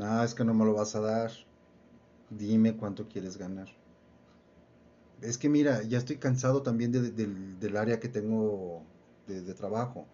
No, 0.00 0.08
es 0.24 0.34
que 0.34 0.44
no 0.44 0.52
me 0.52 0.66
lo 0.66 0.74
vas 0.74 0.94
a 0.94 1.00
dar. 1.00 1.32
Dime 2.28 2.76
cuánto 2.76 3.08
quieres 3.08 3.38
ganar. 3.38 3.68
Es 5.20 5.38
que 5.38 5.48
mira, 5.48 5.82
ya 5.82 5.98
estoy 5.98 6.18
cansado 6.18 6.62
también 6.62 6.92
de- 6.92 7.10
del, 7.10 7.58
área 7.76 7.98
que 8.00 8.08
tengo 8.08 8.82
de, 9.26 9.42
de 9.42 9.54
trabajo. 9.54 10.06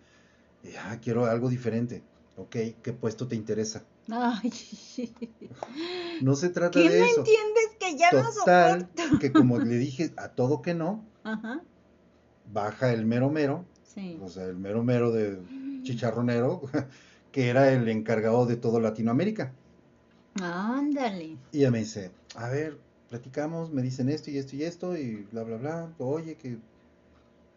Ya 0.63 1.01
quiero 1.01 1.27
algo 1.27 1.49
diferente. 1.51 2.10
Ok, 2.37 2.57
¿qué 2.83 2.93
puesto 2.93 3.27
te 3.29 3.37
interesa? 3.37 3.83
Ay, 4.11 4.51
No 6.23 6.35
se 6.37 6.49
trata 6.49 6.81
¿qué 6.81 6.89
de 6.91 6.99
no 7.01 7.05
eso. 7.05 7.19
entiendes 7.21 7.69
que 7.79 7.97
ya 7.97 8.11
no 8.13 8.31
Total, 8.33 8.89
soporto? 8.95 9.19
que 9.21 9.33
como 9.33 9.59
le 9.59 9.77
dije 9.77 10.11
a 10.17 10.29
todo 10.31 10.63
que 10.63 10.75
no, 10.75 11.05
Ajá, 11.23 11.63
baja 12.53 12.93
el 12.93 13.07
mero 13.07 13.31
mero, 13.31 13.65
sí. 13.83 14.19
o 14.23 14.29
sea, 14.29 14.45
el 14.45 14.57
mero 14.57 14.83
mero 14.83 15.13
de 15.13 15.39
chicharronero, 15.83 16.63
que 17.33 17.49
era 17.49 17.73
el 17.73 17.89
encargado 17.89 18.47
de 18.47 18.57
todo 18.57 18.81
Latinoamérica. 18.81 19.53
Ándale. 20.43 21.37
Y 21.53 21.59
ella 21.59 21.71
me 21.71 21.79
dice, 21.81 22.11
a 22.37 22.49
ver, 22.49 22.79
platicamos, 23.09 23.71
me 23.71 23.83
dicen 23.83 24.09
esto 24.09 24.31
y 24.31 24.39
esto 24.39 24.57
y 24.57 24.63
esto 24.65 24.97
y 24.97 25.23
bla, 25.33 25.43
bla, 25.43 25.57
bla. 25.57 25.95
Oye, 25.99 26.37
que 26.37 26.59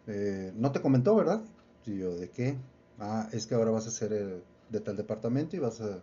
eh, 0.08 0.52
no 0.56 0.72
te 0.72 0.82
comentó, 0.82 1.16
¿verdad? 1.16 1.42
Y 1.86 1.98
yo, 1.98 2.16
¿de 2.16 2.30
qué? 2.30 2.56
Ah, 3.00 3.28
es 3.32 3.48
que 3.48 3.56
ahora 3.56 3.72
vas 3.72 3.88
a 3.88 3.92
ser 3.92 4.14
eh, 4.14 4.42
de 4.74 4.82
tal 4.82 4.98
departamento 4.98 5.56
y 5.56 5.60
vas 5.60 5.80
a 5.80 6.02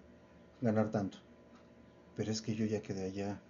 ganar 0.62 0.90
tanto. 0.90 1.18
Pero 2.16 2.30
es 2.30 2.40
que 2.40 2.54
yo 2.54 2.64
ya 2.64 2.80
quedé 2.80 3.04
allá. 3.04 3.40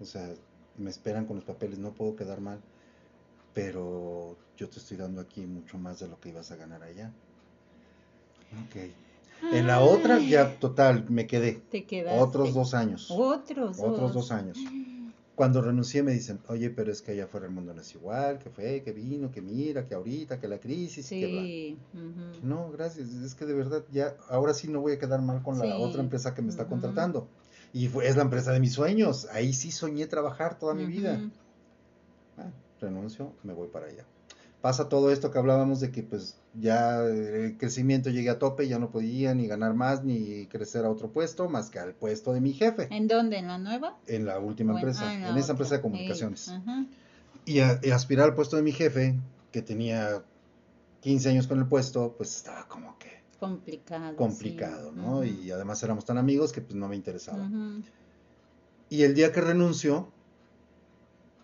O 0.00 0.04
sea, 0.04 0.32
me 0.78 0.90
esperan 0.90 1.26
con 1.26 1.36
los 1.36 1.44
papeles, 1.44 1.78
no 1.78 1.92
puedo 1.92 2.16
quedar 2.16 2.40
mal. 2.40 2.60
Pero 3.52 4.36
yo 4.56 4.68
te 4.68 4.78
estoy 4.78 4.96
dando 4.96 5.20
aquí 5.20 5.44
mucho 5.44 5.76
más 5.76 5.98
de 5.98 6.08
lo 6.08 6.18
que 6.20 6.30
ibas 6.30 6.50
a 6.52 6.56
ganar 6.56 6.82
allá. 6.82 7.12
Ok. 8.66 9.52
En 9.52 9.66
la 9.66 9.80
otra, 9.80 10.20
ya 10.20 10.58
total, 10.58 11.10
me 11.10 11.26
quedé. 11.26 11.60
Te 11.70 11.84
quedaste. 11.84 12.20
Otros 12.20 12.54
dos 12.54 12.74
años. 12.74 13.08
Otros, 13.10 13.78
Otros 13.80 14.14
dos 14.14 14.30
años. 14.30 14.56
Cuando 15.34 15.60
renuncié 15.60 16.02
me 16.02 16.12
dicen, 16.12 16.38
oye, 16.48 16.70
pero 16.70 16.92
es 16.92 17.02
que 17.02 17.10
allá 17.12 17.24
afuera 17.24 17.46
el 17.46 17.52
mundo 17.52 17.74
no 17.74 17.80
es 17.80 17.92
igual, 17.94 18.38
que 18.38 18.50
fue, 18.50 18.82
que 18.84 18.92
vino, 18.92 19.32
que 19.32 19.42
mira, 19.42 19.84
que 19.84 19.94
ahorita, 19.94 20.38
que 20.38 20.46
la 20.46 20.58
crisis, 20.58 21.10
y 21.10 21.18
que 21.20 21.26
bla. 21.26 21.42
Sí. 21.42 21.76
ujú. 21.92 22.46
No, 22.46 22.70
gracias, 22.70 23.08
es 23.10 23.34
que 23.34 23.44
de 23.44 23.54
verdad 23.54 23.84
ya, 23.90 24.16
ahora 24.28 24.54
sí 24.54 24.68
no 24.68 24.80
voy 24.80 24.92
a 24.92 24.98
quedar 24.98 25.20
mal 25.22 25.42
con 25.42 25.58
la 25.58 25.64
Sí. 25.64 25.72
otra 25.76 26.02
empresa 26.02 26.34
que 26.34 26.42
me 26.42 26.50
está 26.50 26.66
contratando. 26.66 27.26
Y 27.72 27.88
fue, 27.88 28.06
es 28.08 28.14
la 28.16 28.22
empresa 28.22 28.52
de 28.52 28.60
mis 28.60 28.74
sueños, 28.74 29.26
ahí 29.32 29.52
sí 29.52 29.72
soñé 29.72 30.06
trabajar 30.06 30.58
toda 30.58 30.74
mi 30.74 30.86
vida. 30.86 31.20
Ah, 32.36 32.50
renuncio, 32.80 33.32
me 33.42 33.52
voy 33.54 33.68
para 33.68 33.86
allá. 33.86 34.04
Pasa 34.64 34.88
todo 34.88 35.10
esto 35.10 35.30
que 35.30 35.36
hablábamos 35.36 35.80
de 35.80 35.92
que 35.92 36.02
pues 36.02 36.38
ya 36.54 37.04
el 37.04 37.58
crecimiento 37.58 38.08
llegué 38.08 38.30
a 38.30 38.38
tope, 38.38 38.66
ya 38.66 38.78
no 38.78 38.90
podía 38.90 39.34
ni 39.34 39.46
ganar 39.46 39.74
más 39.74 40.04
ni 40.04 40.46
crecer 40.46 40.86
a 40.86 40.90
otro 40.90 41.12
puesto 41.12 41.50
más 41.50 41.68
que 41.68 41.78
al 41.78 41.92
puesto 41.92 42.32
de 42.32 42.40
mi 42.40 42.54
jefe 42.54 42.88
¿En 42.90 43.06
dónde? 43.06 43.36
¿En 43.36 43.48
la 43.48 43.58
nueva? 43.58 43.98
en 44.06 44.24
la 44.24 44.38
última 44.38 44.72
Bueno, 44.72 44.88
empresa, 44.88 45.10
ah, 45.10 45.14
en, 45.14 45.34
la 45.34 45.38
esa 45.38 45.52
empresa 45.52 45.74
de 45.74 45.82
comunicaciones. 45.82 46.50
Y, 47.44 47.60
a- 47.60 47.78
y 47.82 47.90
aspirar 47.90 48.30
al 48.30 48.34
puesto 48.34 48.56
de 48.56 48.62
mi 48.62 48.72
jefe, 48.72 49.20
que 49.52 49.60
tenía 49.60 50.24
15 51.02 51.28
años 51.28 51.46
con 51.46 51.58
el 51.58 51.66
puesto, 51.66 52.14
pues 52.16 52.34
estaba 52.34 52.66
como 52.66 52.98
que 52.98 53.22
Complicado. 53.38 54.16
complicado, 54.16 54.92
sí. 54.94 54.96
¿no? 54.98 55.24
Y 55.24 55.50
además 55.50 55.82
éramos 55.82 56.06
tan 56.06 56.16
amigos 56.16 56.52
que 56.52 56.62
pues 56.62 56.74
no 56.74 56.88
me 56.88 56.96
interesaba. 56.96 57.50
Y 58.88 59.02
el 59.02 59.14
día 59.14 59.30
que 59.30 59.42
renunció, 59.42 60.10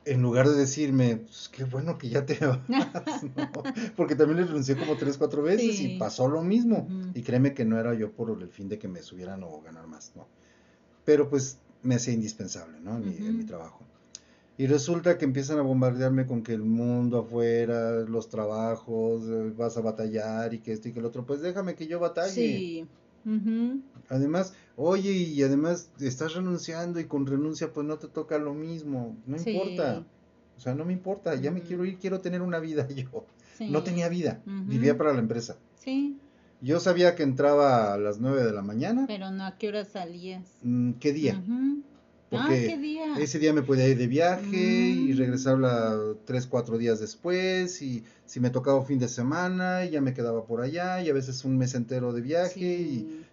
en 0.05 0.23
lugar 0.23 0.49
de 0.49 0.57
decirme, 0.57 1.17
pues 1.17 1.49
qué 1.51 1.65
bueno 1.65 1.99
que 1.99 2.09
ya 2.09 2.25
te 2.25 2.39
vas, 2.47 3.23
¿no? 3.37 3.51
Porque 3.97 4.15
también 4.17 4.41
le 4.41 4.47
renuncié 4.47 4.77
como 4.77 4.97
tres, 4.97 5.19
cuatro 5.19 5.43
veces 5.43 5.77
Sí. 5.77 5.93
y 5.95 5.99
pasó 5.99 6.29
lo 6.29 6.43
mismo. 6.43 6.89
Y 7.15 7.23
créeme 7.23 7.55
que 7.55 7.65
no 7.65 7.79
era 7.79 7.95
yo 7.95 8.11
por 8.13 8.31
el 8.31 8.49
fin 8.49 8.69
de 8.69 8.79
que 8.79 8.89
me 8.89 9.03
subieran 9.03 9.43
o 9.43 9.61
ganar 9.61 9.87
más, 9.87 10.13
¿no? 10.17 10.27
Pero 11.05 11.29
pues 11.29 11.59
me 11.83 11.95
hacía 11.97 12.15
indispensable, 12.15 12.79
¿no? 12.81 12.97
En, 12.97 13.05
mi, 13.09 13.17
en 13.17 13.39
mi 13.39 13.45
trabajo. 13.45 13.81
Y 14.59 14.67
resulta 14.67 15.17
que 15.17 15.25
empiezan 15.25 15.59
a 15.59 15.63
bombardearme 15.63 16.27
con 16.27 16.43
que 16.43 16.53
el 16.53 16.63
mundo 16.63 17.21
afuera, 17.21 17.93
los 18.01 18.29
trabajos, 18.29 19.23
eh, 19.27 19.53
vas 19.57 19.79
a 19.79 19.81
batallar 19.81 20.53
y 20.53 20.59
que 20.61 20.73
esto 20.73 20.89
y 20.89 20.93
que 20.93 20.99
el 20.99 21.07
otro. 21.07 21.25
Pues 21.25 21.41
déjame 21.41 21.75
que 21.75 21.87
yo 21.87 21.99
batalle. 21.99 22.31
Sí. 22.35 22.87
Ujú. 23.24 23.80
Además, 24.09 24.54
oye, 24.76 25.12
y 25.12 25.42
además 25.42 25.90
estás 26.00 26.35
renunciando 26.35 26.98
y 27.00 27.04
con 27.04 27.26
renuncia 27.26 27.72
pues 27.72 27.87
no 27.87 27.98
te 27.98 28.09
toca 28.09 28.38
lo 28.38 28.54
mismo. 28.54 29.16
No 29.26 29.38
Sí. 29.38 29.50
importa. 29.50 30.04
O 30.56 30.61
sea, 30.61 30.74
no 30.74 30.85
me 30.85 30.92
importa. 30.92 31.35
Ya 31.37 31.50
me 31.50 31.62
quiero 31.62 31.85
ir, 31.85 31.98
quiero 31.98 32.20
tener 32.20 32.42
una 32.42 32.59
vida 32.59 32.87
yo. 32.94 33.26
Sí. 33.56 33.68
No 33.68 33.83
tenía 33.83 34.09
vida. 34.09 34.42
Vivía 34.46 34.96
para 34.98 35.12
la 35.12 35.20
empresa. 35.20 35.56
Sí, 35.76 36.18
Yo 36.62 36.78
sabía 36.80 37.14
que 37.14 37.22
entraba 37.22 37.94
a 37.94 37.98
las 37.98 38.20
9 38.20 38.44
de 38.44 38.52
la 38.52 38.61
mañana. 38.62 39.04
pero 39.06 39.30
no 39.30 39.44
a 39.46 39.56
qué 39.56 39.68
hora 39.68 39.85
salías. 39.87 40.59
Mm, 40.62 40.92
¿Qué 40.94 41.12
día? 41.14 41.42
Ujú. 42.33 42.40
Ah, 42.40 42.47
Porque 42.47 42.66
qué 42.69 42.79
día. 42.79 43.14
Ese 43.19 43.38
día 43.38 43.53
me 43.53 43.62
podía 43.62 43.88
ir 43.88 43.99
de 43.99 44.07
viaje 44.07 44.90
y 44.90 45.12
Mm. 45.12 45.16
regresar 45.19 45.59
la, 45.59 45.99
tres, 46.25 46.47
cuatro 46.47 46.79
días 46.79 47.01
después. 47.01 47.83
Y 47.83 48.05
si 48.27 48.38
me 48.40 48.51
tocaba 48.51 48.85
fin 48.85 48.99
de 48.99 49.09
semana, 49.09 49.85
ya 49.85 50.01
me 50.01 50.14
quedaba 50.14 50.45
por 50.47 50.61
allá. 50.61 51.03
Y 51.03 51.09
a 51.11 51.12
veces 51.12 51.45
un 51.45 51.59
mes 51.59 51.75
entero 51.75 52.12
de 52.12 52.21
viaje. 52.21 52.55
Sí. 52.55 52.61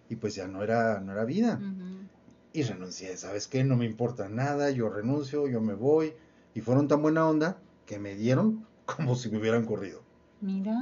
Y, 0.08 0.12
y 0.14 0.16
pues 0.16 0.34
ya 0.34 0.48
no 0.48 0.62
era, 0.62 1.00
no 1.00 1.12
era 1.12 1.24
vida. 1.24 1.60
Ujú. 1.62 2.08
Y 2.52 2.62
renuncié, 2.62 3.16
¿sabes 3.16 3.46
qué? 3.46 3.62
No 3.62 3.76
me 3.76 3.84
importa 3.84 4.28
nada, 4.28 4.70
yo 4.70 4.88
renuncio, 4.88 5.46
yo 5.48 5.60
me 5.60 5.74
voy. 5.74 6.14
Y 6.54 6.60
fueron 6.60 6.88
tan 6.88 7.00
buena 7.02 7.28
onda 7.28 7.60
que 7.86 7.98
me 8.00 8.16
dieron 8.16 8.66
como 8.86 9.14
si 9.14 9.30
me 9.30 9.38
hubieran 9.38 9.64
corrido. 9.64 10.02
Mira, 10.40 10.76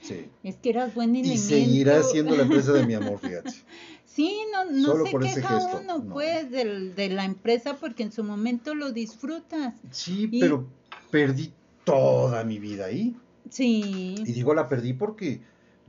Sí. 0.00 0.28
es 0.42 0.56
que 0.56 0.70
eras 0.70 0.94
buen 0.94 1.14
Y 1.14 1.20
elemento. 1.20 1.42
seguirá 1.48 2.02
siendo 2.02 2.34
la 2.34 2.42
empresa 2.42 2.72
de 2.72 2.86
mi 2.86 2.94
amor, 2.94 3.18
fíjate. 3.20 3.50
Sí, 4.14 4.40
no, 4.52 4.64
no 4.70 4.86
Solo 4.88 5.06
se 5.06 5.18
queja 5.18 5.58
uno, 5.80 5.98
no. 5.98 6.12
pues, 6.12 6.50
del, 6.50 6.94
de 6.94 7.08
la 7.08 7.24
empresa 7.24 7.76
porque 7.80 8.02
en 8.02 8.12
su 8.12 8.22
momento 8.22 8.74
lo 8.74 8.92
disfrutas. 8.92 9.74
Sí, 9.90 10.28
Y- 10.30 10.40
pero 10.40 10.66
perdí 11.10 11.52
toda 11.84 12.44
mi 12.44 12.58
vida 12.58 12.86
ahí. 12.86 13.16
Sí. 13.48 14.14
Y 14.18 14.32
digo 14.32 14.54
la 14.54 14.68
perdí 14.68 14.92
porque 14.92 15.40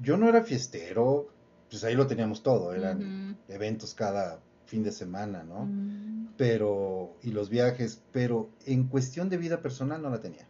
yo 0.01 0.17
no 0.17 0.27
era 0.29 0.43
fiestero, 0.43 1.27
pues 1.69 1.83
ahí 1.83 1.95
lo 1.95 2.07
teníamos 2.07 2.43
todo, 2.43 2.73
eran 2.73 3.38
eventos 3.47 3.93
cada 3.93 4.39
fin 4.65 4.83
de 4.83 4.91
semana, 4.91 5.43
¿no? 5.43 5.65
Mm. 5.65 6.29
Pero, 6.38 7.15
y 7.21 7.31
los 7.31 7.49
viajes, 7.49 8.01
pero 8.12 8.49
en 8.65 8.86
cuestión 8.88 9.29
de 9.29 9.38
vida 9.38 9.62
personal 9.62 10.01
no 10.01 10.09
la 10.09 10.19
tenía. 10.19 10.47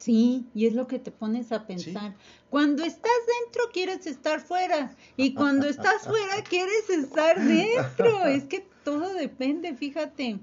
Sí, 0.00 0.46
y 0.54 0.66
es 0.66 0.72
lo 0.72 0.86
que 0.86 0.98
te 0.98 1.10
pones 1.10 1.52
a 1.52 1.66
pensar. 1.66 2.16
Cuando 2.48 2.82
estás 2.84 3.12
dentro 3.44 3.70
quieres 3.70 4.06
estar 4.06 4.40
fuera 4.40 4.96
y 5.18 5.34
cuando 5.34 5.68
estás 5.68 6.08
fuera 6.08 6.42
quieres 6.48 6.88
estar 6.88 7.38
dentro. 7.38 8.24
Es 8.24 8.44
que 8.44 8.66
todo 8.82 9.12
depende, 9.12 9.74
fíjate. 9.74 10.40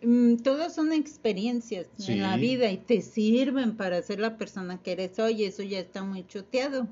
Mm, 0.00 0.36
todas 0.36 0.76
son 0.76 0.92
experiencias 0.92 1.88
en 2.06 2.22
la 2.22 2.36
vida 2.36 2.70
y 2.70 2.78
te 2.78 3.02
sirven 3.02 3.76
para 3.76 4.00
ser 4.00 4.20
la 4.20 4.38
persona 4.38 4.80
que 4.80 4.92
eres 4.92 5.18
hoy. 5.18 5.42
Eso 5.42 5.64
ya 5.64 5.80
está 5.80 6.04
muy 6.04 6.24
choteado. 6.24 6.86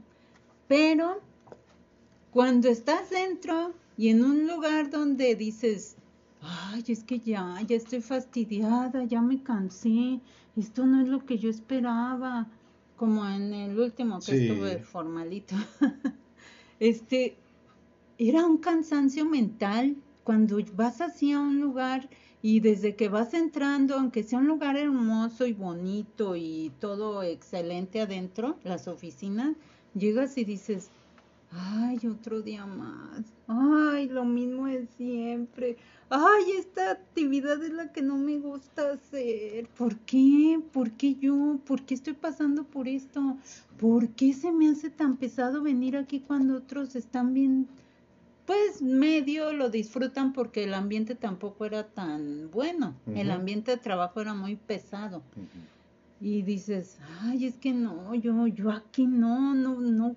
Pero 0.66 1.20
cuando 2.32 2.68
estás 2.68 3.10
dentro 3.10 3.74
y 3.96 4.08
en 4.08 4.24
un 4.24 4.48
lugar 4.48 4.90
donde 4.90 5.36
dices, 5.36 5.94
ay, 6.40 6.82
es 6.88 7.04
que 7.04 7.20
ya, 7.20 7.60
ya 7.64 7.76
estoy 7.76 8.00
fastidiada, 8.00 9.04
ya 9.04 9.20
me 9.20 9.40
cansé, 9.40 10.18
esto 10.56 10.86
no 10.86 11.00
es 11.02 11.08
lo 11.08 11.24
que 11.26 11.38
yo 11.38 11.50
esperaba, 11.50 12.50
como 12.96 13.26
en 13.28 13.52
el 13.54 13.78
último 13.78 14.24
que 14.24 14.32
Sí. 14.32 14.34
estuve 14.34 14.78
formalito. 14.82 15.54
este, 16.78 17.44
era 18.18 18.46
un 18.46 18.58
cansancio 18.58 19.26
mental 19.26 20.04
cuando 20.22 20.58
vas 20.74 21.00
así 21.00 21.32
a 21.32 21.40
un 21.40 21.60
lugar 21.60 22.10
y 22.42 22.60
desde 22.60 22.96
que 22.96 23.08
vas 23.08 23.34
entrando, 23.34 23.94
aunque 23.96 24.22
sea 24.22 24.38
un 24.38 24.46
lugar 24.48 24.76
hermoso 24.76 25.46
y 25.46 25.52
bonito 25.54 26.36
y 26.36 26.76
todo 26.78 27.22
excelente 27.22 28.00
adentro, 28.00 28.60
las 28.64 28.88
oficinas, 28.88 29.56
llegas 29.94 30.36
y 30.38 30.44
dices, 30.44 30.92
Ay, 31.56 31.98
otro 32.08 32.42
día 32.42 32.66
más. 32.66 33.24
Ay, 33.46 34.08
lo 34.08 34.24
mismo 34.24 34.66
de 34.66 34.86
siempre. 34.96 35.76
Ay, 36.10 36.52
esta 36.58 36.90
actividad 36.90 37.62
es 37.62 37.72
la 37.72 37.92
que 37.92 38.02
no 38.02 38.18
me 38.18 38.38
gusta 38.38 38.92
hacer. 38.92 39.68
¿Por 39.68 39.96
qué? 40.00 40.60
¿Por 40.72 40.92
qué 40.92 41.14
yo? 41.14 41.58
¿Por 41.64 41.82
qué 41.82 41.94
estoy 41.94 42.14
pasando 42.14 42.64
por 42.64 42.88
esto? 42.88 43.36
¿Por 43.78 44.08
qué 44.10 44.32
se 44.32 44.52
me 44.52 44.68
hace 44.68 44.90
tan 44.90 45.16
pesado 45.16 45.62
venir 45.62 45.96
aquí 45.96 46.20
cuando 46.20 46.56
otros 46.56 46.96
están 46.96 47.34
bien? 47.34 47.68
Pues 48.46 48.82
medio 48.82 49.52
lo 49.52 49.70
disfrutan 49.70 50.32
porque 50.32 50.64
el 50.64 50.74
ambiente 50.74 51.14
tampoco 51.14 51.64
era 51.64 51.86
tan 51.86 52.50
bueno. 52.50 52.94
El 53.06 53.30
ambiente 53.30 53.70
de 53.70 53.76
trabajo 53.78 54.20
era 54.20 54.34
muy 54.34 54.56
pesado. 54.56 55.22
Y 56.20 56.42
dices, 56.42 56.98
ay, 57.22 57.46
es 57.46 57.56
que 57.56 57.72
no, 57.72 58.14
yo, 58.14 58.46
yo 58.46 58.70
aquí 58.70 59.06
no, 59.06 59.54
no, 59.54 59.80
no. 59.80 60.16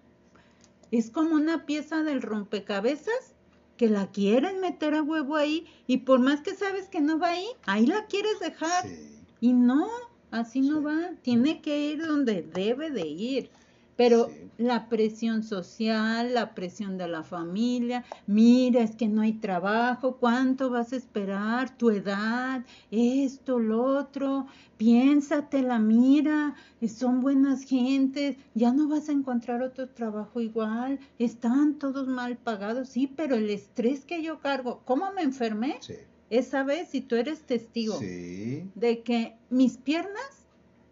Es 0.92 1.10
como 1.10 1.36
una 1.36 1.66
pieza 1.66 2.04
del 2.04 2.22
rompecabezas 2.22 3.36
que 3.78 3.88
la 3.88 4.10
quieren 4.12 4.60
meter 4.60 4.96
a 4.96 5.04
huevo 5.04 5.36
ahí 5.36 5.68
y 5.86 5.98
por 5.98 6.20
más 6.20 6.42
que 6.42 6.56
sabes 6.56 6.90
que 6.90 7.02
no 7.02 7.20
va 7.20 7.30
ahí, 7.30 7.48
ahí 7.66 7.86
la 7.86 8.06
quieres 8.08 8.40
dejar. 8.40 8.88
Sí. 8.88 9.20
Y 9.40 9.54
no, 9.54 9.88
así 10.32 10.62
no 10.62 10.82
va. 10.82 11.12
Tiene 11.22 11.62
que 11.62 11.92
ir 11.92 12.06
donde 12.06 12.42
debe 12.42 12.90
de 12.90 13.08
ir. 13.08 13.50
Pero 13.98 14.28
Sí. 14.30 14.50
la 14.60 14.88
presión 14.90 15.44
social, 15.44 16.34
la 16.34 16.54
presión 16.56 16.98
de 16.98 17.08
la 17.08 17.24
familia, 17.24 18.06
mira, 18.28 18.82
es 18.84 18.96
que 18.96 19.08
no 19.08 19.22
hay 19.22 19.34
trabajo, 19.34 20.18
¿cuánto 20.18 20.70
vas 20.70 20.94
a 20.94 20.98
esperar? 20.98 21.76
Tu 21.78 21.90
edad, 21.90 22.64
esto, 22.92 23.60
lo 23.60 23.84
otro, 23.84 24.46
piénsatela, 24.78 25.80
mira, 25.80 26.56
son 26.88 27.20
buenas 27.20 27.64
gentes, 27.64 28.38
ya 28.54 28.72
no 28.72 28.88
vas 28.88 29.10
a 29.10 29.14
encontrar 29.14 29.62
otro 29.64 29.90
trabajo 29.90 30.40
igual, 30.42 31.00
están 31.20 31.80
todos 31.80 32.08
mal 32.08 32.38
pagados, 32.38 32.90
sí, 32.90 33.08
pero 33.08 33.36
el 33.36 33.50
estrés 33.50 34.06
que 34.06 34.22
yo 34.24 34.40
cargo, 34.40 34.82
¿cómo 34.86 35.12
me 35.12 35.24
enfermé? 35.24 35.78
Sí. 35.82 35.96
Esa 36.30 36.64
vez, 36.64 36.90
si 36.90 37.02
tú 37.02 37.16
eres 37.16 37.46
testigo 37.46 37.98
Sí. 38.00 38.70
de 38.76 39.02
que 39.04 39.38
mis 39.50 39.78
piernas 39.78 40.48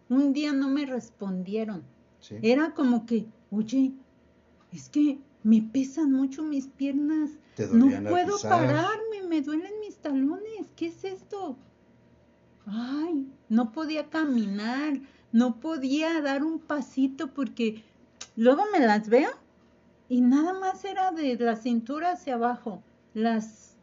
un 0.08 0.32
día 0.32 0.52
no 0.52 0.68
me 0.68 0.86
respondieron. 0.86 1.84
Sí. 2.28 2.36
Era 2.42 2.74
como 2.74 3.06
que, 3.06 3.26
oye, 3.50 3.92
es 4.72 4.88
que 4.88 5.18
me 5.44 5.62
pesan 5.62 6.10
mucho 6.12 6.42
mis 6.42 6.66
piernas. 6.66 7.30
Te 7.54 7.66
No 7.68 7.88
puedo 8.10 8.34
pisar. 8.34 8.50
pararme, 8.50 9.22
me 9.28 9.42
duelen 9.42 9.72
mis 9.80 9.96
talones. 9.98 10.66
¿Qué 10.74 10.86
es 10.86 11.04
esto? 11.04 11.56
Ay, 12.66 13.28
no 13.48 13.70
podía 13.70 14.08
caminar, 14.10 14.98
no 15.30 15.60
podía 15.60 16.20
dar 16.20 16.42
un 16.42 16.58
pasito 16.58 17.32
porque 17.32 17.84
luego 18.34 18.64
me 18.72 18.84
las 18.84 19.08
veo 19.08 19.30
y 20.08 20.20
nada 20.20 20.52
más 20.58 20.84
era 20.84 21.12
de 21.12 21.36
la 21.36 21.54
cintura 21.54 22.12
hacia 22.12 22.34
abajo. 22.34 22.82
Las... 23.14 23.76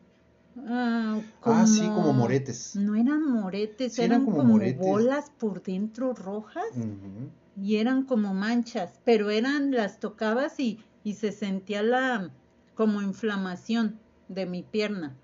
ah, 0.68 1.22
Ah, 1.44 1.66
sí, 1.66 1.88
como 1.96 2.12
moretes. 2.12 2.76
No 2.76 2.96
eran 2.96 3.26
moretes, 3.32 3.94
Sí, 3.94 4.02
eran, 4.02 4.24
eran 4.24 4.26
como 4.26 4.38
como, 4.40 4.54
moretes. 4.56 4.86
bolas 4.86 5.32
por 5.40 5.64
dentro 5.64 6.14
rojas 6.14 6.66
Ujú. 6.76 7.30
Y 7.62 7.78
eran 7.78 8.04
como 8.04 8.34
manchas, 8.34 9.00
pero 9.04 9.30
eran, 9.30 9.72
las 9.72 10.00
tocabas 10.00 10.60
y, 10.60 10.80
y 11.04 11.14
se 11.14 11.32
sentía 11.32 11.84
la 11.84 12.32
como 12.76 13.02
inflamación 13.02 14.00
de 14.28 14.46
mi 14.46 14.64
pierna. 14.64 15.16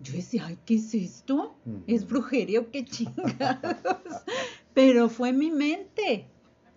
Yo 0.00 0.14
decía, 0.14 0.46
ay, 0.46 0.58
¿qué 0.64 0.76
es 0.76 0.94
esto? 0.94 1.54
¿Es 1.86 2.06
brujería 2.06 2.64
qué 2.70 2.84
chingados? 2.84 3.76
pero 4.74 5.10
fue 5.10 5.32
mi 5.32 5.50
mente, 5.50 6.26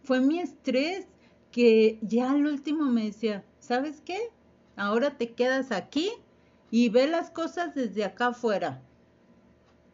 fue 0.03 0.19
mi 0.19 0.39
estrés, 0.39 1.07
que 1.51 1.99
ya 2.01 2.31
al 2.31 2.45
último 2.45 2.85
me 2.85 3.05
decía, 3.05 3.45
¿sabes 3.59 4.01
qué? 4.01 4.19
Ahora 4.75 5.17
te 5.17 5.31
quedas 5.33 5.71
aquí 5.71 6.11
y 6.71 6.89
ve 6.89 7.07
las 7.07 7.29
cosas 7.29 7.75
desde 7.75 8.03
acá 8.03 8.27
afuera, 8.27 8.81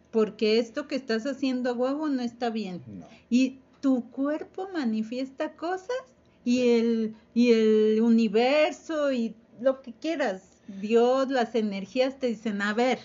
porque 0.09 0.57
esto 0.57 0.87
que 0.87 0.95
estás 0.95 1.25
haciendo 1.27 1.69
a 1.69 1.73
huevo 1.73 2.07
no 2.07 2.21
está 2.21 2.49
bien 2.49 2.81
No. 2.87 3.05
y 3.29 3.59
tu 3.81 4.09
cuerpo 4.11 4.69
manifiesta 4.73 5.53
cosas 5.55 5.97
y 6.43 6.69
el, 6.69 7.15
y 7.33 7.51
el 7.51 8.01
universo 8.01 9.11
y 9.11 9.35
lo 9.61 9.81
que 9.81 9.93
quieras, 9.93 10.61
Dios, 10.67 11.29
las 11.29 11.55
energías 11.55 12.19
te 12.19 12.27
dicen, 12.27 12.61
a 12.61 12.73
ver, 12.73 12.99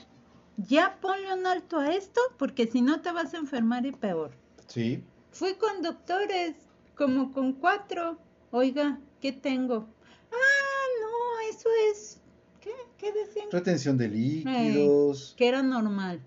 ya 0.57 0.99
ponle 1.01 1.35
un 1.35 1.47
alto 1.47 1.79
a 1.79 1.93
esto 1.95 2.21
porque 2.39 2.67
si 2.67 2.81
no 2.81 3.01
te 3.01 3.13
vas 3.13 3.35
a 3.35 3.39
enfermar 3.39 3.87
y 3.87 3.93
peor. 3.93 4.33
Sí. 4.67 5.03
Fui 5.31 5.55
con 5.55 5.83
doctores, 5.83 6.55
como 6.95 7.33
con 7.33 7.55
cuatro. 7.55 8.19
Oiga, 8.51 9.01
¿qué 9.21 9.33
tengo? 9.33 9.89
Ah, 10.31 10.87
no, 11.01 11.51
eso 11.51 11.69
es... 11.91 12.21
¿Qué? 12.61 12.71
¿Qué 12.97 13.13
decían? 13.13 13.51
Retención 13.51 13.99
de 13.99 14.09
líquidos. 14.09 15.35
Que 15.37 15.49
era 15.49 15.63
normal. 15.63 16.21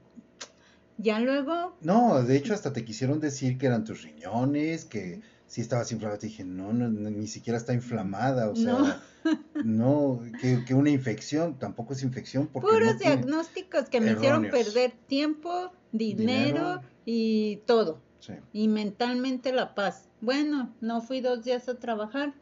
Ya 0.98 1.20
luego 1.20 1.78
No, 1.82 2.24
de 2.24 2.36
hecho 2.38 2.54
hasta 2.54 2.74
te 2.74 2.84
quisieron 2.84 3.20
decir 3.20 3.58
que 3.58 3.68
eran 3.68 3.84
tus 3.84 4.02
riñones, 4.04 4.86
que 4.86 5.22
si 5.48 5.62
estabas 5.62 5.92
inflamada. 5.92 6.20
Te 6.20 6.28
dije, 6.28 6.44
no, 6.44 6.74
no, 6.74 6.90
ni 6.90 7.28
siquiera 7.28 7.58
está 7.58 7.74
inflamada, 7.74 8.50
o 8.50 8.56
sea, 8.56 9.02
no, 9.64 10.22
que, 10.42 10.64
que 10.66 10.74
una 10.74 10.90
infección, 10.90 11.58
tampoco 11.58 11.94
es 11.94 12.04
infección 12.04 12.48
porque 12.48 12.68
Puros 12.70 12.94
no 12.94 13.00
diagnósticos 13.00 13.90
que 13.90 14.02
me 14.02 14.12
hicieron 14.12 14.44
perder 14.50 14.92
tiempo, 15.08 15.72
dinero, 15.92 16.28
Dinero. 16.28 16.82
y 17.06 17.58
todo. 17.66 18.02
Sí. 18.20 18.34
Y 18.52 18.68
mentalmente 18.68 19.54
la 19.54 19.74
paz. 19.74 20.10
Bueno, 20.20 20.76
no 20.82 21.02
fui 21.02 21.22
dos 21.22 21.44
días 21.44 21.70
a 21.70 21.76
trabajar. 21.80 22.34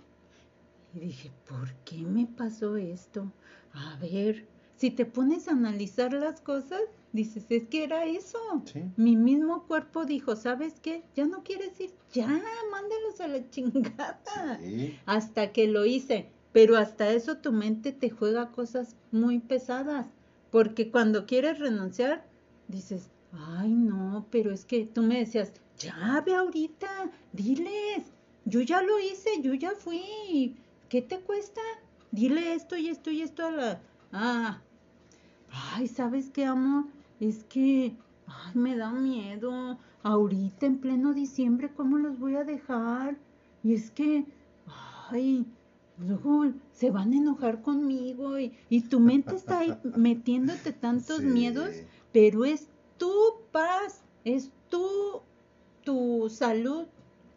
Y 0.95 0.99
dije, 1.01 1.31
¿por 1.47 1.73
qué 1.83 1.97
me 1.97 2.25
pasó 2.25 2.77
esto? 2.77 3.31
A 3.73 3.97
ver, 3.97 4.47
si 4.77 4.91
te 4.91 5.05
pones 5.05 5.47
a 5.47 5.51
analizar 5.51 6.13
las 6.13 6.41
cosas, 6.41 6.81
dices, 7.13 7.45
es 7.49 7.67
que 7.67 7.83
era 7.83 8.05
eso. 8.05 8.37
Sí. 8.65 8.83
Mi 8.97 9.15
mismo 9.15 9.63
cuerpo 9.63 10.05
dijo, 10.05 10.35
¿sabes 10.35 10.79
qué? 10.81 11.03
Ya 11.15 11.25
no 11.25 11.43
quieres 11.43 11.79
ir. 11.79 11.91
Ya, 12.13 12.27
mándalos 12.27 13.19
a 13.21 13.27
la 13.27 13.49
chingada 13.49 14.59
Sí. 14.59 14.97
hasta 15.05 15.51
que 15.53 15.67
lo 15.67 15.85
hice. 15.85 16.27
Pero 16.51 16.77
hasta 16.77 17.11
eso 17.11 17.37
tu 17.37 17.51
mente 17.51 17.91
te 17.91 18.09
juega 18.09 18.51
cosas 18.51 18.95
muy 19.11 19.39
pesadas. 19.39 20.07
Porque 20.51 20.89
cuando 20.91 21.25
quieres 21.25 21.59
renunciar, 21.59 22.25
dices, 22.69 23.09
ay 23.33 23.73
no, 23.73 24.25
pero 24.29 24.51
es 24.51 24.63
que 24.65 24.85
tú 24.85 25.01
me 25.01 25.19
decías, 25.19 25.51
ya 25.77 26.23
ve 26.25 26.33
ahorita, 26.35 26.87
diles, 27.33 28.05
yo 28.45 28.61
ya 28.61 28.81
lo 28.81 28.99
hice, 28.99 29.29
yo 29.41 29.53
ya 29.53 29.71
fui. 29.77 30.55
¿Qué 30.87 31.01
te 31.01 31.19
cuesta? 31.19 31.61
Dile 32.11 32.53
esto 32.53 32.77
y 32.77 32.87
esto 32.87 33.09
y 33.11 33.21
esto 33.21 33.45
a 33.45 33.51
la... 33.51 33.81
Ah, 34.13 34.61
ay, 35.73 35.87
¿sabes 35.87 36.29
qué, 36.31 36.45
amor? 36.45 36.85
Es 37.19 37.43
que, 37.45 37.95
ay, 38.27 38.51
me 38.55 38.75
da 38.75 38.91
miedo. 38.91 39.77
Ahorita 40.03 40.65
en 40.65 40.77
pleno 40.79 41.13
diciembre, 41.13 41.71
¿cómo 41.75 41.97
los 41.97 42.19
voy 42.19 42.35
a 42.35 42.43
dejar? 42.43 43.17
Y 43.63 43.73
es 43.73 43.89
que, 43.91 44.25
ay, 45.09 45.45
luego 45.97 46.45
se 46.71 46.91
van 46.91 47.13
a 47.13 47.17
enojar 47.17 47.61
conmigo 47.61 48.37
y, 48.37 48.53
y 48.69 48.81
tu 48.81 48.99
mente 48.99 49.35
está 49.35 49.59
ahí 49.59 49.73
metiéndote 49.95 50.73
tantos 50.73 51.19
Sí. 51.19 51.25
miedos, 51.25 51.71
pero 52.11 52.45
es 52.45 52.67
tu 52.97 53.11
paz, 53.51 54.03
es 54.23 54.51
tu, 54.69 55.21
tu 55.83 56.27
salud, 56.29 56.85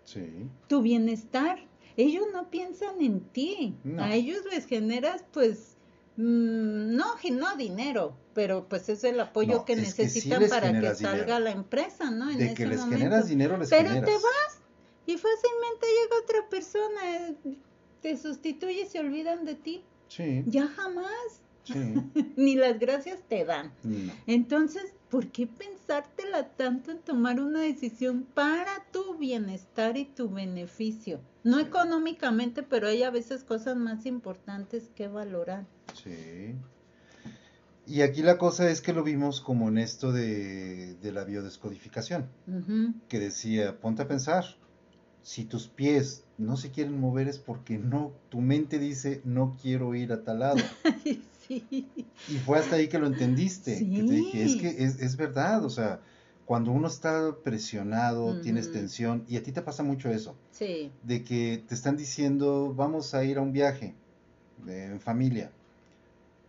Sí. 0.04 0.26
tu 0.68 0.82
bienestar. 0.82 1.58
Ellos 1.96 2.24
no 2.32 2.50
piensan 2.50 3.00
en 3.00 3.20
ti, 3.20 3.74
No. 3.84 4.02
a 4.02 4.14
ellos 4.14 4.40
les 4.52 4.66
generas 4.66 5.24
pues 5.32 5.77
no, 6.22 7.16
gi- 7.18 7.30
no 7.30 7.56
dinero, 7.56 8.16
pero 8.34 8.68
pues 8.68 8.88
es 8.88 9.04
el 9.04 9.20
apoyo 9.20 9.58
No, 9.58 9.64
que 9.64 9.74
es 9.74 9.94
que 9.94 10.08
sí 10.08 10.28
necesitan 10.28 10.48
para 10.48 10.72
que 10.80 10.94
salga 10.94 11.24
dinero. 11.24 11.38
la 11.40 11.50
empresa, 11.52 12.10
¿no? 12.10 12.30
En 12.30 12.38
De 12.38 12.44
ese 12.46 12.54
que 12.54 12.66
les 12.66 12.80
momento. 12.80 12.98
generas 12.98 13.28
dinero, 13.28 13.56
les 13.56 13.70
Pero 13.70 13.88
generas. 13.88 14.10
te 14.10 14.14
vas 14.14 14.58
y 15.06 15.12
fácilmente 15.16 15.86
llega 15.86 16.22
otra 16.22 16.48
persona, 16.50 17.60
te 18.02 18.16
sustituye 18.16 18.82
y 18.82 18.86
se 18.86 18.98
olvidan 19.00 19.44
de 19.44 19.54
ti. 19.54 19.84
Sí, 20.08 20.42
Ya 20.46 20.66
jamás, 20.66 21.40
sí. 21.64 21.72
ni 22.36 22.56
las 22.56 22.78
gracias 22.78 23.20
te 23.28 23.44
dan. 23.44 23.72
No. 23.84 24.12
Entonces, 24.26 24.94
¿por 25.10 25.28
qué 25.28 25.46
pensártela 25.46 26.48
tanto 26.56 26.90
en 26.90 26.98
tomar 26.98 27.40
una 27.40 27.60
decisión 27.60 28.26
para 28.34 28.84
tu 28.92 29.16
bienestar 29.18 29.96
y 29.96 30.04
tu 30.04 30.28
beneficio? 30.28 31.20
No 31.44 31.58
Sí. 31.58 31.64
económicamente, 31.64 32.62
pero 32.62 32.88
hay 32.88 33.02
a 33.04 33.10
veces 33.10 33.44
cosas 33.44 33.76
más 33.76 34.04
importantes 34.04 34.90
que 34.94 35.08
valorar. 35.08 35.64
Sí. 36.02 36.54
Y 37.86 38.02
aquí 38.02 38.22
la 38.22 38.36
cosa 38.36 38.70
es 38.70 38.82
que 38.82 38.92
lo 38.92 39.02
vimos 39.02 39.40
como 39.40 39.68
en 39.68 39.78
esto 39.78 40.12
de, 40.12 40.94
de 40.96 41.12
la 41.12 41.24
biodescodificación, 41.24 42.26
que 43.08 43.18
decía, 43.18 43.80
ponte 43.80 44.02
a 44.02 44.08
pensar, 44.08 44.44
si 45.22 45.44
tus 45.44 45.68
pies 45.68 46.24
no 46.36 46.56
se 46.58 46.70
quieren 46.70 47.00
mover 47.00 47.28
es 47.28 47.38
porque 47.38 47.78
no, 47.78 48.12
tu 48.28 48.40
mente 48.42 48.78
dice, 48.78 49.22
no 49.24 49.56
quiero 49.60 49.94
ir 49.94 50.12
a 50.12 50.22
tal 50.22 50.40
lado. 50.40 50.58
Sí. 51.48 51.64
Y 52.28 52.34
fue 52.44 52.58
hasta 52.58 52.76
ahí 52.76 52.88
que 52.88 52.98
lo 52.98 53.06
entendiste, 53.06 53.78
que 53.78 54.02
te 54.02 54.12
dije, 54.12 54.44
es 54.44 54.56
que 54.56 54.84
es, 54.84 55.00
es 55.00 55.16
verdad, 55.16 55.64
o 55.64 55.70
sea, 55.70 55.98
cuando 56.44 56.72
uno 56.72 56.88
está 56.88 57.34
presionado, 57.42 58.38
tienes 58.42 58.70
tensión, 58.70 59.24
y 59.26 59.38
a 59.38 59.42
ti 59.42 59.50
te 59.52 59.62
pasa 59.62 59.82
mucho 59.82 60.10
eso, 60.10 60.36
Sí. 60.50 60.90
de 61.04 61.24
que 61.24 61.64
te 61.66 61.74
están 61.74 61.96
diciendo, 61.96 62.74
vamos 62.76 63.14
a 63.14 63.24
ir 63.24 63.38
a 63.38 63.40
un 63.40 63.52
viaje, 63.54 63.94
en 64.66 65.00
familia, 65.00 65.50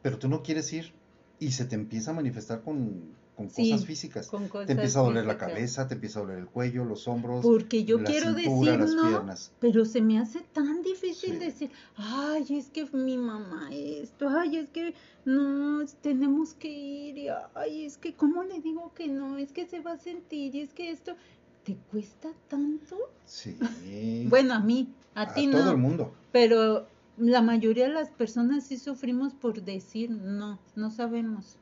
pero 0.02 0.18
tú 0.18 0.28
no 0.28 0.42
quieres 0.44 0.72
ir 0.74 0.94
y 1.40 1.52
se 1.52 1.66
te 1.66 1.76
empieza 1.76 2.12
a 2.12 2.14
manifestar 2.14 2.62
con, 2.62 3.18
con 3.36 3.50
Sí, 3.50 3.70
cosas 3.72 3.86
físicas. 3.86 4.28
con 4.28 4.50
te 4.50 4.74
empieza 4.74 5.00
a 5.00 5.04
doler 5.04 5.26
la 5.26 5.38
cabeza, 5.38 5.88
te 5.88 5.94
empieza 5.94 6.20
a 6.20 6.24
doler 6.24 6.40
el 6.40 6.48
cuello, 6.48 6.84
los 6.84 7.08
hombros, 7.08 7.46
Porque 7.46 7.86
yo 7.86 7.98
la 8.00 8.04
quiero 8.06 8.34
cintura, 8.36 8.72
decir 8.74 8.80
las 8.82 8.96
no, 8.96 9.08
piernas. 9.10 9.52
pero 9.60 9.86
se 9.86 10.02
me 10.02 10.20
hace 10.20 10.42
tan 10.54 10.82
difícil 10.82 11.32
Sí. 11.34 11.38
decir, 11.40 11.72
ay, 11.96 12.46
es 12.50 12.70
que 12.70 12.86
mi 12.92 13.18
mamá 13.18 13.70
esto, 13.72 14.28
ay, 14.30 14.58
es 14.58 14.70
que 14.70 14.94
no, 15.26 15.86
tenemos 16.02 16.54
que 16.56 16.70
ir, 16.70 17.18
y, 17.18 17.28
ay, 17.56 17.86
es 17.86 17.98
que, 17.98 18.14
¿cómo 18.14 18.44
le 18.44 18.60
digo 18.60 18.92
que 18.94 19.08
no? 19.08 19.38
Es 19.38 19.52
que 19.54 19.66
se 19.68 19.80
va 19.80 19.94
a 19.94 19.98
sentir, 19.98 20.54
y 20.56 20.62
es 20.62 20.74
que 20.74 20.92
esto, 20.92 21.16
¿te 21.64 21.76
cuesta 21.92 22.30
tanto? 22.50 22.98
Sí. 23.26 23.58
Bueno, 24.30 24.54
a 24.54 24.60
mí, 24.60 24.90
a, 25.16 25.22
a 25.24 25.34
ti 25.34 25.48
todo 25.50 25.64
no, 25.66 25.72
el 25.72 25.78
mundo. 25.78 26.14
pero 26.34 26.88
la 27.20 27.42
mayoría 27.42 27.88
de 27.88 27.94
las 27.94 28.10
personas 28.10 28.66
sí 28.66 28.78
sufrimos 28.78 29.34
por 29.34 29.62
decir 29.62 30.10
no, 30.10 30.60
no 30.76 30.92
sabemos. 30.92 31.58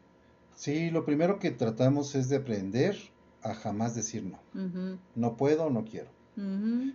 Sí, 0.56 0.89
lo 0.89 1.06
primero 1.06 1.39
que 1.39 1.52
tratamos 1.52 2.15
es 2.15 2.30
de 2.30 2.38
aprender 2.38 2.98
a 3.43 3.54
jamás 3.54 3.96
decir 3.96 4.24
no. 4.24 4.39
No 5.15 5.38
puedo, 5.38 5.70
no 5.70 5.86
quiero. 5.86 6.10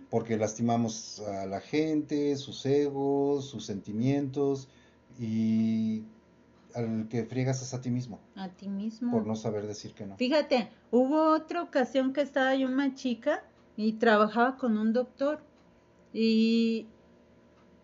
Porque 0.09 0.37
lastimamos 0.37 1.19
a 1.21 1.45
la 1.45 1.59
gente, 1.59 2.35
sus 2.37 2.65
egos, 2.65 3.49
sus 3.49 3.65
sentimientos 3.65 4.69
y 5.19 6.03
al 6.73 7.07
que 7.09 7.23
friegas 7.25 7.61
es 7.61 7.73
a 7.73 7.81
ti 7.81 7.91
mismo 7.91 8.19
A 8.35 8.49
ti 8.49 8.67
mismo. 8.67 9.11
por 9.11 9.27
no 9.27 9.35
saber 9.35 9.67
decir 9.67 9.93
que 9.93 10.05
no. 10.07 10.17
Fíjate, 10.17 10.69
hubo 10.91 11.33
otra 11.33 11.61
ocasión 11.61 12.13
que 12.13 12.21
estaba 12.21 12.55
yo 12.55 12.67
una 12.67 12.95
chica 12.95 13.43
y 13.77 13.93
trabajaba 13.93 14.57
con 14.57 14.77
un 14.77 14.91
doctor 14.93 15.39
y, 16.13 16.87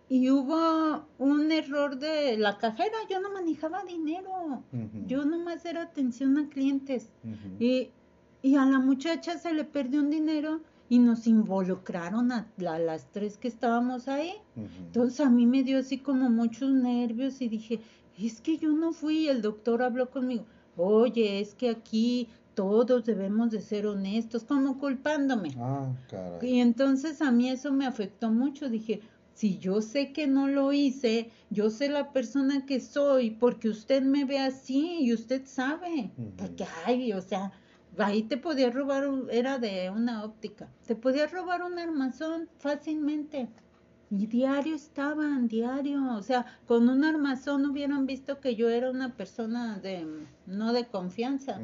y 0.09 0.29
hubo 0.31 1.05
un 1.19 1.51
error 1.51 1.97
de 1.99 2.35
la 2.37 2.57
cajera, 2.57 2.95
yo 3.09 3.19
no 3.21 3.31
manejaba 3.31 3.83
dinero, 3.83 4.63
yo 5.07 5.23
nomás 5.25 5.63
era 5.65 5.83
atención 5.83 6.37
a 6.37 6.49
clientes 6.49 7.09
y, 7.59 7.89
y 8.41 8.55
a 8.55 8.65
la 8.65 8.79
muchacha 8.79 9.37
se 9.37 9.53
le 9.53 9.63
perdió 9.65 9.99
un 10.01 10.09
dinero 10.09 10.61
y 10.89 10.97
nos 10.97 11.27
involucraron 11.27 12.31
a, 12.31 12.47
la- 12.57 12.79
las 12.79 13.11
tres 13.11 13.37
que 13.37 13.47
estábamos 13.47 14.07
ahí. 14.07 14.33
Entonces 14.87 15.19
a 15.19 15.29
mí 15.29 15.45
me 15.45 15.61
dio 15.63 15.77
así 15.77 15.99
como 15.99 16.29
muchos 16.31 16.71
nervios 16.71 17.39
y 17.41 17.47
dije, 17.47 17.79
es 18.17 18.41
que 18.41 18.57
yo 18.57 18.71
no 18.71 18.91
fui, 18.93 19.27
el 19.27 19.41
doctor 19.43 19.83
habló 19.83 20.09
conmigo, 20.09 20.45
oye, 20.75 21.39
es 21.39 21.53
que 21.53 21.69
aquí 21.69 22.27
todos 22.55 23.05
debemos 23.05 23.51
de 23.51 23.61
ser 23.61 23.85
honestos, 23.85 24.43
como 24.43 24.79
culpándome. 24.79 25.55
Ah, 25.59 25.93
caray. 26.09 26.55
Y 26.55 26.59
entonces 26.59 27.21
a 27.21 27.31
mí 27.31 27.49
eso 27.49 27.71
me 27.71 27.85
afectó 27.85 28.31
mucho, 28.31 28.67
dije, 28.67 29.01
si 29.39 29.57
yo 29.57 29.81
sé 29.81 30.11
que 30.11 30.27
no 30.27 30.49
lo 30.49 30.73
hice, 30.73 31.31
yo 31.49 31.69
sé 31.69 31.87
la 31.87 32.11
persona 32.11 32.65
que 32.65 32.81
soy, 32.81 33.31
porque 33.31 33.69
usted 33.69 34.01
me 34.03 34.25
ve 34.25 34.37
así 34.39 34.97
y 34.99 35.13
usted 35.13 35.45
sabe, 35.45 36.11
Ujú. 36.17 36.33
porque 36.35 36.65
ay, 36.85 37.13
o 37.13 37.21
sea, 37.21 37.53
ahí 37.99 38.23
te 38.23 38.35
podía 38.35 38.69
robar, 38.69 39.07
un- 39.07 39.29
era 39.31 39.57
de 39.57 39.89
una 39.91 40.25
óptica, 40.25 40.67
te 40.85 40.93
podía 40.93 41.25
robar 41.27 41.63
un 41.63 41.79
armazón 41.79 42.49
fácilmente. 42.57 43.47
Y 44.11 44.27
diario 44.27 44.75
estaban, 44.75 45.47
diario, 45.47 46.17
o 46.17 46.21
sea, 46.21 46.45
con 46.65 46.89
un 46.89 47.05
armazón 47.05 47.65
hubieran 47.65 48.07
visto 48.07 48.41
que 48.41 48.55
yo 48.57 48.67
era 48.67 48.91
una 48.91 49.15
persona 49.15 49.79
de, 49.79 50.05
no 50.47 50.73
de 50.73 50.85
confianza. 50.87 51.61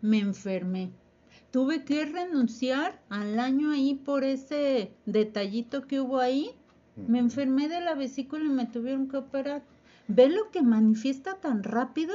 Me 0.00 0.18
enfermé. 0.18 0.90
Tuve 1.54 1.84
que 1.84 2.04
renunciar 2.04 3.00
al 3.10 3.38
año 3.38 3.70
ahí 3.70 3.94
por 3.94 4.24
ese 4.24 4.90
detallito 5.06 5.86
que 5.86 6.00
hubo 6.00 6.18
ahí. 6.18 6.50
Me 6.96 7.20
enfermé 7.20 7.68
de 7.68 7.80
la 7.80 7.94
vesícula 7.94 8.44
y 8.44 8.48
me 8.48 8.66
tuvieron 8.66 9.06
que 9.06 9.18
operar. 9.18 9.62
¿Ve 10.08 10.28
lo 10.30 10.50
que 10.50 10.62
manifiesta 10.62 11.36
tan 11.36 11.62
rápido? 11.62 12.12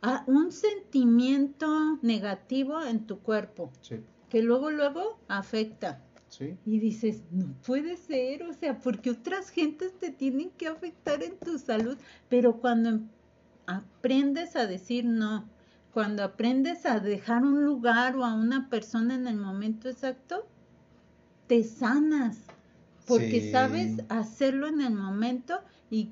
Ah, 0.00 0.22
un 0.28 0.52
sentimiento 0.52 1.98
negativo 2.02 2.80
en 2.80 3.04
tu 3.04 3.18
cuerpo, 3.18 3.72
Sí, 3.80 3.96
que 4.28 4.44
luego, 4.44 4.70
luego 4.70 5.18
afecta. 5.26 6.00
sí. 6.28 6.56
Y 6.64 6.78
dices, 6.78 7.24
no 7.32 7.46
puede 7.66 7.96
ser, 7.96 8.44
o 8.44 8.52
sea, 8.52 8.78
porque 8.78 9.10
otras 9.10 9.50
gentes 9.50 9.92
te 9.98 10.10
tienen 10.12 10.50
que 10.50 10.68
afectar 10.68 11.24
en 11.24 11.36
tu 11.36 11.58
salud, 11.58 11.98
pero 12.28 12.60
cuando 12.60 12.90
em- 12.90 13.08
aprendes 13.66 14.54
a 14.54 14.68
decir 14.68 15.04
no, 15.04 15.48
cuando 15.98 16.22
aprendes 16.22 16.86
a 16.86 17.00
dejar 17.00 17.42
un 17.42 17.64
lugar 17.64 18.14
o 18.14 18.24
a 18.24 18.32
una 18.32 18.70
persona 18.70 19.16
en 19.16 19.26
el 19.26 19.34
momento 19.36 19.88
exacto, 19.88 20.46
te 21.48 21.64
sanas, 21.64 22.36
porque 23.04 23.40
Sí. 23.40 23.50
sabes 23.50 23.94
hacerlo 24.08 24.68
en 24.68 24.80
el 24.80 24.94
momento 24.94 25.58
y 25.90 26.10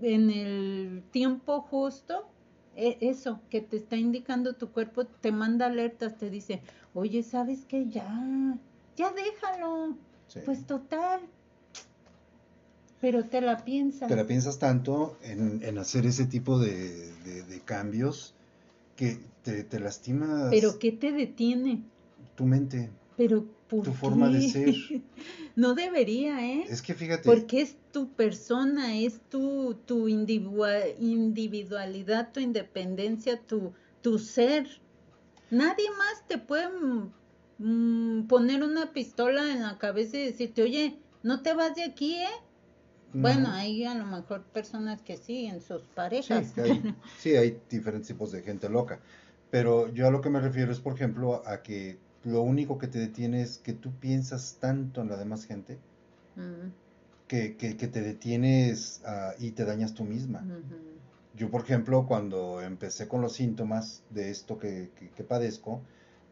en 0.00 0.30
el 0.30 1.02
tiempo 1.10 1.62
justo. 1.62 2.28
e- 2.76 2.96
Eso 3.00 3.40
que 3.50 3.60
te 3.60 3.76
está 3.78 3.96
indicando 3.96 4.54
tu 4.54 4.70
cuerpo 4.70 5.04
te 5.04 5.32
manda 5.32 5.66
alertas, 5.66 6.16
te 6.16 6.30
dice, 6.30 6.62
oye, 6.94 7.24
¿sabes 7.24 7.64
qué? 7.66 7.88
Ya, 7.88 8.56
ya 8.96 9.10
déjalo. 9.10 9.96
sí. 10.28 10.38
Pues 10.44 10.64
total. 10.64 11.22
Pero 13.00 13.24
te 13.24 13.40
la 13.40 13.64
piensas. 13.64 14.08
Te 14.08 14.14
la 14.14 14.28
piensas 14.28 14.60
tanto 14.60 15.16
en, 15.24 15.60
en 15.64 15.76
hacer 15.78 16.06
ese 16.06 16.26
tipo 16.26 16.60
de, 16.60 17.12
de- 17.24 17.42
de 17.42 17.60
cambios 17.62 18.36
que 18.98 19.16
te, 19.44 19.62
te 19.62 19.78
lastimas 19.78 20.48
Pero 20.50 20.78
¿qué 20.80 20.90
te 20.92 21.12
detiene? 21.12 21.82
tu 22.34 22.44
mente. 22.44 22.90
Pero 23.16 23.46
¿por 23.68 23.84
Tu 23.84 23.92
forma 23.92 24.28
de 24.28 24.42
ser. 24.50 24.74
No 25.56 25.74
debería, 25.74 26.44
¿eh? 26.46 26.64
Es 26.68 26.82
que 26.82 26.94
fíjate, 26.94 27.24
Porque 27.24 27.60
es 27.62 27.74
tu 27.92 28.12
persona, 28.12 28.96
es 28.96 29.20
tu, 29.28 29.74
tu 29.86 30.06
individua- 30.08 30.86
individualidad, 31.00 32.32
tu 32.32 32.38
independencia, 32.40 33.40
tu, 33.40 33.72
tu 34.00 34.18
ser. 34.20 34.68
Nadie 35.50 35.88
más 35.98 36.26
te 36.28 36.38
puede 36.38 36.68
mm, 37.58 38.26
poner 38.28 38.62
una 38.62 38.92
pistola 38.92 39.52
en 39.52 39.62
la 39.62 39.78
cabeza 39.78 40.16
y 40.16 40.26
decirte, 40.26 40.62
oye, 40.62 40.98
no 41.24 41.42
te 41.42 41.54
vas 41.54 41.74
de 41.74 41.82
aquí, 41.84 42.14
¿eh? 42.14 42.28
No. 43.14 43.22
Bueno, 43.22 43.48
hay 43.50 43.84
a 43.84 43.94
lo 43.94 44.06
mejor 44.06 44.42
personas 44.44 45.02
que 45.02 45.16
sí, 45.16 45.46
en 45.46 45.60
sus 45.60 45.82
parejas. 45.82 46.46
Sí, 46.54 46.60
hay, 46.60 46.82
sí, 47.18 47.36
hay 47.36 47.60
diferentes 47.70 48.08
tipos 48.08 48.32
de 48.32 48.42
gente 48.42 48.68
loca. 48.68 48.98
Pero 49.50 49.92
yo 49.94 50.06
a 50.06 50.10
lo 50.10 50.20
que 50.20 50.30
me 50.30 50.40
refiero 50.40 50.72
es, 50.72 50.80
por 50.80 50.94
ejemplo, 50.94 51.42
a 51.46 51.62
que 51.62 51.98
lo 52.24 52.42
único 52.42 52.78
que 52.78 52.86
te 52.88 52.98
detiene 52.98 53.42
es 53.42 53.58
que 53.58 53.72
tú 53.72 53.90
piensas 54.00 54.56
tanto 54.60 55.00
en 55.00 55.08
la 55.08 55.16
demás 55.16 55.46
gente 55.46 55.78
que, 57.28 57.56
que, 57.56 57.76
que 57.76 57.88
te 57.88 58.00
detienes 58.00 59.00
ah, 59.04 59.32
y 59.38 59.50
te 59.52 59.64
dañas 59.64 59.94
tú 59.94 60.04
misma. 60.04 60.44
Yo, 61.34 61.50
por 61.50 61.62
ejemplo, 61.62 62.06
cuando 62.06 62.60
empecé 62.62 63.06
con 63.08 63.20
los 63.20 63.34
síntomas 63.34 64.02
de 64.10 64.30
esto 64.30 64.58
que, 64.58 64.90
que- 65.16 65.24
padezco, 65.24 65.80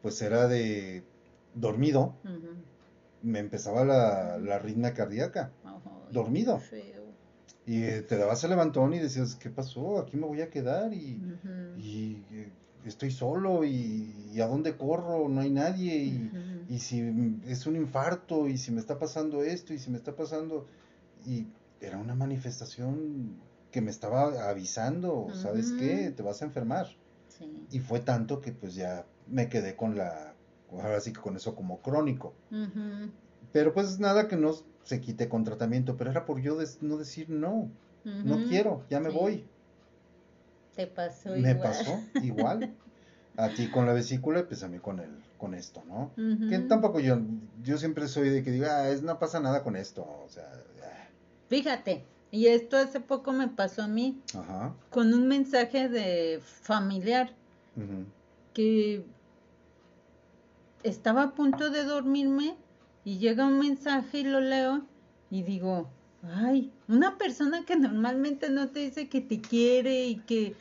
pues 0.02 0.20
era 0.22 0.48
de 0.48 1.02
dormido, 1.54 2.14
me 3.22 3.38
empezaba 3.40 3.84
la, 3.84 4.38
la 4.38 4.56
arritmia 4.56 4.94
cardíaca 4.94 5.50
Ay, 5.64 5.80
Dormido. 6.10 6.58
feo. 6.58 7.04
y 7.66 7.82
eh, 7.82 8.02
te 8.02 8.16
dabas 8.16 8.42
el 8.44 8.50
levantón 8.50 8.94
y 8.94 8.98
decías, 8.98 9.34
¿qué 9.34 9.50
pasó? 9.50 9.98
Aquí 9.98 10.16
me 10.16 10.26
voy 10.26 10.40
a 10.40 10.50
quedar 10.50 10.94
y, 10.94 11.20
y, 11.78 12.24
eh, 12.30 12.52
estoy 12.84 13.10
solo 13.10 13.64
y, 13.64 14.14
y 14.32 14.40
a 14.40 14.46
dónde 14.46 14.76
corro, 14.76 15.28
no 15.28 15.40
hay 15.40 15.50
nadie 15.50 15.96
y, 15.96 16.30
y 16.68 16.78
si 16.78 17.00
es 17.46 17.66
un 17.66 17.76
infarto 17.76 18.46
y 18.48 18.56
si 18.58 18.70
me 18.70 18.80
está 18.80 18.98
pasando 18.98 19.42
esto 19.42 19.74
y 19.74 19.78
si 19.78 19.90
me 19.90 19.96
está 19.96 20.14
pasando 20.14 20.66
y 21.26 21.46
era 21.80 21.98
una 21.98 22.14
manifestación 22.14 23.40
que 23.72 23.80
me 23.80 23.90
estaba 23.90 24.48
avisando, 24.48 25.28
¿sabes 25.34 25.72
qué? 25.72 26.10
Te 26.16 26.22
vas 26.22 26.40
a 26.40 26.46
enfermar. 26.46 26.86
Sí. 27.28 27.66
Y 27.70 27.80
fue 27.80 28.00
tanto 28.00 28.40
que 28.40 28.52
pues 28.52 28.74
ya 28.74 29.04
me 29.26 29.48
quedé 29.48 29.76
con 29.76 29.96
la, 29.96 30.34
ahora 30.70 31.00
sí 31.00 31.12
que 31.12 31.20
con 31.20 31.36
eso 31.36 31.54
como 31.54 31.80
crónico. 31.82 32.34
Pero 33.52 33.74
pues 33.74 33.98
nada 33.98 34.28
que 34.28 34.36
no 34.36 34.54
se 34.87 35.01
quite 35.01 35.29
con 35.29 35.44
tratamiento, 35.44 35.96
pero 35.96 36.11
era 36.11 36.25
por 36.25 36.40
yo 36.40 36.57
no 36.81 36.96
decir 36.96 37.29
no, 37.29 37.68
no 38.05 38.44
quiero, 38.49 38.85
ya 38.88 39.01
me 39.01 39.11
Sí. 39.11 39.16
voy. 39.16 39.44
Te 40.76 40.87
pasó 40.87 41.37
Me 41.37 41.51
igual. 41.51 41.61
pasó 41.61 42.01
igual. 42.22 42.74
A 43.39 43.51
ti 43.51 43.68
con 43.68 43.84
la 43.84 43.93
vesícula 43.93 44.41
y 44.41 44.43
pues 44.45 44.62
a 44.62 44.68
mí 44.68 44.78
con 44.78 44.99
el, 44.99 45.11
con 45.37 45.53
esto, 45.53 45.82
¿no? 45.87 46.11
Que 46.49 46.59
tampoco 46.61 47.01
yo, 47.01 47.18
yo 47.62 47.76
siempre 47.76 48.09
soy 48.09 48.30
de 48.30 48.43
que 48.43 48.51
diga, 48.51 48.78
ah, 48.78 48.89
es, 48.89 49.03
no 49.03 49.18
pasa 49.18 49.41
nada 49.41 49.62
con 49.62 49.76
esto, 49.76 50.03
o 50.24 50.26
sea, 50.30 50.51
ah, 50.82 51.09
Fíjate, 51.51 52.03
y 52.30 52.47
esto 52.47 52.78
hace 52.78 52.99
poco 52.99 53.32
me 53.34 53.49
pasó 53.49 53.82
a 53.82 53.89
mí 53.89 54.18
ajá, 54.34 54.72
con 54.91 55.12
un 55.12 55.28
mensaje 55.28 55.91
de 55.91 56.41
familiar 56.62 57.34
que 58.55 59.05
estaba 60.82 61.24
a 61.24 61.34
punto 61.34 61.68
de 61.68 61.84
dormirme 61.84 62.57
y 63.07 63.18
llega 63.18 63.46
un 63.46 63.61
mensaje 63.61 64.18
y 64.18 64.24
lo 64.24 64.40
leo 64.40 64.84
y 65.30 65.44
digo, 65.44 65.88
ay, 66.24 66.72
una 66.88 67.16
persona 67.16 67.64
que 67.64 67.76
normalmente 67.76 68.50
no 68.50 68.70
te 68.70 68.80
dice 68.80 69.09
que 69.09 69.20
te 69.20 69.40
quiere 69.40 70.07
y 70.07 70.16
que 70.16 70.57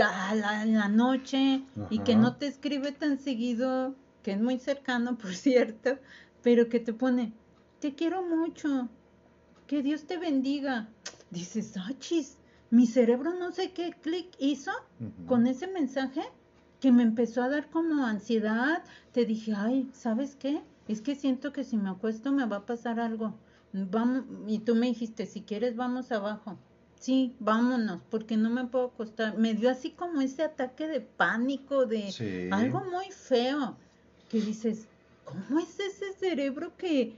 a 0.00 0.32
la, 0.36 0.62
en 0.62 0.74
la 0.74 0.88
noche 0.88 1.64
y 1.90 1.98
que 1.98 2.14
no 2.14 2.36
te 2.36 2.46
escribe 2.46 2.92
tan 2.92 3.18
seguido, 3.18 3.96
que 4.22 4.30
es 4.30 4.40
muy 4.40 4.60
cercano, 4.60 5.18
por 5.18 5.34
cierto, 5.34 5.98
pero 6.40 6.68
que 6.68 6.78
te 6.78 6.92
pone, 6.92 7.32
te 7.80 7.96
quiero 7.96 8.22
mucho, 8.22 8.88
que 9.66 9.82
Dios 9.82 10.04
te 10.04 10.18
bendiga. 10.18 10.88
dices, 11.32 11.74
ah, 11.76 11.90
chis, 11.98 12.38
mi 12.70 12.86
cerebro 12.86 13.34
no 13.34 13.50
sé 13.50 13.72
qué 13.72 13.92
clic 14.00 14.28
hizo 14.38 14.70
con 15.26 15.48
ese 15.48 15.66
mensaje 15.66 16.22
que 16.78 16.92
me 16.92 17.02
empezó 17.02 17.42
a 17.42 17.48
dar 17.48 17.70
como 17.70 18.06
ansiedad. 18.06 18.84
Te 19.10 19.24
dije, 19.24 19.52
ay, 19.56 19.90
¿sabes 19.92 20.36
qué? 20.36 20.62
Es 20.88 21.00
que 21.00 21.14
siento 21.14 21.52
que 21.52 21.64
si 21.64 21.76
me 21.76 21.90
acuesto 21.90 22.32
me 22.32 22.46
va 22.46 22.56
a 22.58 22.66
pasar 22.66 23.00
algo. 23.00 23.34
Vamos, 23.72 24.24
y 24.46 24.58
tú 24.58 24.74
me 24.74 24.86
dijiste, 24.88 25.26
si 25.26 25.42
quieres 25.42 25.76
vamos 25.76 26.12
abajo. 26.12 26.58
Sí, 27.00 27.34
vámonos, 27.40 28.00
porque 28.10 28.36
no 28.36 28.50
me 28.50 28.66
puedo 28.66 28.86
acostar. 28.86 29.36
Me 29.36 29.54
dio 29.54 29.70
así 29.70 29.90
como 29.90 30.20
ese 30.20 30.42
ataque 30.42 30.86
de 30.86 31.00
pánico, 31.00 31.86
de 31.86 32.12
Sí. 32.12 32.48
algo 32.52 32.80
muy 32.90 33.06
feo, 33.10 33.76
que 34.28 34.40
dices, 34.40 34.86
¿cómo 35.24 35.58
es 35.58 35.80
ese 35.80 36.12
cerebro 36.12 36.76
que, 36.76 37.16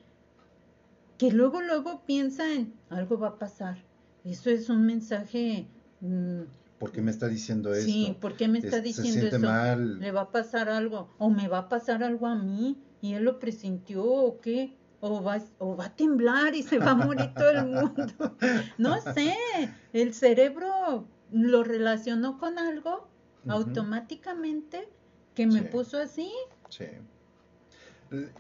que 1.19 1.31
luego, 1.33 1.61
luego 1.61 2.03
piensa 2.07 2.51
en 2.53 2.73
algo 2.89 3.19
va 3.19 3.29
a 3.29 3.39
pasar? 3.39 3.77
Eso 4.25 4.51
es 4.51 4.69
un 4.71 4.87
mensaje, 4.87 5.67
mm, 6.01 6.43
¿Por 6.79 6.91
qué 6.93 7.01
me 7.03 7.11
está 7.11 7.29
diciendo 7.29 7.73
esto? 7.73 7.85
sí, 7.85 8.17
¿por 8.21 8.37
qué 8.37 8.49
me 8.49 8.59
está 8.59 8.79
Es- 8.79 8.83
diciendo 8.85 9.13
se 9.21 9.29
siente 9.29 9.37
eso? 9.37 9.47
mal. 9.47 10.01
¿Le 10.01 10.11
va 10.13 10.23
a 10.23 10.31
pasar 10.33 10.69
algo? 10.69 11.09
¿O 11.19 11.31
me 11.31 11.49
va 11.49 11.59
a 11.59 11.69
pasar 11.69 12.03
algo 12.03 12.27
a 12.27 12.35
mí? 12.35 12.77
¿Y 13.05 13.13
él 13.13 13.25
lo 13.25 13.39
presintió 13.39 14.03
o 14.03 14.41
qué? 14.41 14.75
¿O 15.03 15.23
va, 15.23 15.39
o 15.59 15.77
va 15.77 15.85
a 15.87 15.95
temblar 15.95 16.55
y 16.55 16.63
se 16.63 16.79
va 16.79 16.93
a 16.93 16.95
morir 16.95 17.35
todo 17.37 17.51
el 17.51 17.67
mundo? 17.67 18.35
No 18.79 18.99
sé, 19.13 19.35
el 19.93 20.15
cerebro 20.15 21.07
lo 21.31 21.65
relacionó 21.65 22.39
con 22.39 22.59
algo 22.59 23.07
automáticamente 23.47 24.89
que 25.35 25.47
me 25.47 25.61
Sí. 25.61 25.67
puso 25.71 25.99
así. 25.99 26.33
Sí. 26.71 26.87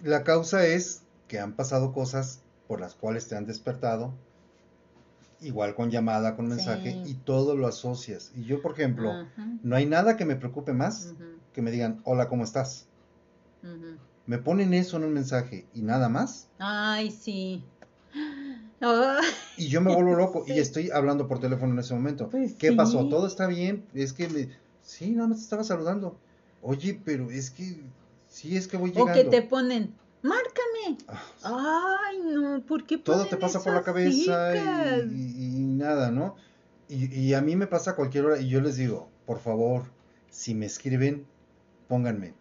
La 0.02 0.24
causa 0.24 0.66
es 0.66 1.02
que 1.28 1.38
han 1.40 1.52
pasado 1.52 1.92
cosas 1.92 2.40
por 2.66 2.80
las 2.80 2.94
cuales 2.94 3.28
te 3.28 3.36
han 3.36 3.44
despertado, 3.44 4.14
igual 5.42 5.74
con 5.74 5.90
llamada, 5.90 6.36
con 6.36 6.48
mensaje, 6.48 6.92
Sí. 6.92 7.10
y 7.10 7.14
todo 7.16 7.54
lo 7.54 7.66
asocias. 7.66 8.32
Y 8.34 8.44
yo, 8.44 8.62
por 8.62 8.72
ejemplo, 8.72 9.26
no 9.62 9.76
hay 9.76 9.84
nada 9.84 10.16
que 10.16 10.24
me 10.24 10.36
preocupe 10.36 10.72
más 10.72 11.12
que 11.52 11.60
me 11.60 11.70
digan, 11.70 12.00
hola, 12.04 12.30
¿cómo 12.30 12.44
estás? 12.44 12.86
ujú. 13.62 13.98
Me 14.26 14.38
ponen 14.38 14.72
eso 14.74 14.96
en 14.96 15.04
un 15.04 15.12
mensaje 15.12 15.66
y 15.74 15.82
nada 15.82 16.08
más, 16.08 16.48
Ay, 16.58 17.10
sí. 17.10 17.62
Y 19.56 19.68
yo 19.68 19.80
me 19.80 19.94
vuelvo 19.94 20.14
loco 20.14 20.44
y 20.46 20.58
estoy 20.58 20.90
hablando 20.90 21.28
por 21.28 21.38
teléfono 21.38 21.72
en 21.72 21.78
ese 21.78 21.94
momento. 21.94 22.28
Pues 22.28 22.54
¿Qué 22.54 22.72
pasó? 22.72 23.08
¿Todo 23.08 23.26
está 23.26 23.46
bien? 23.46 23.86
Es 23.94 24.12
que 24.12 24.28
me... 24.28 24.48
Sí, 24.82 25.12
nada 25.12 25.28
más 25.28 25.38
te 25.38 25.44
estaba 25.44 25.64
saludando. 25.64 26.18
Oye, 26.60 27.00
pero 27.04 27.30
es 27.30 27.50
que... 27.50 27.82
Sí, 28.28 28.56
es 28.56 28.66
que 28.66 28.76
voy 28.76 28.90
o 28.90 28.94
llegando. 28.94 29.12
que 29.12 29.24
te 29.24 29.42
ponen, 29.42 29.94
márcame. 30.22 30.98
Ah, 31.44 31.96
Ay, 32.08 32.18
no, 32.24 32.64
¿por 32.66 32.84
qué 32.84 32.98
todo 32.98 33.26
te 33.26 33.36
pasa 33.36 33.62
por 33.62 33.74
la 33.74 33.82
cabeza 33.82 34.50
Cas? 34.52 35.04
y, 35.12 35.14
y- 35.14 35.56
y 35.56 35.60
nada, 35.60 36.10
¿no? 36.10 36.34
Y, 36.88 37.14
y 37.14 37.34
a 37.34 37.40
mí 37.40 37.54
me 37.56 37.66
pasa 37.68 37.92
a 37.92 37.96
cualquier 37.96 38.24
hora 38.26 38.40
y 38.40 38.48
yo 38.48 38.60
les 38.60 38.76
digo, 38.76 39.08
por 39.24 39.38
favor, 39.38 39.84
si 40.30 40.54
me 40.54 40.66
escriben, 40.66 41.26
pónganme. 41.88 42.34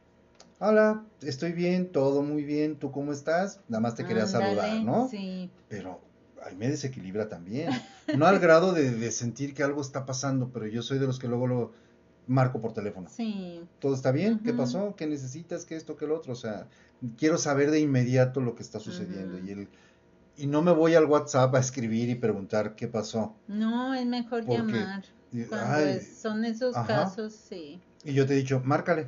Hola, 0.66 1.04
estoy 1.22 1.52
bien, 1.52 1.92
todo 1.92 2.22
muy 2.22 2.46
bien, 2.46 2.78
¿tú 2.78 2.90
cómo 2.90 3.12
estás? 3.12 3.60
Nada 3.68 3.82
más 3.82 3.96
te 3.96 4.06
quería 4.06 4.26
saludar, 4.26 4.82
¿no? 4.82 5.10
Sí. 5.10 5.50
Pero 5.68 6.00
ahí 6.42 6.56
me 6.56 6.70
desequilibra 6.70 7.28
también. 7.28 7.70
No 8.18 8.28
al 8.28 8.40
grado 8.40 8.72
de, 8.72 8.92
de 8.92 9.12
sentir 9.12 9.54
que 9.54 9.62
algo 9.64 9.82
está 9.82 10.06
pasando, 10.06 10.52
pero 10.54 10.66
yo 10.68 10.82
soy 10.82 11.00
de 11.00 11.06
los 11.06 11.20
que 11.20 11.28
luego 11.28 11.48
lo 11.48 11.74
marco 12.28 12.62
por 12.62 12.72
teléfono. 12.72 13.10
Sí, 13.10 13.60
¿Todo 13.80 13.94
está 13.94 14.14
bien? 14.14 14.40
¿Qué 14.40 14.54
pasó? 14.54 14.96
¿Qué 14.96 15.06
necesitas? 15.06 15.66
¿Qué 15.66 15.76
esto? 15.76 15.98
¿Qué 15.98 16.08
lo 16.08 16.16
otro? 16.16 16.32
O 16.32 16.38
sea, 16.38 16.70
quiero 17.18 17.38
saber 17.38 17.70
de 17.70 17.82
inmediato 17.82 18.40
lo 18.40 18.56
que 18.56 18.64
está 18.64 18.80
sucediendo. 18.80 19.40
Y 19.40 19.52
el 19.52 19.68
y 20.38 20.48
no 20.48 20.62
me 20.62 20.72
voy 20.72 20.96
al 20.96 21.06
WhatsApp 21.06 21.54
a 21.56 21.60
escribir 21.60 22.10
y 22.10 22.16
preguntar 22.16 22.76
qué 22.76 22.88
pasó. 22.88 23.36
no, 23.48 23.94
es 23.94 24.06
mejor 24.06 24.46
Porque, 24.46 24.74
llamar. 24.74 25.04
Cuando 25.50 25.68
ay, 25.68 26.00
son 26.02 26.46
esos 26.46 26.76
ajá. 26.76 26.88
casos, 26.88 27.34
sí. 27.34 27.82
Y 28.06 28.14
yo 28.14 28.26
te 28.26 28.34
he 28.34 28.38
dicho, 28.38 28.62
márcale. 28.64 29.08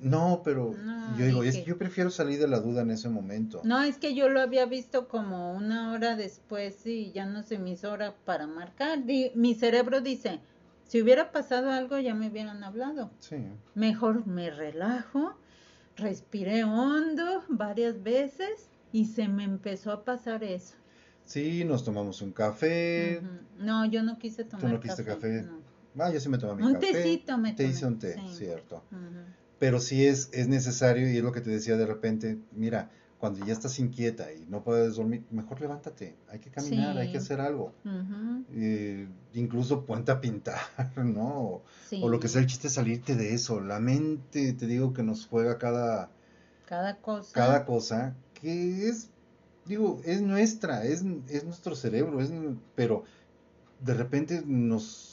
No, 0.00 0.42
pero 0.44 0.74
No, 0.76 1.18
yo 1.18 1.26
digo, 1.26 1.42
es 1.42 1.56
que- 1.56 1.64
yo 1.64 1.78
prefiero 1.78 2.10
salir 2.10 2.38
de 2.38 2.48
la 2.48 2.60
duda 2.60 2.82
en 2.82 2.90
ese 2.90 3.08
momento. 3.08 3.60
No, 3.64 3.82
es 3.82 3.98
que 3.98 4.14
yo 4.14 4.28
lo 4.28 4.40
había 4.40 4.66
visto 4.66 5.08
como 5.08 5.52
una 5.52 5.92
hora 5.92 6.16
después 6.16 6.86
y 6.86 7.12
ya 7.12 7.26
no 7.26 7.42
se 7.42 7.58
me 7.58 7.70
hizo 7.70 7.90
hora 7.90 8.14
para 8.24 8.46
marcar. 8.46 9.00
Mi 9.34 9.54
cerebro 9.54 10.00
dice, 10.00 10.40
si 10.84 11.00
hubiera 11.02 11.32
pasado 11.32 11.70
algo 11.70 11.98
ya 11.98 12.14
me 12.14 12.28
hubieran 12.28 12.62
hablado. 12.64 13.10
Sí. 13.18 13.36
Mejor 13.74 14.26
me 14.26 14.50
relajo, 14.50 15.36
respiré 15.96 16.64
hondo 16.64 17.44
varias 17.48 18.02
veces 18.02 18.68
y 18.92 19.06
se 19.06 19.28
me 19.28 19.44
empezó 19.44 19.90
a 19.92 20.04
pasar 20.04 20.44
eso. 20.44 20.74
Sí, 21.24 21.64
nos 21.64 21.84
tomamos 21.84 22.20
un 22.20 22.32
café. 22.32 23.22
No, 23.58 23.86
yo 23.86 24.02
no 24.02 24.18
quise 24.18 24.44
tomar 24.44 24.72
no 24.72 24.80
quiste 24.80 25.04
café? 25.04 25.42
no. 25.42 25.62
Ah, 25.98 26.10
yo 26.12 26.20
sí 26.20 26.28
me 26.28 26.38
tomé 26.38 26.54
mi 26.62 26.66
Un 26.68 26.74
café. 26.74 26.92
tecito 26.92 27.36
me 27.38 27.52
Te 27.52 27.64
tomé, 27.64 27.68
hice 27.74 27.86
un 27.86 27.98
té, 27.98 28.14
sí. 28.14 28.36
cierto. 28.38 28.82
Pero 29.58 29.78
sí 29.80 30.06
es, 30.06 30.28
es 30.32 30.48
necesario 30.48 31.10
y 31.10 31.16
es 31.18 31.22
lo 31.22 31.32
que 31.32 31.40
te 31.40 31.50
decía 31.50 31.76
de 31.76 31.86
repente, 31.86 32.38
mira, 32.52 32.90
cuando 33.18 33.46
ya 33.46 33.52
estás 33.52 33.78
inquieta 33.78 34.32
y 34.32 34.46
no 34.48 34.64
puedes 34.64 34.96
dormir, 34.96 35.24
mejor 35.30 35.60
levántate, 35.60 36.16
hay 36.28 36.40
que 36.40 36.50
caminar, 36.50 36.96
hay 36.98 37.12
que 37.12 37.18
hacer 37.18 37.40
algo. 37.40 37.72
Eh, 38.54 39.06
incluso 39.34 39.84
ponte 39.86 40.10
a 40.10 40.20
pintar, 40.20 40.58
¿no? 40.96 41.62
Sí. 41.88 42.00
o 42.02 42.08
lo 42.08 42.18
que 42.18 42.26
sea, 42.28 42.40
el 42.40 42.46
chiste 42.48 42.66
es 42.66 42.74
salirte 42.74 43.14
de 43.14 43.34
eso. 43.34 43.60
La 43.60 43.78
mente, 43.78 44.52
te 44.54 44.66
digo 44.66 44.92
que 44.92 45.02
nos 45.04 45.26
juega 45.26 45.58
cada, 45.58 46.10
Cada 46.66 46.96
cosa. 46.96 47.32
cada 47.32 47.64
cosa 47.64 48.16
que 48.34 48.88
es, 48.88 49.10
digo, 49.66 50.00
es 50.04 50.20
nuestra, 50.22 50.84
es, 50.84 51.04
es 51.28 51.44
nuestro 51.44 51.76
cerebro, 51.76 52.20
es, 52.20 52.32
pero 52.74 53.04
de 53.80 53.94
repente 53.94 54.42
nos 54.44 55.11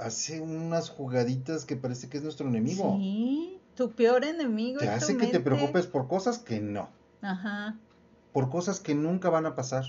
hace 0.00 0.40
unas 0.40 0.90
jugaditas 0.90 1.64
que 1.64 1.76
parece 1.76 2.08
que 2.08 2.18
es 2.18 2.22
nuestro 2.22 2.48
enemigo. 2.48 2.96
Sí, 2.98 3.60
tu 3.74 3.90
peor 3.92 4.24
enemigo 4.24 4.78
Te 4.80 4.86
es 4.86 4.98
tu 4.98 5.04
hace 5.04 5.16
que 5.16 5.26
te 5.28 5.40
preocupes 5.40 5.86
por 5.86 6.08
cosas 6.08 6.38
que 6.38 6.60
no, 6.60 6.88
Ajá. 7.22 7.76
por 8.32 8.50
cosas 8.50 8.80
que 8.80 8.94
nunca 8.94 9.30
van 9.30 9.46
a 9.46 9.54
pasar. 9.54 9.84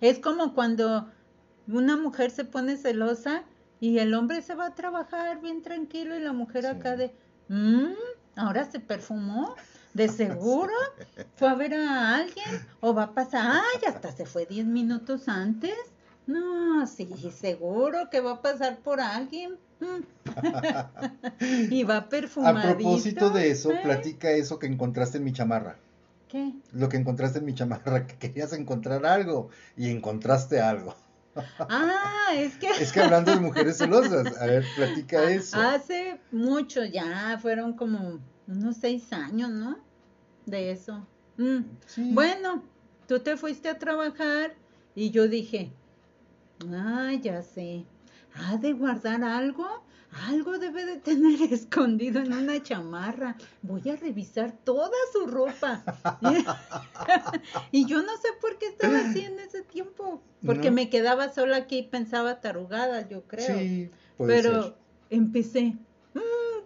Es 0.00 0.18
como 0.18 0.54
cuando 0.54 1.08
una 1.66 1.96
mujer 1.96 2.30
se 2.30 2.44
pone 2.44 2.76
celosa 2.76 3.44
y 3.80 3.98
el 3.98 4.14
hombre 4.14 4.42
se 4.42 4.54
va 4.54 4.66
a 4.66 4.74
trabajar 4.74 5.40
bien 5.40 5.62
tranquilo 5.62 6.16
y 6.16 6.20
la 6.20 6.32
mujer 6.32 6.62
Sí. 6.64 6.68
acá 6.70 6.96
de, 6.96 7.14
"Mm, 7.48 7.92
ahora 8.36 8.70
se 8.70 8.80
perfumó, 8.80 9.54
de 9.94 10.08
seguro 10.42 10.72
fue 11.36 11.48
a 11.48 11.54
ver 11.54 11.74
a 11.74 12.16
alguien 12.16 12.66
o 12.80 12.94
va 12.94 13.04
a 13.04 13.14
pasar, 13.14 13.62
ay, 13.62 13.80
hasta 13.86 14.12
se 14.12 14.26
fue 14.26 14.46
10 14.46 14.66
minutos 14.66 15.28
antes. 15.28 15.74
No, 16.28 16.86
sí, 16.86 17.08
seguro 17.34 18.10
que 18.10 18.20
va 18.20 18.32
a 18.32 18.42
pasar 18.42 18.78
por 18.78 19.00
alguien. 19.00 19.56
Mm. 19.80 20.04
y 21.70 21.82
va 21.84 21.96
A 21.96 22.08
perfumadito. 22.08 22.76
propósito 22.76 23.30
de 23.30 23.50
eso, 23.50 23.72
¿eh? 23.72 23.80
platica 23.82 24.30
eso 24.30 24.58
que 24.58 24.66
encontraste 24.66 25.18
en 25.18 25.24
mi 25.24 25.32
chamarra. 25.32 25.76
¿Qué? 26.28 26.52
Lo 26.72 26.88
que 26.90 26.98
encontraste 26.98 27.38
en 27.38 27.46
mi 27.46 27.54
chamarra, 27.54 28.06
que 28.06 28.16
querías 28.16 28.52
encontrar 28.52 29.06
algo 29.06 29.48
y 29.76 29.88
encontraste 29.90 30.60
algo. 30.60 30.94
Ah, 31.60 32.32
es 32.34 32.56
que 32.56 32.68
Es 32.68 32.92
que 32.92 33.00
hablando 33.00 33.30
de 33.32 33.40
mujeres 33.40 33.78
celosas, 33.78 34.36
a 34.40 34.46
ver, 34.46 34.64
platica 34.76 35.30
eso. 35.30 35.58
hace 35.58 36.20
mucho 36.30 36.84
ya, 36.84 37.38
fueron 37.40 37.72
como 37.74 38.18
unos 38.46 38.76
seis 38.76 39.10
años, 39.12 39.50
¿no? 39.50 39.78
De 40.44 40.72
eso. 40.72 41.06
Mm. 41.38 41.60
Sí. 41.86 42.10
Bueno, 42.12 42.62
tú 43.06 43.20
te 43.20 43.36
fuiste 43.38 43.68
a 43.70 43.78
trabajar 43.78 44.54
y 44.94 45.10
yo 45.10 45.28
dije, 45.28 45.72
ah, 46.72 47.12
ya 47.20 47.42
sé, 47.42 47.84
ha 48.34 48.56
de 48.56 48.72
guardar 48.72 49.22
algo, 49.24 49.66
algo 50.28 50.58
debe 50.58 50.84
de 50.86 50.96
tener 50.96 51.40
escondido 51.52 52.20
en 52.20 52.32
una 52.32 52.62
chamarra. 52.62 53.36
Voy 53.62 53.88
a 53.90 53.96
revisar 53.96 54.52
toda 54.64 54.96
su 55.12 55.26
ropa. 55.26 55.84
y 57.72 57.86
yo 57.86 58.02
no 58.02 58.16
sé 58.16 58.28
por 58.40 58.58
qué 58.58 58.66
estaba 58.66 58.98
así 59.00 59.20
en 59.20 59.38
ese 59.40 59.62
tiempo, 59.62 60.22
porque 60.44 60.70
No. 60.70 60.76
me 60.76 60.90
quedaba 60.90 61.32
sola 61.32 61.56
aquí 61.58 61.78
y 61.78 61.82
pensaba 61.88 62.40
tarugada, 62.40 63.08
yo 63.08 63.22
creo. 63.22 63.58
Sí, 63.58 63.90
puede 64.16 64.34
Pero 64.42 64.62
ser. 64.62 64.74
empecé, 65.10 65.62
"Mm, 65.64 65.78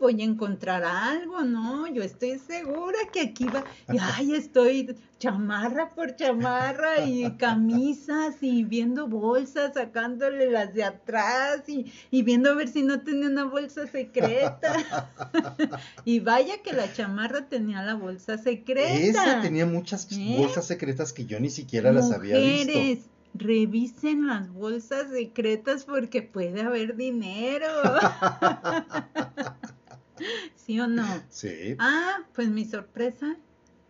voy 0.02 0.20
a 0.20 0.24
encontrar 0.24 0.82
algo, 0.84 1.42
¿no? 1.42 1.86
Yo 1.86 2.02
estoy 2.02 2.38
segura 2.38 2.98
que 3.12 3.20
aquí 3.20 3.44
va. 3.44 3.64
Y 3.92 3.98
ay, 4.00 4.34
estoy 4.34 4.96
chamarra 5.18 5.90
por 5.90 6.16
chamarra 6.16 7.06
y 7.06 7.30
camisas 7.36 8.34
y 8.40 8.64
viendo 8.64 9.06
bolsas, 9.06 9.74
sacándole 9.74 10.50
las 10.50 10.74
de 10.74 10.82
atrás 10.82 11.68
y, 11.68 11.92
y 12.10 12.22
viendo 12.22 12.50
a 12.50 12.54
ver 12.54 12.68
si 12.68 12.82
no 12.82 13.02
tenía 13.02 13.28
una 13.28 13.44
bolsa 13.44 13.86
secreta. 13.86 15.06
y 16.04 16.18
vaya 16.18 16.60
que 16.62 16.72
la 16.72 16.92
chamarra 16.92 17.48
tenía 17.48 17.82
la 17.82 17.94
bolsa 17.94 18.38
secreta. 18.38 18.92
Esa 18.92 19.40
tenía 19.40 19.66
muchas 19.66 20.08
¿Eh? 20.10 20.34
bolsas 20.36 20.66
secretas 20.66 21.12
que 21.12 21.26
yo 21.26 21.38
ni 21.38 21.50
siquiera 21.50 21.92
las 21.92 22.10
había 22.10 22.38
visto. 22.38 22.72
Mujeres, 22.72 22.98
revisen 23.34 24.26
las 24.26 24.52
bolsas 24.52 25.10
secretas 25.10 25.84
porque 25.84 26.22
puede 26.22 26.62
haber 26.62 26.96
dinero. 26.96 27.68
¿Sí 30.56 30.80
o 30.80 30.86
no? 30.86 31.04
Sí. 31.28 31.76
Ah, 31.78 32.24
pues 32.34 32.48
mi 32.48 32.64
sorpresa, 32.64 33.36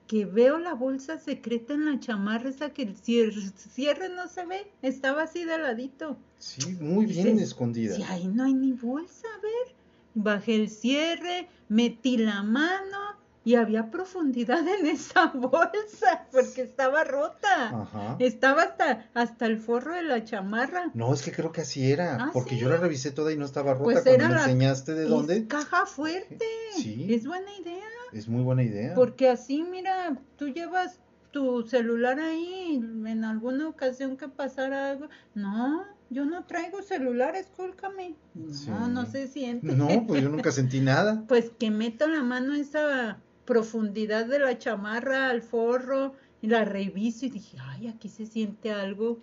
que 0.06 0.24
veo 0.24 0.58
la 0.58 0.74
bolsa 0.74 1.18
secreta 1.18 1.74
en 1.74 1.86
la 1.86 2.00
chamarra, 2.00 2.50
esa 2.50 2.70
que 2.70 2.82
el 2.82 2.96
cierre, 2.96 3.40
cierre 3.56 4.08
no 4.08 4.28
se 4.28 4.44
ve, 4.46 4.70
estaba 4.82 5.22
así 5.22 5.44
de 5.44 5.58
ladito. 5.58 6.18
Sí, 6.38 6.76
muy 6.80 7.06
bien 7.06 7.34
Dices, 7.34 7.48
escondida. 7.48 7.94
Si 7.94 8.02
ahí 8.02 8.26
no 8.28 8.44
hay 8.44 8.54
ni 8.54 8.72
bolsa, 8.72 9.26
a 9.38 9.40
ver. 9.40 9.74
Bajé 10.14 10.56
el 10.56 10.68
cierre, 10.68 11.48
metí 11.68 12.18
la 12.18 12.42
mano 12.42 13.21
y 13.44 13.56
había 13.56 13.90
profundidad 13.90 14.66
en 14.68 14.86
esa 14.86 15.26
bolsa 15.34 16.26
porque 16.30 16.62
estaba 16.62 17.04
rota. 17.04 17.82
Ajá. 17.82 18.16
Estaba 18.18 18.62
hasta, 18.62 19.10
hasta 19.14 19.46
el 19.46 19.58
forro 19.58 19.94
de 19.94 20.02
la 20.02 20.24
chamarra. 20.24 20.90
No, 20.94 21.12
es 21.12 21.22
que 21.22 21.32
creo 21.32 21.50
que 21.52 21.62
así 21.62 21.90
era, 21.90 22.16
Ah, 22.16 22.30
porque 22.32 22.54
¿sí? 22.54 22.60
yo 22.60 22.68
la 22.68 22.76
revisé 22.76 23.10
toda 23.10 23.32
y 23.32 23.36
no 23.36 23.44
estaba 23.44 23.72
rota. 23.74 23.84
Pues 23.84 24.02
Cuando 24.02 24.28
me 24.28 24.34
enseñaste 24.34 24.94
de 24.94 25.04
dónde, 25.06 25.46
caja 25.48 25.86
fuerte. 25.86 26.44
Sí. 26.76 27.06
Es 27.12 27.26
buena 27.26 27.50
idea. 27.60 27.82
es 28.12 28.28
muy 28.28 28.42
buena 28.42 28.62
idea. 28.62 28.94
Porque 28.94 29.28
así, 29.28 29.62
mira, 29.62 30.16
tú 30.36 30.48
llevas 30.48 31.00
tu 31.32 31.62
celular 31.66 32.20
ahí 32.20 32.74
en 33.06 33.24
alguna 33.24 33.66
ocasión 33.68 34.16
que 34.18 34.28
pasara 34.28 34.90
algo. 34.90 35.08
No, 35.34 35.82
yo 36.10 36.26
no 36.26 36.44
traigo 36.44 36.82
celular, 36.82 37.34
escúlcame. 37.36 38.14
No, 38.34 38.52
Sí. 38.54 38.70
no 38.70 39.06
se 39.06 39.28
siente. 39.28 39.74
No, 39.74 40.06
pues 40.06 40.22
yo 40.22 40.28
nunca 40.28 40.52
sentí 40.52 40.80
nada. 40.80 41.24
Pues 41.28 41.50
que 41.58 41.70
meto 41.70 42.06
la 42.06 42.22
mano 42.22 42.54
en 42.54 42.60
esa 42.60 43.18
profundidad 43.52 44.24
de 44.24 44.38
la 44.38 44.58
chamarra 44.58 45.28
al 45.28 45.42
forro 45.42 46.14
y 46.40 46.46
la 46.46 46.64
reviso 46.64 47.26
y 47.26 47.28
dije, 47.28 47.58
ay, 47.60 47.88
aquí 47.88 48.08
se 48.08 48.24
siente 48.24 48.72
algo. 48.72 49.18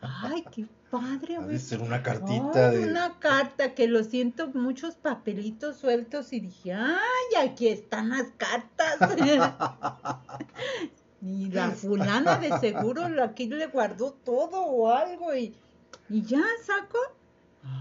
Ay, 0.00 0.42
qué 0.50 0.66
padre. 0.90 1.38
ver. 1.38 1.60
ser 1.60 1.82
una 1.82 2.02
cartita 2.02 2.70
de... 2.70 2.88
una 2.88 3.18
carta 3.18 3.74
que 3.74 3.86
lo 3.86 4.02
siento 4.04 4.48
muchos 4.54 4.94
papelitos 4.94 5.76
sueltos 5.76 6.32
y 6.32 6.40
dije, 6.40 6.72
ay, 6.72 7.46
aquí 7.46 7.68
están 7.68 8.08
las 8.08 8.28
cartas. 8.38 8.96
y 11.20 11.50
la 11.50 11.70
fulana 11.70 12.38
de 12.38 12.58
seguro 12.60 13.02
aquí 13.22 13.48
le 13.48 13.66
guardó 13.66 14.12
todo 14.12 14.62
o 14.62 14.90
algo 14.90 15.34
y, 15.34 15.54
y 16.08 16.22
ya 16.22 16.42
saco. 16.64 16.98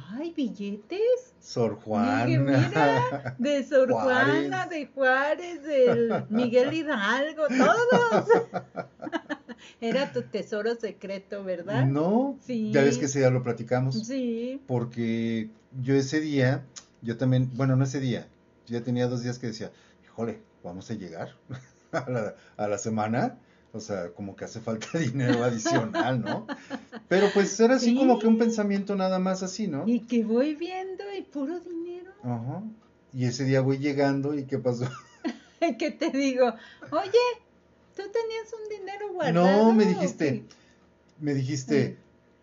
Ay, 0.10 0.34
billetes. 0.36 1.34
Sor 1.40 1.80
Juana. 1.82 2.26
mira, 2.26 3.36
de 3.38 3.64
Sor 3.64 3.92
Juárez. 3.92 4.48
Juana, 4.50 4.68
de 4.68 4.88
Juárez, 4.88 5.64
del 5.64 6.26
Miguel 6.30 6.74
Hidalgo, 6.74 7.44
todos. 7.48 8.26
Era 9.82 10.12
tu 10.12 10.24
tesoro 10.24 10.76
secreto, 10.76 11.44
¿verdad? 11.44 11.86
No, 11.86 12.38
Sí. 12.42 12.72
ya 12.72 12.82
ves 12.82 12.98
que 12.98 13.06
ese 13.06 13.20
día 13.20 13.30
lo 13.30 13.44
platicamos. 13.44 13.96
Sí. 14.08 14.62
Porque 14.68 15.50
yo 15.82 15.94
ese 15.96 16.20
día, 16.20 16.64
yo 17.02 17.18
también, 17.18 17.50
bueno, 17.54 17.76
no 17.76 17.84
ese 17.84 18.00
día, 18.00 18.28
yo 18.66 18.78
ya 18.80 18.84
tenía 18.84 19.08
dos 19.08 19.24
días 19.24 19.40
que 19.40 19.48
decía, 19.48 19.72
híjole, 20.04 20.42
vamos 20.64 20.90
a 20.92 20.94
llegar 20.96 21.36
a 21.92 22.10
la, 22.10 22.36
a 22.58 22.68
la 22.68 22.78
semana. 22.78 23.38
O 23.78 23.80
sea, 23.80 24.10
como 24.14 24.36
que 24.36 24.46
hace 24.46 24.60
falta 24.60 24.88
dinero 24.98 25.44
adicional, 25.44 26.22
¿no? 26.22 26.48
Pero 27.08 27.28
pues 27.34 27.58
era 27.60 27.76
así 27.76 27.92
Sí. 27.92 27.96
como 27.96 28.20
que 28.20 28.28
un 28.28 28.38
pensamiento 28.38 28.96
nada 28.96 29.20
más 29.20 29.44
así, 29.44 29.68
¿no? 29.68 29.84
Y 29.88 30.02
que 30.02 30.24
voy 30.24 30.56
viendo 30.56 31.04
y 31.18 31.22
puro 31.22 31.60
dinero. 31.60 32.12
Ajá. 32.24 32.64
Y 33.14 33.26
ese 33.26 33.46
día 33.46 33.62
voy 33.62 33.78
llegando 33.78 34.34
y 34.34 34.46
¿qué 34.46 34.58
pasó? 34.58 34.86
que 35.80 35.92
te 35.92 36.10
digo, 36.12 36.54
oye, 36.92 37.26
tú 37.96 38.02
tenías 38.12 38.54
un 38.62 38.70
dinero 38.78 39.14
guardado. 39.14 39.64
No, 39.66 39.74
me 39.74 39.86
dijiste, 39.86 40.44
qué?" 40.48 40.56
me 41.20 41.34
dijiste, 41.34 41.98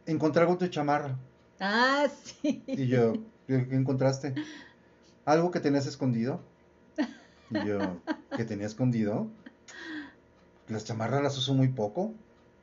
encontré 0.06 0.40
algo 0.42 0.54
en 0.54 0.58
tu 0.58 0.66
chamarra. 0.68 1.16
Ah, 1.60 2.06
sí. 2.24 2.62
Y 2.66 2.86
yo, 2.88 3.12
¿qué 3.46 3.66
qué 3.68 3.74
encontraste? 3.76 4.34
¿Algo 5.24 5.50
que 5.50 5.60
tenías 5.60 5.86
escondido? 5.86 6.40
Y 7.50 7.66
yo, 7.66 7.98
¿que 8.36 8.44
tenía 8.44 8.66
escondido? 8.66 9.28
Las 10.68 10.84
chamarras 10.84 11.22
las 11.22 11.36
uso 11.38 11.54
muy 11.54 11.68
poco. 11.68 12.14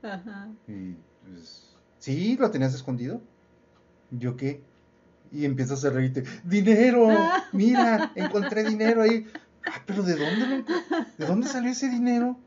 Ajá. 0.04 0.50
Y 0.68 0.96
pues, 1.26 1.76
¿sí? 2.00 2.38
¿Lo 2.40 2.50
tenías 2.52 2.74
escondido? 2.74 3.22
¿Y 4.12 4.18
¿Yo 4.20 4.36
qué? 4.36 4.62
Y 5.32 5.46
empiezas 5.46 5.86
a 5.86 5.90
reírte. 5.92 6.24
¡Dinero! 6.44 7.08
Ah. 7.10 7.46
Mira, 7.54 8.12
encontré 8.16 8.64
dinero 8.64 9.02
ahí. 9.04 9.28
Ah, 9.66 9.82
pero 9.86 10.02
¿de 10.04 10.16
dónde 10.16 10.48
lo 10.48 10.64
¿De 11.18 11.26
dónde 11.26 11.48
salió 11.48 11.72
ese 11.72 11.90
dinero? 11.90 12.38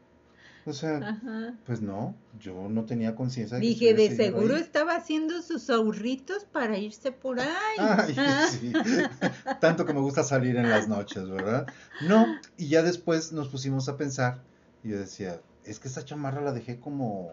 O 0.66 0.72
sea, 0.72 0.96
Ajá. 0.96 1.54
pues 1.66 1.82
no, 1.82 2.14
yo 2.40 2.68
no 2.70 2.86
tenía 2.86 3.14
conciencia 3.14 3.58
de 3.58 3.62
que 3.62 3.68
Dije, 3.68 3.92
de 3.94 4.16
seguro 4.16 4.56
estaba 4.56 4.96
haciendo 4.96 5.42
sus 5.42 5.68
ahorritos 5.68 6.46
para 6.46 6.78
irse 6.78 7.12
por 7.12 7.38
ahí. 7.38 7.48
Ay, 7.78 8.14
Ah. 8.18 8.46
sí. 8.50 8.72
Tanto 9.60 9.84
que 9.84 9.92
me 9.92 10.00
gusta 10.00 10.24
salir 10.24 10.56
en 10.56 10.70
las 10.70 10.88
noches, 10.88 11.28
¿verdad? 11.28 11.66
No, 12.08 12.26
y 12.56 12.68
ya 12.68 12.82
después 12.82 13.30
nos 13.32 13.48
pusimos 13.48 13.88
a 13.90 13.96
pensar 13.98 14.40
y 14.84 14.90
yo 14.90 14.98
decía, 14.98 15.40
es 15.64 15.80
que 15.80 15.88
esta 15.88 16.04
chamarra 16.04 16.40
la 16.42 16.52
dejé 16.52 16.78
como 16.78 17.32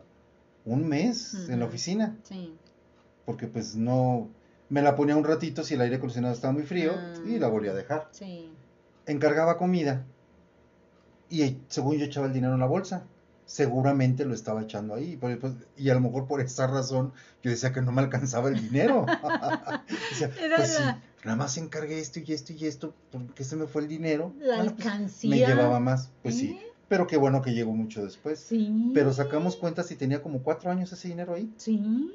un 0.65 0.87
mes 0.87 1.33
en 1.49 1.59
la 1.59 1.65
oficina, 1.65 2.17
Sí. 2.23 2.55
porque 3.25 3.47
pues 3.47 3.75
no, 3.75 4.29
me 4.69 4.81
la 4.81 4.95
ponía 4.95 5.15
un 5.17 5.23
ratito 5.23 5.63
si 5.63 5.73
el 5.73 5.81
aire 5.81 5.97
acondicionado 5.97 6.33
estaba 6.33 6.53
muy 6.53 6.63
frío 6.63 6.93
Ah. 6.95 7.13
y 7.27 7.37
la 7.39 7.47
volví 7.47 7.67
a 7.67 7.73
dejar. 7.73 8.07
Sí. 8.11 8.49
Encargaba 9.05 9.57
comida 9.57 10.05
y 11.29 11.57
según 11.67 11.97
yo 11.97 12.05
echaba 12.05 12.27
el 12.27 12.33
dinero 12.33 12.53
en 12.53 12.59
la 12.59 12.65
bolsa. 12.67 13.03
Seguramente 13.45 14.23
lo 14.23 14.33
estaba 14.33 14.61
echando 14.61 14.93
ahí. 14.95 15.17
por- 15.17 15.37
pues, 15.39 15.53
y 15.75 15.89
a 15.89 15.93
lo 15.93 15.99
mejor 15.99 16.25
por 16.25 16.39
esa 16.39 16.67
razón 16.67 17.11
yo 17.43 17.51
decía 17.51 17.73
que 17.73 17.81
no 17.81 17.91
me 17.91 18.01
alcanzaba 18.01 18.47
el 18.49 18.61
dinero. 18.61 19.05
Pues 20.55 20.79
la- 20.79 21.01
nada 21.25 21.35
más 21.37 21.57
encargué 21.57 21.99
esto 21.99 22.19
y 22.19 22.31
esto 22.33 22.53
y 22.53 22.65
esto. 22.65 22.93
¿Por 23.11 23.33
qué 23.33 23.43
se 23.43 23.55
me 23.55 23.67
fue 23.67 23.81
el 23.81 23.87
dinero? 23.87 24.33
La 24.39 24.63
pues, 24.63 25.25
me 25.25 25.37
llevaba 25.37 25.79
más. 25.79 26.09
Pues 26.23 26.37
sí. 26.37 26.59
Pero 26.91 27.07
qué 27.07 27.15
bueno 27.15 27.41
que 27.41 27.53
llegó 27.53 27.71
mucho 27.71 28.03
después. 28.03 28.37
Sí. 28.37 28.91
Pero 28.93 29.13
sacamos 29.13 29.55
cuentas 29.55 29.89
y 29.91 29.95
tenía 29.95 30.21
como 30.21 30.43
cuatro 30.43 30.69
años 30.69 30.91
ese 30.91 31.07
dinero 31.07 31.35
ahí. 31.35 31.49
Sí. 31.55 32.11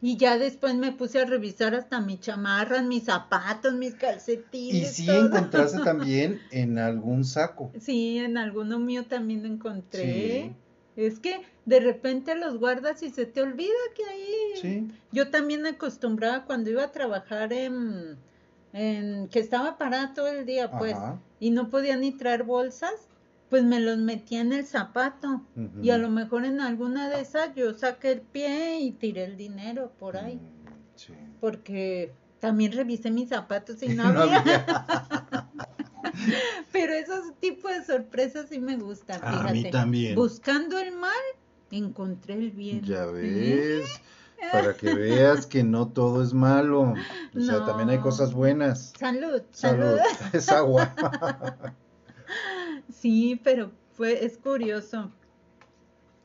Y 0.00 0.16
ya 0.16 0.38
después 0.38 0.76
me 0.76 0.92
puse 0.92 1.18
a 1.20 1.24
revisar 1.24 1.74
hasta 1.74 2.00
mis 2.00 2.20
chamarras, 2.20 2.84
mis 2.84 3.02
zapatos, 3.02 3.74
mis 3.74 3.96
calcetines. 3.96 4.92
Y 4.92 5.02
sí 5.02 5.06
todo. 5.06 5.26
encontraste 5.26 5.78
también 5.84 6.38
en 6.52 6.78
algún 6.78 7.24
saco. 7.24 7.72
Sí, 7.80 8.18
en 8.18 8.38
alguno 8.38 8.78
mío 8.78 9.06
también 9.06 9.44
encontré. 9.44 10.54
Es 10.94 11.18
que 11.18 11.40
de 11.64 11.80
repente 11.80 12.36
los 12.36 12.60
guardas 12.60 13.02
y 13.02 13.10
se 13.10 13.26
te 13.26 13.42
olvida 13.42 13.74
que 13.96 14.04
ahí. 14.04 14.60
Sí. 14.62 14.88
Yo 15.10 15.30
también 15.30 15.66
acostumbraba 15.66 16.44
cuando 16.44 16.70
iba 16.70 16.84
a 16.84 16.92
trabajar 16.92 17.52
en, 17.52 18.16
en 18.72 19.26
que 19.26 19.40
estaba 19.40 19.76
parada 19.78 20.14
todo 20.14 20.28
el 20.28 20.46
día, 20.46 20.70
pues, 20.70 20.94
Ajá. 20.94 21.20
y 21.40 21.50
no 21.50 21.70
podía 21.70 21.96
ni 21.96 22.12
traer 22.12 22.44
bolsas, 22.44 23.08
pues 23.50 23.62
me 23.64 23.80
los 23.80 23.98
metía 23.98 24.40
en 24.40 24.52
el 24.52 24.66
zapato. 24.66 25.42
Y 25.82 25.90
a 25.90 25.98
lo 25.98 26.08
mejor 26.10 26.44
en 26.44 26.60
alguna 26.60 27.08
de 27.08 27.20
esas 27.20 27.54
yo 27.54 27.72
saqué 27.74 28.12
el 28.12 28.20
pie 28.20 28.80
y 28.80 28.92
tiré 28.92 29.24
el 29.24 29.36
dinero 29.36 29.92
por 29.98 30.16
ahí. 30.16 30.36
Mm, 30.36 30.68
sí. 30.96 31.12
Porque 31.40 32.12
también 32.40 32.72
revisé 32.72 33.10
mis 33.10 33.28
zapatos 33.28 33.82
y 33.82 33.88
no 33.94 34.12
No 34.12 34.22
había. 34.22 34.38
había. 34.40 35.48
Pero 36.72 36.92
esos 36.94 37.34
tipos 37.40 37.70
de 37.72 37.84
sorpresas 37.84 38.46
sí 38.48 38.58
me 38.58 38.76
gustan, 38.76 39.20
A 39.22 39.52
mí 39.52 39.70
también. 39.70 40.14
Buscando 40.14 40.78
el 40.78 40.92
mal, 40.96 41.12
encontré 41.70 42.34
el 42.34 42.50
bien. 42.50 42.82
Ya 42.84 43.06
¿Sí? 43.06 43.12
ves, 43.12 44.00
para 44.52 44.74
que 44.74 44.94
veas 44.94 45.46
que 45.46 45.62
no 45.64 45.88
todo 45.88 46.22
es 46.22 46.32
malo. 46.32 46.94
O 47.34 47.40
sea, 47.40 47.64
también 47.64 47.90
hay 47.90 47.98
cosas 47.98 48.32
buenas. 48.34 48.92
Salud, 48.98 49.42
Salud, 49.52 49.98
salud. 49.98 50.00
es 50.32 50.48
agua. 50.50 50.94
Sí, 52.92 53.40
pero 53.42 53.70
fue, 53.96 54.24
es 54.24 54.38
curioso 54.38 55.10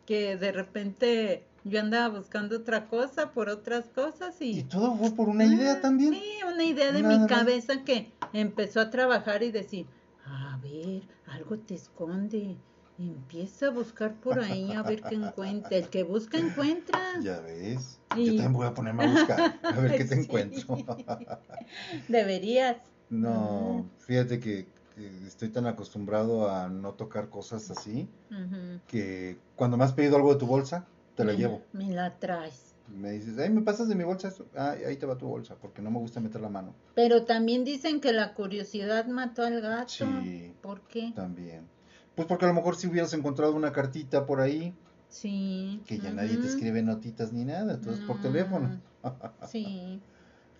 que 0.05 0.35
de 0.37 0.51
repente 0.51 1.43
yo 1.63 1.79
andaba 1.79 2.17
buscando 2.17 2.57
otra 2.57 2.87
cosa 2.87 3.31
por 3.31 3.49
otras 3.49 3.85
cosas 3.85 4.41
y... 4.41 4.59
Y 4.59 4.63
todo 4.63 4.95
fue 4.95 5.11
por 5.11 5.29
una 5.29 5.45
idea 5.45 5.73
Ah, 5.73 5.81
también. 5.81 6.13
Sí, 6.13 6.23
una 6.51 6.63
idea 6.63 6.91
de 6.91 7.01
Nada 7.03 7.13
mi 7.15 7.19
más. 7.19 7.29
cabeza 7.29 7.83
que 7.83 8.11
empezó 8.33 8.81
a 8.81 8.89
trabajar 8.89 9.43
y 9.43 9.51
decir, 9.51 9.85
a 10.25 10.59
ver, 10.61 11.03
algo 11.27 11.57
te 11.59 11.75
esconde. 11.75 12.57
Empieza 12.99 13.67
a 13.67 13.69
buscar 13.71 14.13
por 14.15 14.39
ahí 14.39 14.73
a 14.73 14.83
ver 14.83 15.01
qué 15.01 15.15
encuentra. 15.15 15.77
El 15.77 15.87
que 15.89 16.03
busca 16.03 16.37
encuentra. 16.37 16.99
Ya 17.23 17.39
ves. 17.41 17.99
Yo 18.15 18.25
también 18.33 18.53
voy 18.53 18.67
a 18.67 18.73
ponerme 18.73 19.03
a 19.05 19.11
buscar, 19.11 19.59
a 19.63 19.79
ver 19.79 19.91
qué 19.97 20.05
te 20.05 20.15
Sí. 20.15 20.21
encuentro. 20.21 20.77
Deberías. 22.09 22.77
No, 23.09 23.89
fíjate 23.99 24.39
que, 24.39 24.67
que 25.09 25.27
estoy 25.27 25.49
tan 25.49 25.65
acostumbrado 25.67 26.49
a 26.49 26.69
no 26.69 26.93
tocar 26.93 27.29
cosas 27.29 27.69
así 27.71 28.07
que 28.87 29.37
cuando 29.55 29.77
me 29.77 29.83
has 29.83 29.93
pedido 29.93 30.15
algo 30.15 30.33
de 30.33 30.39
tu 30.39 30.45
bolsa, 30.47 30.85
te 31.15 31.23
la 31.25 31.33
Me- 31.33 31.37
llevo. 31.37 31.61
Me 31.73 31.89
la 31.91 32.17
traes. 32.19 32.75
Me 32.87 33.11
dices, 33.11 33.37
ay, 33.39 33.49
¿me 33.49 33.61
pasas 33.61 33.87
de 33.87 33.95
mi 33.95 34.03
bolsa? 34.03 34.33
Ah, 34.55 34.75
ahí 34.85 34.97
te 34.97 35.05
va 35.05 35.17
tu 35.17 35.25
bolsa, 35.27 35.55
porque 35.55 35.81
no 35.81 35.91
me 35.91 35.99
gusta 35.99 36.19
meter 36.19 36.41
la 36.41 36.49
mano. 36.49 36.73
Pero 36.93 37.23
también 37.23 37.63
dicen 37.63 38.01
que 38.01 38.11
la 38.11 38.33
curiosidad 38.33 39.05
mató 39.07 39.43
al 39.43 39.61
gato. 39.61 39.87
Sí. 39.87 40.53
¿Por 40.61 40.81
qué? 40.81 41.13
También. 41.15 41.67
Pues 42.15 42.27
porque 42.27 42.45
a 42.45 42.49
lo 42.49 42.53
mejor 42.53 42.75
si 42.75 42.87
hubieras 42.87 43.13
encontrado 43.13 43.55
una 43.55 43.71
cartita 43.71 44.25
por 44.25 44.41
ahí, 44.41 44.75
Sí. 45.07 45.81
que 45.87 45.99
ya 45.99 46.11
nadie 46.11 46.37
te 46.37 46.47
escribe 46.47 46.81
notitas 46.81 47.31
ni 47.33 47.45
nada, 47.45 47.73
entonces 47.75 48.03
por 48.05 48.17
No, 48.17 48.21
teléfono. 48.21 48.81
Sí. 49.49 50.01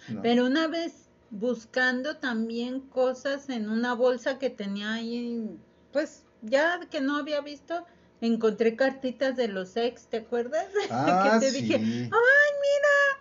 No. 0.10 0.24
Pero 0.24 0.48
una 0.48 0.68
vez 0.68 1.11
buscando 1.32 2.18
también 2.18 2.82
cosas 2.90 3.50
en 3.50 3.70
una 3.70 3.94
bolsa 3.96 4.38
que 4.40 4.50
tenía 4.50 4.94
ahí, 4.94 5.60
pues 5.92 6.26
ya 6.42 6.80
que 6.90 7.02
no 7.02 7.18
había 7.18 7.42
visto, 7.42 7.86
encontré 8.22 8.76
cartitas 8.76 9.36
de 9.38 9.48
los 9.48 9.76
ex, 9.78 10.08
¿te 10.10 10.18
acuerdas? 10.18 10.68
Ah, 10.90 11.18
que 11.24 11.46
te 11.46 11.52
sí. 11.52 11.64
dije, 11.64 11.76
ay, 11.76 12.52
mira, 12.62 13.21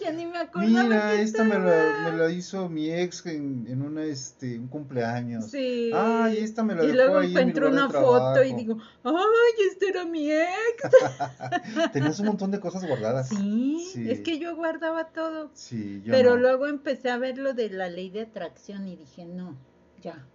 Ya 0.00 0.10
ni 0.12 0.26
me 0.26 0.38
acordaba 0.38 0.82
Mira, 0.82 1.14
esta 1.14 1.44
me 1.44 1.56
estaba". 1.56 1.70
la, 1.70 2.10
me 2.10 2.16
la 2.18 2.30
hizo 2.30 2.68
mi 2.68 2.90
ex 2.90 3.24
en, 3.26 3.66
en 3.68 3.82
una, 3.82 4.04
este, 4.04 4.58
un 4.58 4.68
cumpleaños. 4.68 5.46
Sí. 5.50 5.90
Ay, 5.94 6.38
esta 6.38 6.62
me 6.62 6.74
la 6.74 6.82
y 6.84 6.86
dejó 6.88 6.96
luego 6.96 7.18
ahí 7.18 7.26
en 7.28 7.32
mi 7.34 7.38
encuentro 7.40 7.68
lugar 7.68 7.84
una 7.86 7.98
de 7.98 8.04
foto 8.04 8.42
y 8.44 8.52
digo, 8.54 8.78
ay, 9.04 9.66
este 9.70 9.88
era 9.88 10.04
mi 10.04 10.30
ex. 10.30 10.42
Tenías 11.92 12.18
un 12.20 12.26
montón 12.26 12.50
de 12.50 12.60
cosas 12.60 12.86
guardadas. 12.86 13.28
Sí, 13.28 13.88
Sí. 13.92 14.10
es 14.10 14.20
que 14.20 14.38
yo 14.38 14.56
guardaba 14.56 15.08
todo. 15.08 15.50
Sí, 15.54 16.02
yo 16.04 16.12
Pero 16.12 16.30
no. 16.30 16.36
luego 16.36 16.66
empecé 16.66 17.10
a 17.10 17.18
ver 17.18 17.38
lo 17.38 17.52
de 17.54 17.70
la 17.70 17.88
ley 17.88 18.10
de 18.10 18.22
atracción 18.22 18.86
y 18.88 18.96
dije, 18.96 19.24
no, 19.24 19.56
ya, 20.00 20.26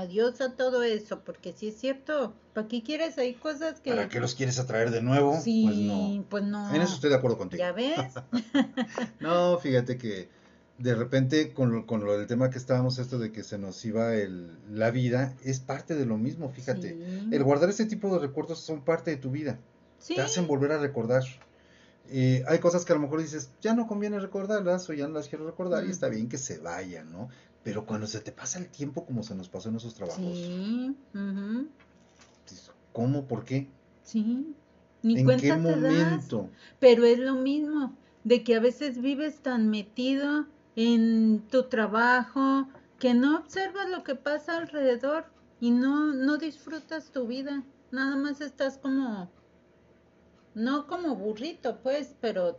adiós 0.00 0.40
a 0.40 0.54
todo 0.56 0.82
eso, 0.82 1.20
porque 1.20 1.52
si 1.52 1.68
es 1.68 1.76
cierto, 1.76 2.34
¿para 2.54 2.68
qué 2.68 2.82
quieres 2.82 3.18
ahí 3.18 3.34
cosas 3.34 3.80
que... 3.80 3.90
¿Para 3.90 4.08
qué 4.08 4.20
los 4.20 4.34
quieres 4.34 4.58
atraer 4.58 4.90
de 4.90 5.02
nuevo? 5.02 5.40
Sí, 5.40 5.64
Pues 5.66 5.76
no. 5.78 6.24
pues 6.28 6.44
no. 6.44 6.74
En 6.74 6.82
eso 6.82 6.94
estoy 6.94 7.10
de 7.10 7.16
acuerdo 7.16 7.38
contigo. 7.38 7.58
¿Ya 7.60 7.72
ves? 7.72 7.98
No, 9.20 9.58
fíjate 9.58 9.96
que 9.98 10.28
de 10.78 10.94
repente 10.94 11.52
con 11.52 11.70
lo, 11.72 11.86
con 11.86 12.04
lo 12.04 12.16
del 12.18 12.26
tema 12.26 12.50
que 12.50 12.58
estábamos, 12.58 12.98
esto 12.98 13.18
de 13.18 13.30
que 13.30 13.44
se 13.44 13.58
nos 13.58 13.84
iba 13.84 14.14
el, 14.14 14.50
la 14.70 14.90
vida, 14.90 15.34
es 15.44 15.60
parte 15.60 15.94
de 15.94 16.06
lo 16.06 16.18
mismo, 16.18 16.48
fíjate. 16.50 16.96
Sí. 16.96 17.28
El 17.30 17.44
guardar 17.44 17.70
ese 17.70 17.86
tipo 17.86 18.12
de 18.12 18.18
recuerdos 18.18 18.58
son 18.60 18.84
parte 18.84 19.10
de 19.12 19.16
tu 19.16 19.30
vida. 19.30 19.58
Sí, 19.98 20.16
Te 20.16 20.22
hacen 20.22 20.48
volver 20.48 20.72
a 20.72 20.78
recordar. 20.78 21.22
Eh, 22.14 22.44
hay 22.46 22.58
cosas 22.58 22.84
que 22.84 22.92
a 22.92 22.96
lo 22.96 23.00
mejor 23.00 23.22
dices, 23.22 23.50
ya 23.62 23.74
no 23.74 23.86
conviene 23.86 24.20
recordarlas 24.20 24.88
o 24.90 24.92
ya 24.92 25.08
no 25.08 25.14
las 25.14 25.28
quiero 25.28 25.46
recordar 25.46 25.86
y 25.86 25.90
está 25.90 26.08
bien 26.08 26.28
que 26.28 26.36
se 26.36 26.58
vayan, 26.58 27.10
¿no? 27.10 27.30
Pero 27.64 27.86
cuando 27.86 28.06
se 28.06 28.20
te 28.20 28.32
pasa 28.32 28.58
el 28.58 28.68
tiempo 28.68 29.06
como 29.06 29.22
se 29.22 29.34
nos 29.34 29.48
pasó 29.48 29.70
en 29.70 29.76
esos 29.76 29.94
trabajos, 29.94 30.36
sí, 30.36 30.94
¿cómo? 32.92 33.24
¿Por 33.26 33.44
qué? 33.44 33.68
sí. 34.04 34.54
Ni 35.02 35.18
¿En 35.18 35.24
cuenta 35.24 35.42
qué 35.42 35.48
das. 35.48 35.60
momento? 35.60 36.48
Pero 36.78 37.04
es 37.04 37.18
lo 37.18 37.34
mismo, 37.34 37.96
de 38.22 38.44
que 38.44 38.54
a 38.54 38.60
veces 38.60 39.00
vives 39.00 39.40
tan 39.40 39.68
metido 39.68 40.46
en 40.76 41.42
tu 41.50 41.64
trabajo 41.64 42.68
que 43.00 43.14
no 43.14 43.38
observas 43.38 43.88
lo 43.88 44.04
que 44.04 44.14
pasa 44.14 44.58
alrededor 44.58 45.24
y 45.60 45.72
no, 45.72 46.12
no 46.12 46.38
disfrutas 46.38 47.10
tu 47.10 47.26
vida. 47.26 47.64
Nada 47.90 48.16
más 48.16 48.40
estás 48.40 48.78
como, 48.78 49.28
no 50.54 50.86
como 50.86 51.16
burrito, 51.16 51.78
pues, 51.82 52.14
pero 52.20 52.58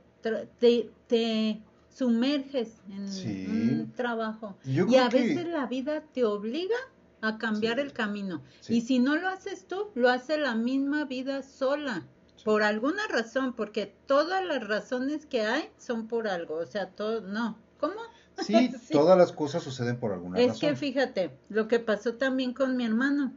te, 0.59 0.89
te 1.07 1.61
sumerges 1.89 2.81
en 2.89 3.07
Sí. 3.11 3.45
un 3.49 3.91
trabajo. 3.95 4.55
Yo 4.65 4.85
Y 4.87 4.95
a 4.95 5.09
que- 5.09 5.19
veces 5.21 5.47
la 5.47 5.65
vida 5.67 6.01
te 6.13 6.23
obliga 6.25 6.75
a 7.21 7.37
cambiar 7.37 7.75
Sí. 7.75 7.81
el 7.81 7.93
camino. 7.93 8.41
Sí. 8.61 8.75
Y 8.77 8.81
si 8.81 8.99
no 8.99 9.15
lo 9.15 9.27
haces 9.29 9.65
tú, 9.67 9.87
lo 9.95 10.09
hace 10.09 10.37
la 10.37 10.55
misma 10.55 11.05
vida 11.05 11.41
sola. 11.43 12.05
Por 12.43 12.63
alguna 12.63 13.07
razón, 13.07 13.53
porque 13.53 13.93
todas 14.07 14.43
las 14.45 14.67
razones 14.67 15.25
que 15.25 15.41
hay 15.43 15.69
son 15.77 16.07
por 16.07 16.27
algo. 16.27 16.55
O 16.55 16.65
sea, 16.65 16.89
todo, 16.89 17.21
no. 17.21 17.57
¿Cómo? 17.79 17.93
Sí, 18.47 18.71
todas 18.91 19.15
las 19.15 19.31
cosas 19.31 19.61
suceden 19.63 19.99
por 19.99 20.11
alguna 20.11 20.39
es 20.39 20.47
razón. 20.47 20.59
que 20.71 20.75
fíjate, 20.75 21.37
lo 21.49 21.67
que 21.67 21.79
pasó 21.79 22.15
también 22.15 22.51
con 22.53 22.75
mi 22.75 22.83
hermano, 22.83 23.31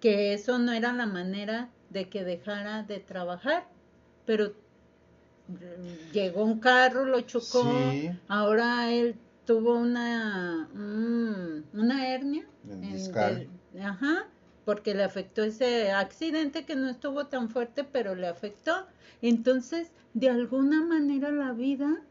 que 0.00 0.34
eso 0.34 0.58
no 0.58 0.72
era 0.72 0.92
la 0.92 1.06
manera 1.06 1.70
de 1.94 2.08
que 2.10 2.24
dejara 2.24 2.82
de 2.82 2.98
trabajar, 3.00 3.66
pero 4.26 4.52
mm, 5.48 6.12
llegó 6.12 6.44
un 6.44 6.60
carro, 6.60 7.04
lo 7.04 7.20
chocó, 7.22 7.62
Sí. 7.62 8.10
ahora 8.28 8.90
él 8.92 9.16
tuvo 9.46 9.76
una, 9.76 10.68
mm, 10.74 11.78
una 11.78 12.08
hernia. 12.14 12.44
En 12.70 13.12
del- 13.12 13.48
ajá, 13.82 14.26
porque 14.64 14.94
le 14.94 15.04
afectó 15.04 15.42
ese 15.44 15.92
accidente 15.92 16.64
que 16.64 16.76
no 16.76 16.88
estuvo 16.88 17.26
tan 17.26 17.48
fuerte, 17.50 17.84
pero 17.84 18.14
le 18.14 18.26
afectó. 18.28 18.72
Entonces, 19.22 19.90
de 20.14 20.30
alguna 20.30 20.82
manera 20.82 21.30
la 21.30 21.52
vida 21.52 22.02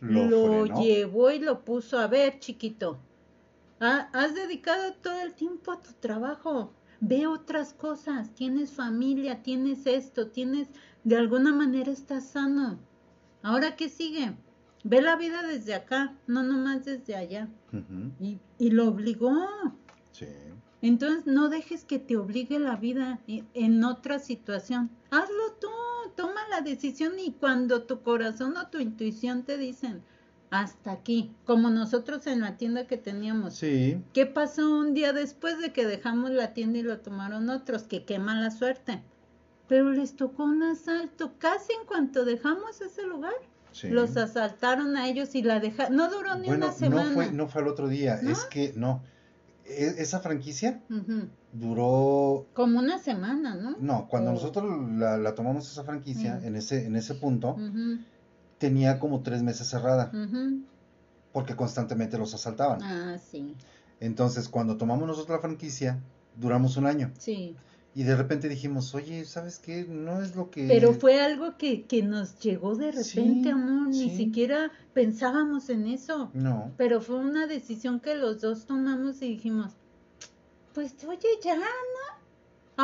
Lo, 0.00 0.66
llevó 0.66 1.30
y 1.30 1.38
lo 1.40 1.64
puso 1.64 1.98
a 1.98 2.06
ver, 2.06 2.38
chiquito. 2.40 2.98
ha- 3.80 4.08
Has 4.12 4.34
dedicado 4.34 4.94
todo 4.94 5.20
el 5.22 5.34
tiempo 5.34 5.72
a 5.72 5.80
tu 5.80 5.92
trabajo. 5.94 6.72
Ve 7.06 7.26
otras 7.26 7.74
cosas. 7.74 8.34
Tienes 8.34 8.72
familia, 8.72 9.42
tienes 9.42 9.86
esto, 9.86 10.28
tienes. 10.28 10.68
De 11.04 11.16
alguna 11.16 11.52
manera 11.52 11.92
estás 11.92 12.30
sano. 12.30 12.78
Ahora, 13.42 13.76
¿qué 13.76 13.90
sigue? 13.90 14.34
Ve 14.84 15.02
la 15.02 15.16
vida 15.16 15.42
desde 15.42 15.74
acá, 15.74 16.16
no 16.26 16.42
nomás 16.42 16.86
desde 16.86 17.14
allá. 17.14 17.48
Y, 18.20 18.38
y 18.58 18.70
lo 18.70 18.88
obligó. 18.88 19.34
Sí. 20.12 20.26
Entonces 20.80 21.26
no 21.26 21.50
dejes 21.50 21.84
que 21.84 21.98
te 21.98 22.16
obligue 22.16 22.58
la 22.58 22.76
vida 22.76 23.20
en, 23.26 23.46
en 23.52 23.84
otra 23.84 24.18
situación. 24.18 24.90
Hazlo 25.10 25.52
tú, 25.60 25.68
toma 26.16 26.40
la 26.48 26.62
decisión 26.62 27.18
y 27.18 27.32
cuando 27.32 27.82
tu 27.82 28.00
corazón 28.00 28.56
o 28.56 28.68
tu 28.68 28.78
intuición 28.78 29.42
te 29.42 29.58
dicen 29.58 30.02
hasta 30.50 30.92
aquí, 30.92 31.32
como 31.46 31.70
nosotros 31.70 32.26
en 32.26 32.40
la 32.40 32.56
tienda 32.56 32.86
que 32.86 32.96
teníamos. 32.96 33.54
Sí. 33.54 34.00
¿Qué 34.12 34.26
pasó 34.26 34.70
un 34.78 34.94
día 34.94 35.12
después 35.12 35.58
de 35.60 35.72
que 35.72 35.84
dejamos 35.86 36.30
la 36.30 36.52
tienda 36.54 36.78
y 36.78 36.82
lo 36.82 36.98
tomaron 37.00 37.50
otros? 37.50 37.82
Que 37.84 38.04
qué 38.04 38.18
mala 38.18 38.50
suerte. 38.50 39.02
Pero 39.66 39.90
les 39.90 40.14
tocó 40.14 40.44
un 40.44 40.62
asalto 40.62 41.32
casi 41.38 41.72
en 41.80 41.86
cuanto 41.86 42.24
dejamos 42.24 42.80
ese 42.80 43.02
lugar. 43.06 43.32
sí. 43.72 43.88
Los 43.88 44.16
asaltaron 44.16 44.96
a 44.96 45.08
ellos 45.08 45.34
y 45.34 45.42
la 45.42 45.58
dejaron. 45.58 45.96
No 45.96 46.08
duró 46.10 46.36
ni 46.36 46.46
Bueno, 46.46 46.66
una 46.66 46.74
semana. 46.74 47.08
no 47.08 47.14
fue, 47.14 47.32
no 47.32 47.48
fue 47.48 47.62
al 47.62 47.68
otro 47.68 47.88
día, 47.88 48.20
¿No? 48.22 48.30
es 48.30 48.44
que 48.44 48.72
no. 48.76 49.02
E- 49.64 49.94
esa 49.98 50.20
franquicia 50.20 50.82
duró, 51.52 52.46
Como 52.52 52.78
una 52.78 52.98
semana, 52.98 53.54
¿no? 53.54 53.76
no, 53.80 54.08
cuando 54.08 54.30
Oh. 54.30 54.34
nosotros 54.34 54.90
la, 54.92 55.16
la 55.16 55.34
tomamos 55.34 55.70
esa 55.70 55.84
franquicia, 55.84 56.40
en 56.44 56.56
ese, 56.56 56.86
en 56.86 56.96
ese 56.96 57.14
punto, 57.14 57.56
tenía 58.58 58.98
como 58.98 59.22
tres 59.22 59.42
meses 59.42 59.66
cerrada, 59.68 60.12
porque 61.32 61.56
constantemente 61.56 62.18
los 62.18 62.34
asaltaban. 62.34 62.82
Ah, 62.82 63.18
sí, 63.18 63.54
Entonces, 64.00 64.48
cuando 64.48 64.76
tomamos 64.76 65.06
nosotros 65.06 65.36
la 65.36 65.40
franquicia, 65.42 65.98
duramos 66.36 66.76
un 66.76 66.86
año. 66.86 67.12
sí. 67.18 67.56
Y 67.96 68.02
de 68.02 68.16
repente 68.16 68.48
dijimos, 68.48 68.92
oye, 68.96 69.24
¿sabes 69.24 69.60
qué? 69.60 69.84
No 69.88 70.20
es 70.20 70.34
lo 70.34 70.50
que... 70.50 70.66
Pero 70.66 70.94
fue 70.94 71.20
algo 71.22 71.56
que, 71.56 71.84
que 71.84 72.02
nos 72.02 72.40
llegó 72.40 72.74
de 72.74 72.86
repente, 72.90 73.04
Sí, 73.44 73.48
amor. 73.48 73.86
Ni 73.86 74.10
sí. 74.10 74.16
siquiera 74.16 74.72
pensábamos 74.94 75.68
en 75.70 75.86
eso. 75.86 76.28
No, 76.34 76.72
Pero 76.76 77.00
fue 77.00 77.14
una 77.20 77.46
decisión 77.46 78.00
que 78.00 78.16
los 78.16 78.40
dos 78.40 78.66
tomamos 78.66 79.22
y 79.22 79.28
dijimos, 79.28 79.74
pues 80.72 80.92
oye, 81.06 81.20
ya, 81.44 81.54
¿no? 81.54 81.62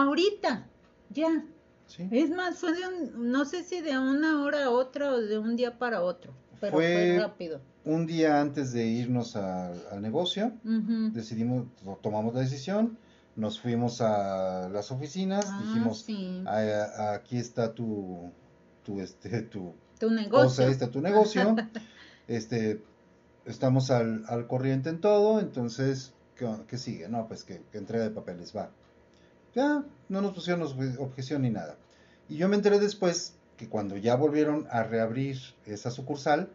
Ahorita, 0.00 0.68
ya. 1.12 1.44
Sí. 1.90 2.08
Es 2.10 2.30
más, 2.30 2.58
fue 2.58 2.72
de 2.72 2.80
un, 2.86 3.30
no 3.30 3.44
sé 3.44 3.62
si 3.64 3.80
de 3.80 3.98
una 3.98 4.42
hora 4.42 4.64
a 4.66 4.70
otra 4.70 5.12
o 5.12 5.20
de 5.20 5.38
un 5.38 5.56
día 5.56 5.78
para 5.78 6.02
otro, 6.02 6.32
pero 6.60 6.72
fue, 6.72 6.92
Fue- 6.92 7.18
rápido. 7.18 7.60
Un 7.84 8.06
día 8.06 8.40
antes 8.40 8.72
de 8.72 8.86
irnos 8.86 9.36
a- 9.36 9.72
al 9.90 10.02
negocio, 10.02 10.52
decidimos, 10.62 11.66
tomamos 12.02 12.34
la 12.34 12.40
decisión, 12.40 12.98
nos 13.36 13.58
fuimos 13.58 14.00
a 14.02 14.68
las 14.70 14.90
oficinas, 14.90 15.46
Ah, 15.48 15.58
dijimos, 15.62 16.02
sí. 16.02 16.42
"A- 16.46 16.58
a- 16.58 17.14
aquí 17.14 17.38
está 17.38 17.72
tu, 17.74 18.30
tu, 18.84 19.00
este, 19.00 19.42
tu 19.42 19.74
Tu 19.98 20.10
negocio. 20.10 20.48
cosa, 20.48 20.62
ahí 20.64 20.70
está 20.72 20.90
tu 20.90 21.00
negocio, 21.00 21.56
este, 22.28 22.82
estamos 23.46 23.90
al, 23.90 24.24
al 24.28 24.46
corriente 24.46 24.90
en 24.90 25.00
todo, 25.00 25.40
entonces, 25.40 26.12
¿qué, 26.36 26.46
qué 26.68 26.76
sigue? 26.78 27.08
No, 27.08 27.26
pues 27.28 27.44
que, 27.44 27.62
que 27.72 27.78
entrega 27.78 28.04
de 28.04 28.10
papeles, 28.10 28.54
va. 28.54 28.70
Ya, 29.54 29.84
no 30.08 30.20
nos 30.22 30.32
pusieron 30.32 30.62
obje- 30.62 30.96
objeción 30.98 31.42
ni 31.42 31.50
nada. 31.50 31.76
Y 32.28 32.36
yo 32.36 32.48
me 32.48 32.56
enteré 32.56 32.78
después 32.78 33.34
que 33.56 33.68
cuando 33.68 33.96
ya 33.96 34.14
volvieron 34.16 34.66
a 34.70 34.82
reabrir 34.84 35.38
esa 35.66 35.90
sucursal, 35.90 36.48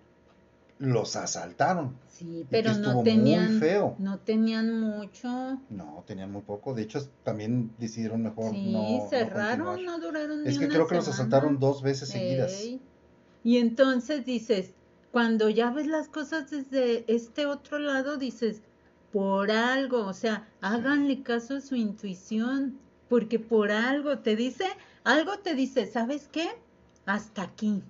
los 0.80 1.16
asaltaron. 1.16 1.96
Sí, 2.10 2.46
pero 2.50 2.74
no 2.76 2.96
muy 2.96 3.04
tenían, 3.04 3.60
feo. 3.60 3.96
no 4.00 4.20
tenían 4.20 4.80
mucho. 4.80 5.60
No, 5.70 6.04
tenían 6.08 6.32
muy 6.32 6.41
poco. 6.41 6.74
De 6.74 6.82
hecho, 6.84 7.08
también 7.24 7.72
decidieron 7.78 8.24
mejor 8.24 8.52
Sí, 8.52 8.72
no, 8.74 9.08
cerraron, 9.10 9.84
no 9.86 10.00
duraron 10.00 10.43
ni 10.43 10.50
Es 10.50 10.58
que 10.58 10.66
una 10.66 10.74
creo 10.74 10.88
que 10.88 10.96
los 10.96 11.06
semana. 11.06 11.22
asaltaron 11.24 11.60
dos 11.60 11.82
veces 11.82 12.10
seguidas. 12.10 12.52
Ey. 12.62 12.82
Y 13.43 13.58
entonces 13.58 14.26
dices, 14.26 14.72
cuando 15.12 15.50
ya 15.50 15.70
ves 15.72 15.88
las 15.88 16.08
cosas 16.10 16.50
desde 16.50 17.06
este 17.14 17.46
otro 17.46 17.78
lado, 17.80 18.18
dices, 18.18 18.62
por 19.14 19.52
algo, 19.52 20.06
o 20.06 20.14
sea, 20.14 20.48
háganle 20.62 21.22
caso 21.24 21.56
a 21.58 21.62
su 21.62 21.76
intuición, 21.76 22.80
porque 23.10 23.39
por 23.39 23.72
algo 23.72 24.20
te 24.20 24.36
dice, 24.36 24.66
algo 25.03 25.39
te 25.39 25.56
dice, 25.56 25.86
¿sabes 25.86 26.28
qué? 26.32 26.49
Hasta 27.06 27.43
aquí. 27.43 27.84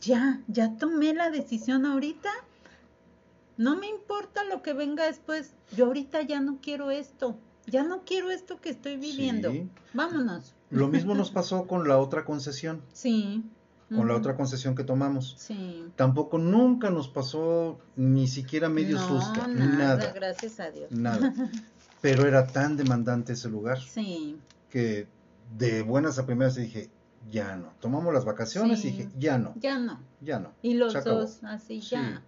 Ya, 0.00 0.40
ya 0.48 0.76
tomé 0.76 1.14
la 1.14 1.30
decisión 1.30 1.86
ahorita. 1.86 2.30
No 3.56 3.76
me 3.76 3.88
importa 3.88 4.44
lo 4.44 4.62
que 4.62 4.72
venga 4.74 5.04
después. 5.06 5.52
Yo 5.74 5.86
ahorita 5.86 6.22
ya 6.22 6.40
no 6.40 6.58
quiero 6.60 6.90
esto. 6.90 7.38
Ya 7.66 7.82
no 7.82 8.02
quiero 8.04 8.30
esto 8.30 8.60
que 8.60 8.70
estoy 8.70 8.96
viviendo. 8.96 9.50
Sí. 9.50 9.68
Vámonos. 9.94 10.54
Lo 10.70 10.88
mismo 10.88 11.14
nos 11.14 11.30
pasó 11.32 11.66
con 11.66 11.88
la 11.88 11.98
otra 11.98 12.24
concesión, 12.24 12.82
Sí. 12.92 13.42
con 13.88 14.08
la 14.08 14.14
otra 14.16 14.36
concesión 14.36 14.74
que 14.74 14.84
tomamos. 14.84 15.34
Sí. 15.38 15.84
Tampoco 15.96 16.38
nunca 16.38 16.90
nos 16.90 17.08
pasó 17.08 17.78
ni 17.96 18.26
siquiera 18.28 18.68
medio 18.68 18.96
no, 18.96 19.08
susto, 19.08 19.46
nada, 19.48 19.96
nada, 19.96 20.12
gracias 20.12 20.60
a 20.60 20.70
Dios. 20.70 20.90
nada. 20.92 21.32
pero 22.00 22.26
era 22.26 22.46
tan 22.46 22.76
demandante 22.76 23.32
ese 23.34 23.48
lugar 23.48 23.80
Sí. 23.80 24.38
que 24.70 25.06
de 25.56 25.82
buenas 25.82 26.18
a 26.18 26.26
primeras 26.26 26.56
dije, 26.56 26.90
ya 27.30 27.56
no. 27.56 27.72
Tomamos 27.80 28.12
las 28.14 28.24
vacaciones 28.24 28.80
Sí. 28.80 28.88
y 28.88 28.90
dije, 28.92 29.08
ya 29.18 29.38
no, 29.38 29.54
Ya 29.56 29.78
no. 29.78 30.00
ya 30.20 30.38
no. 30.38 30.52
Y 30.62 30.74
los 30.74 30.92
dos, 31.04 31.42
así 31.44 31.80
Sí. 31.80 31.90
ya. 31.90 32.22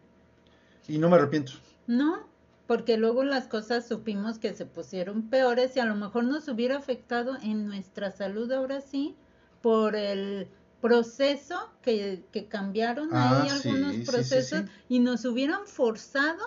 Y 0.88 0.98
no 0.98 1.08
me 1.08 1.16
arrepiento. 1.16 1.52
No, 1.86 2.26
porque 2.66 2.96
luego 2.96 3.24
las 3.24 3.46
cosas 3.46 3.86
supimos 3.86 4.38
que 4.38 4.54
se 4.54 4.66
pusieron 4.66 5.22
peores 5.30 5.76
y 5.76 5.80
a 5.80 5.84
lo 5.84 5.94
mejor 5.94 6.24
nos 6.24 6.48
hubiera 6.48 6.76
afectado 6.76 7.36
en 7.42 7.66
nuestra 7.66 8.10
salud 8.10 8.50
ahora 8.52 8.80
sí 8.80 9.14
por 9.62 9.96
el 9.96 10.48
proceso 10.80 11.70
que, 11.82 12.24
que 12.30 12.46
cambiaron 12.46 13.08
Ah, 13.12 13.42
ahí 13.42 13.50
sí, 13.50 13.68
algunos 13.68 13.96
procesos 14.08 14.62
y 14.88 15.00
nos 15.00 15.24
hubieran 15.24 15.66
forzado 15.66 16.42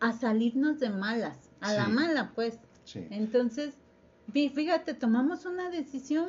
a 0.00 0.12
salirnos 0.12 0.80
de 0.80 0.90
malas, 0.90 1.38
a 1.64 1.72
la 1.74 1.88
mala 1.88 2.32
pues. 2.34 2.58
Sí. 2.84 3.06
Entonces, 3.10 3.74
fíjate, 4.32 4.94
tomamos 4.94 5.46
una 5.46 5.70
decisión 5.70 6.28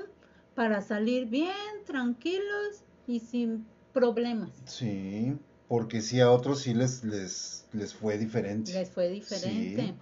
para 0.56 0.82
salir 0.82 1.28
bien, 1.28 1.52
tranquilos 1.86 2.84
y 3.08 3.20
sin 3.20 3.66
problemas. 3.94 4.52
Sí, 4.66 5.38
porque 5.68 6.02
sí 6.02 6.20
a 6.22 6.32
otros 6.32 6.62
sí 6.62 6.74
les, 6.74 7.04
les, 7.04 7.66
les 7.74 7.94
fue 7.94 8.18
diferente. 8.18 8.74
Les 8.74 8.90
fue 8.90 9.10
diferente. 9.10 9.82
Sí. 9.82 9.94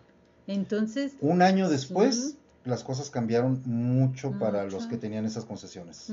Entonces, 0.47 1.13
Un 1.21 1.41
año 1.41 1.69
después, 1.69 2.38
las 2.65 2.84
cosas 2.84 3.09
cambiaron 3.09 3.61
mucho 3.65 4.38
para 4.39 4.65
los 4.65 4.88
que 4.88 4.97
tenían 4.97 5.25
esas 5.25 5.45
concesiones. 5.45 6.11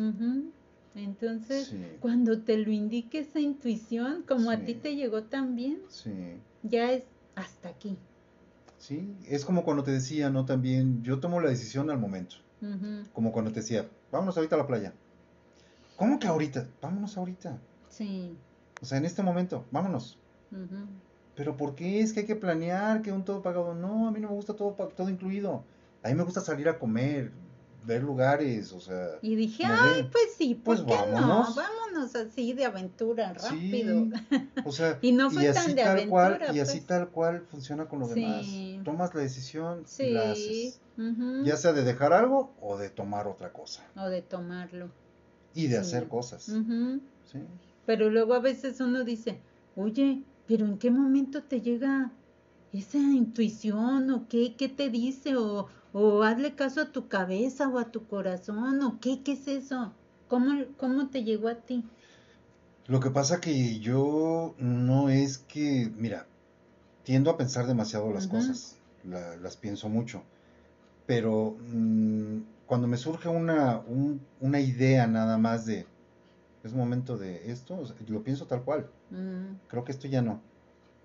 entonces 0.94 1.66
Sí. 1.68 1.76
cuando 2.00 2.40
te 2.40 2.56
lo 2.56 2.70
indique 2.70 3.20
esa 3.20 3.40
intuición, 3.40 4.22
como 4.26 4.50
a 4.50 4.58
ti 4.58 4.74
te 4.74 4.96
llegó 4.96 5.24
también, 5.24 5.80
ya 6.62 6.92
es 6.92 7.04
hasta 7.34 7.68
aquí. 7.68 7.96
Sí, 8.80 9.16
es 9.28 9.44
como 9.44 9.62
cuando 9.62 9.84
te 9.84 9.92
decía, 9.92 10.28
¿no? 10.28 10.44
También 10.44 11.04
yo 11.04 11.20
tomo 11.20 11.40
la 11.40 11.50
decisión 11.50 11.88
al 11.88 11.98
momento, 12.00 12.36
como 13.12 13.32
cuando 13.32 13.52
te 13.52 13.60
decía, 13.60 13.90
vámonos 14.10 14.36
ahorita 14.36 14.56
a 14.56 14.58
la 14.58 14.66
playa. 14.66 14.94
¿Cómo 15.94 16.18
que 16.18 16.26
ahorita? 16.26 16.74
Vámonos 16.80 17.16
ahorita. 17.16 17.62
Sí. 17.88 18.38
O 18.80 18.84
sea, 18.84 18.98
en 18.98 19.06
este 19.06 19.22
momento, 19.22 19.66
vámonos. 19.70 20.22
ujú. 20.52 20.86
Pero 21.34 21.56
¿por 21.56 21.74
qué? 21.74 22.00
Es 22.00 22.12
que 22.12 22.20
hay 22.20 22.26
que 22.26 22.36
planear, 22.36 23.02
que 23.02 23.12
un 23.12 23.24
todo 23.24 23.42
pagado. 23.42 23.74
No, 23.74 24.08
a 24.08 24.12
mí 24.12 24.20
no 24.20 24.28
me 24.28 24.34
gusta 24.34 24.54
todo, 24.54 24.74
todo 24.88 25.08
incluido. 25.08 25.64
A 26.02 26.08
mí 26.08 26.14
me 26.14 26.22
gusta 26.24 26.40
salir 26.40 26.68
a 26.68 26.78
comer, 26.78 27.32
ver 27.84 28.02
lugares, 28.02 28.72
o 28.72 28.80
sea... 28.80 29.18
Y 29.22 29.34
dije, 29.36 29.64
ay, 29.64 30.08
pues 30.12 30.34
sí, 30.36 30.54
¿por 30.54 30.76
Pues 30.76 30.80
qué 30.82 30.94
vámonos. 31.12 31.56
no? 31.56 31.62
Vámonos 31.62 32.14
así 32.14 32.52
de 32.52 32.64
aventura, 32.66 33.32
rápido. 33.32 34.04
Sí, 34.04 34.12
o 34.64 34.72
sea, 34.72 34.98
Y 35.02 35.12
no 35.12 35.30
fue 35.30 35.44
tan 35.46 35.56
así 35.64 35.74
de 35.74 35.82
tal 35.82 36.08
cual, 36.08 36.26
aventura, 36.34 36.54
y 36.54 36.60
así 36.60 36.78
pues. 36.78 36.86
tal 36.86 37.08
cual 37.08 37.40
funciona 37.50 37.86
con 37.86 38.00
los 38.00 38.10
Sí. 38.10 38.20
demás. 38.20 38.84
Tomas 38.84 39.14
la 39.14 39.20
decisión 39.22 39.82
y 39.84 39.88
Sí. 39.88 40.10
la 40.10 40.30
haces. 40.32 40.80
ujú, 40.98 41.44
Ya 41.44 41.56
sea 41.56 41.72
de 41.72 41.82
dejar 41.84 42.12
algo 42.12 42.54
o 42.60 42.76
de 42.76 42.90
tomar 42.90 43.26
otra 43.26 43.52
cosa. 43.52 43.82
O 43.96 44.08
de 44.08 44.22
tomarlo. 44.22 44.90
Y 45.54 45.66
de 45.66 45.78
hacer 45.78 46.06
cosas. 46.08 46.50
Pero 47.86 48.10
luego 48.10 48.34
a 48.34 48.40
veces 48.40 48.80
uno 48.80 49.04
dice, 49.04 49.40
oye, 49.76 50.22
pero 50.46 50.64
¿en 50.66 50.78
qué 50.78 50.90
momento 50.90 51.42
te 51.42 51.60
llega 51.60 52.12
esa 52.72 52.98
intuición 52.98 54.10
o 54.10 54.28
qué, 54.28 54.54
qué 54.56 54.68
te 54.68 54.90
dice 54.90 55.36
o, 55.36 55.66
o 55.92 56.22
hazle 56.22 56.54
caso 56.54 56.80
a 56.82 56.92
tu 56.92 57.08
cabeza 57.08 57.68
o 57.68 57.78
a 57.78 57.90
tu 57.90 58.06
corazón 58.06 58.82
o 58.82 58.98
qué, 59.00 59.22
qué 59.22 59.32
es 59.32 59.48
eso? 59.48 59.92
¿Cómo, 60.28 60.52
cómo 60.78 61.08
te 61.08 61.24
llegó 61.24 61.48
a 61.48 61.54
ti? 61.56 61.84
Lo 62.86 63.00
que 63.00 63.10
pasa 63.10 63.40
que 63.40 63.78
yo 63.78 64.54
no 64.58 65.10
es 65.10 65.38
que, 65.38 65.90
mira, 65.96 66.26
tiendo 67.04 67.30
a 67.30 67.36
pensar 67.36 67.66
demasiado 67.66 68.12
las 68.12 68.26
cosas, 68.26 68.76
la- 69.04 69.36
las 69.36 69.56
pienso 69.56 69.88
mucho, 69.88 70.22
pero 71.06 71.56
mm, 71.60 72.38
cuando 72.66 72.86
me 72.88 72.96
surge 72.96 73.28
una, 73.28 73.78
un- 73.80 74.20
una 74.40 74.60
idea 74.60 75.06
nada 75.06 75.38
más 75.38 75.66
de, 75.66 75.86
es 76.64 76.72
momento 76.72 77.16
de 77.16 77.50
esto, 77.50 77.76
o 77.78 77.86
sea, 77.86 77.96
lo 78.08 78.22
pienso 78.22 78.46
tal 78.46 78.62
cual, 78.64 78.86
Mm, 79.10 79.56
creo 79.68 79.84
que 79.84 79.92
esto 79.92 80.06
ya 80.08 80.22
no, 80.22 80.40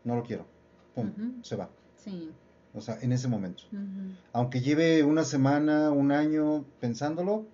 no 0.03 0.15
lo 0.15 0.23
quiero, 0.23 0.45
pum, 0.93 1.11
se 1.43 1.55
va, 1.55 1.69
sí. 1.97 2.29
O 2.75 2.81
sea, 2.81 2.97
en 3.01 3.11
ese 3.11 3.27
momento. 3.27 3.63
Aunque 4.33 4.61
lleve 4.61 5.03
una 5.03 5.23
semana, 5.23 5.91
un 5.91 6.11
año 6.11 6.65
pensándolo, 6.79 7.45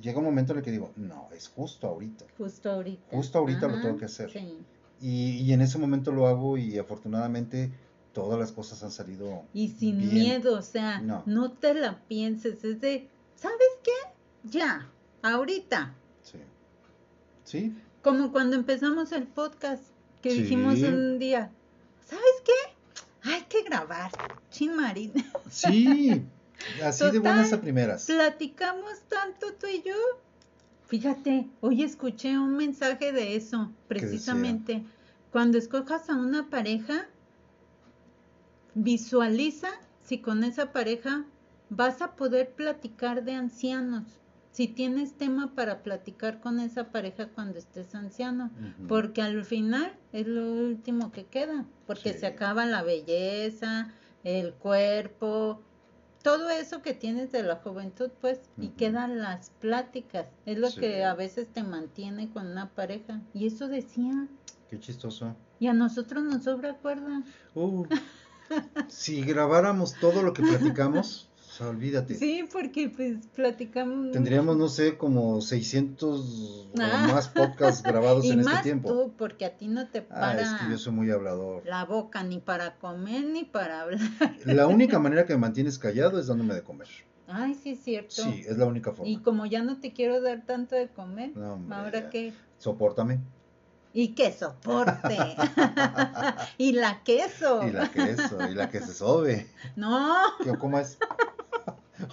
llega 0.00 0.18
un 0.18 0.24
momento 0.24 0.52
en 0.52 0.58
el 0.58 0.64
que 0.64 0.70
digo, 0.70 0.92
no, 0.96 1.28
es 1.36 1.48
justo 1.48 1.86
ahorita. 1.86 2.24
Justo 2.38 2.70
ahorita. 2.70 3.02
Justo 3.16 3.38
ahorita 3.38 3.68
lo 3.68 3.80
tengo 3.80 3.96
que 3.98 4.06
hacer. 4.06 4.30
Sí. 4.30 4.58
Y, 5.00 5.38
y 5.42 5.52
en 5.52 5.60
ese 5.62 5.78
momento 5.78 6.12
lo 6.12 6.26
hago 6.26 6.56
y 6.58 6.78
afortunadamente 6.78 7.70
todas 8.12 8.38
las 8.38 8.52
cosas 8.52 8.82
han 8.82 8.90
salido 8.90 9.44
Y 9.54 9.68
sin 9.68 9.98
bien. 9.98 10.14
miedo, 10.14 10.58
o 10.58 10.62
sea, 10.62 11.00
No. 11.00 11.22
no. 11.26 11.52
te 11.52 11.74
la 11.74 12.00
pienses, 12.08 12.64
es 12.64 12.80
de, 12.80 13.08
¿sabes 13.36 13.58
qué? 13.82 14.48
Ya, 14.48 14.88
ahorita. 15.22 15.94
Sí. 16.22 16.38
Sí, 17.44 17.74
Como 18.02 18.32
cuando 18.32 18.56
empezamos 18.56 19.12
el 19.12 19.26
podcast, 19.26 19.82
que 20.22 20.30
Sí. 20.30 20.42
dijimos 20.42 20.78
un 20.80 21.18
día, 21.18 21.50
¿sabes 22.04 22.42
qué? 22.44 22.74
Hay 23.22 23.42
que 23.42 23.62
grabar, 23.62 24.10
chin 24.50 24.76
Marín. 24.76 25.12
sí. 25.50 26.24
Así 26.84 27.10
de 27.10 27.18
buenas 27.18 27.52
a 27.52 27.60
primeras. 27.60 28.04
Platicamos 28.04 29.00
tanto 29.08 29.54
tú 29.54 29.66
y 29.66 29.82
yo. 29.82 29.94
Fíjate, 30.86 31.48
hoy 31.60 31.82
escuché 31.82 32.38
un 32.38 32.56
mensaje 32.56 33.12
de 33.12 33.36
eso, 33.36 33.72
precisamente. 33.88 34.84
Cuando 35.30 35.56
escojas 35.56 36.10
a 36.10 36.16
una 36.16 36.50
pareja, 36.50 37.06
visualiza 38.74 39.68
si 40.04 40.18
con 40.18 40.44
esa 40.44 40.72
pareja 40.72 41.24
vas 41.68 42.02
a 42.02 42.16
poder 42.16 42.50
platicar 42.50 43.24
de 43.24 43.34
ancianos. 43.34 44.19
Si 44.52 44.66
tienes 44.66 45.14
tema 45.16 45.54
para 45.54 45.82
platicar 45.82 46.40
con 46.40 46.58
esa 46.60 46.90
pareja 46.90 47.28
cuando 47.28 47.58
estés 47.58 47.94
anciano. 47.94 48.50
Porque 48.88 49.22
al 49.22 49.44
final 49.44 49.92
es 50.12 50.26
lo 50.26 50.44
último 50.52 51.12
que 51.12 51.24
queda, 51.26 51.64
porque 51.86 52.12
Sí. 52.12 52.18
se 52.20 52.26
acaba 52.26 52.66
la 52.66 52.82
belleza, 52.82 53.92
el 54.24 54.52
cuerpo, 54.54 55.62
todo 56.22 56.50
eso 56.50 56.82
que 56.82 56.92
tienes 56.94 57.32
de 57.32 57.42
la 57.44 57.56
juventud, 57.56 58.10
pues, 58.20 58.40
y 58.58 58.68
quedan 58.70 59.18
las 59.18 59.50
pláticas. 59.60 60.26
Es 60.44 60.58
lo 60.58 60.68
Sí. 60.68 60.80
que 60.80 61.04
a 61.04 61.14
veces 61.14 61.48
te 61.48 61.62
mantiene 61.62 62.28
con 62.30 62.46
una 62.48 62.68
pareja. 62.70 63.20
Y 63.32 63.46
eso 63.46 63.68
decía, 63.68 64.26
Qué 64.68 64.78
chistoso. 64.80 65.34
y 65.60 65.68
a 65.68 65.72
nosotros 65.72 66.24
nos 66.24 66.42
sobra 66.44 66.74
cuerda. 66.74 67.22
Uh, 67.54 67.84
si 68.88 69.22
grabáramos 69.22 69.94
todo 70.00 70.22
lo 70.22 70.32
que 70.32 70.42
platicamos, 70.42 71.29
sea, 71.60 71.68
olvídate. 71.68 72.14
Sí, 72.14 72.48
porque 72.52 72.88
pues 72.88 73.18
platicamos. 73.34 74.10
Tendríamos, 74.12 74.56
no 74.56 74.68
sé, 74.68 74.96
como 74.98 75.40
600 75.40 76.68
Ah. 76.78 77.06
o 77.08 77.12
más 77.14 77.28
podcasts 77.28 77.82
grabados 77.82 78.24
y 78.26 78.30
en 78.30 78.42
más 78.42 78.54
este 78.54 78.62
tiempo. 78.64 78.88
tú, 78.88 79.12
porque 79.16 79.44
a 79.44 79.56
ti 79.56 79.68
no 79.68 79.88
te 79.88 80.00
Ah, 80.10 80.20
para 80.20 80.40
es 80.42 80.48
que 80.50 80.70
yo 80.70 80.78
soy 80.78 80.92
muy 80.92 81.10
hablador. 81.10 81.62
la 81.66 81.84
boca 81.84 82.22
ni 82.22 82.38
para 82.38 82.76
comer 82.76 83.24
ni 83.24 83.44
para 83.44 83.82
hablar. 83.82 84.00
La 84.44 84.66
única 84.66 84.98
manera 85.00 85.26
que 85.26 85.32
me 85.34 85.40
mantienes 85.40 85.78
callado 85.78 86.18
es 86.18 86.26
dándome 86.28 86.54
de 86.54 86.62
comer. 86.62 86.88
Ay, 87.32 87.54
sí 87.54 87.70
es 87.70 87.80
cierto. 87.84 88.10
Sí, 88.22 88.42
es 88.46 88.56
la 88.58 88.66
única 88.66 88.90
forma. 88.92 89.08
Y 89.08 89.18
como 89.18 89.46
ya 89.46 89.62
no 89.62 89.78
te 89.78 89.92
quiero 89.92 90.20
dar 90.20 90.44
tanto 90.46 90.74
de 90.74 90.88
comer, 90.88 91.30
No, 91.36 91.54
hombre, 91.54 91.76
ahora 91.76 92.10
qué. 92.10 92.32
Sopórtame. 92.58 93.20
Y 93.92 94.08
que 94.14 94.32
soporte. 94.32 95.16
y 96.58 96.72
la 96.72 97.02
queso. 97.02 97.66
Y 97.66 97.70
la 97.72 97.90
queso, 97.90 98.38
y 98.48 98.54
la 98.54 98.68
que 98.70 98.80
se 98.80 98.92
sobe. 98.94 99.46
No, 99.76 100.16
¿Qué- 100.42 100.56
¿Cómo 100.58 100.78
es? 100.78 100.98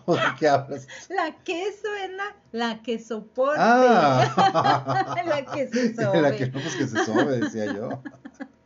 ¿O 0.09 0.15
de 0.15 0.21
qué 0.39 0.47
hablas? 0.47 0.87
la 1.09 1.35
queso 1.43 1.87
es 2.03 2.11
la, 2.53 2.81
que 2.81 2.97
soporte. 2.97 3.59
Ah, 3.59 5.15
la 5.25 5.45
que 5.45 5.67
se 5.67 5.93
sobe. 6.01 6.21
la 6.21 6.35
que 6.35 6.47
no, 6.49 6.61
pues 6.61 6.75
que 6.75 6.87
se 6.87 7.03
sobe, 7.05 7.39
decía 7.41 7.73
yo. 7.73 8.01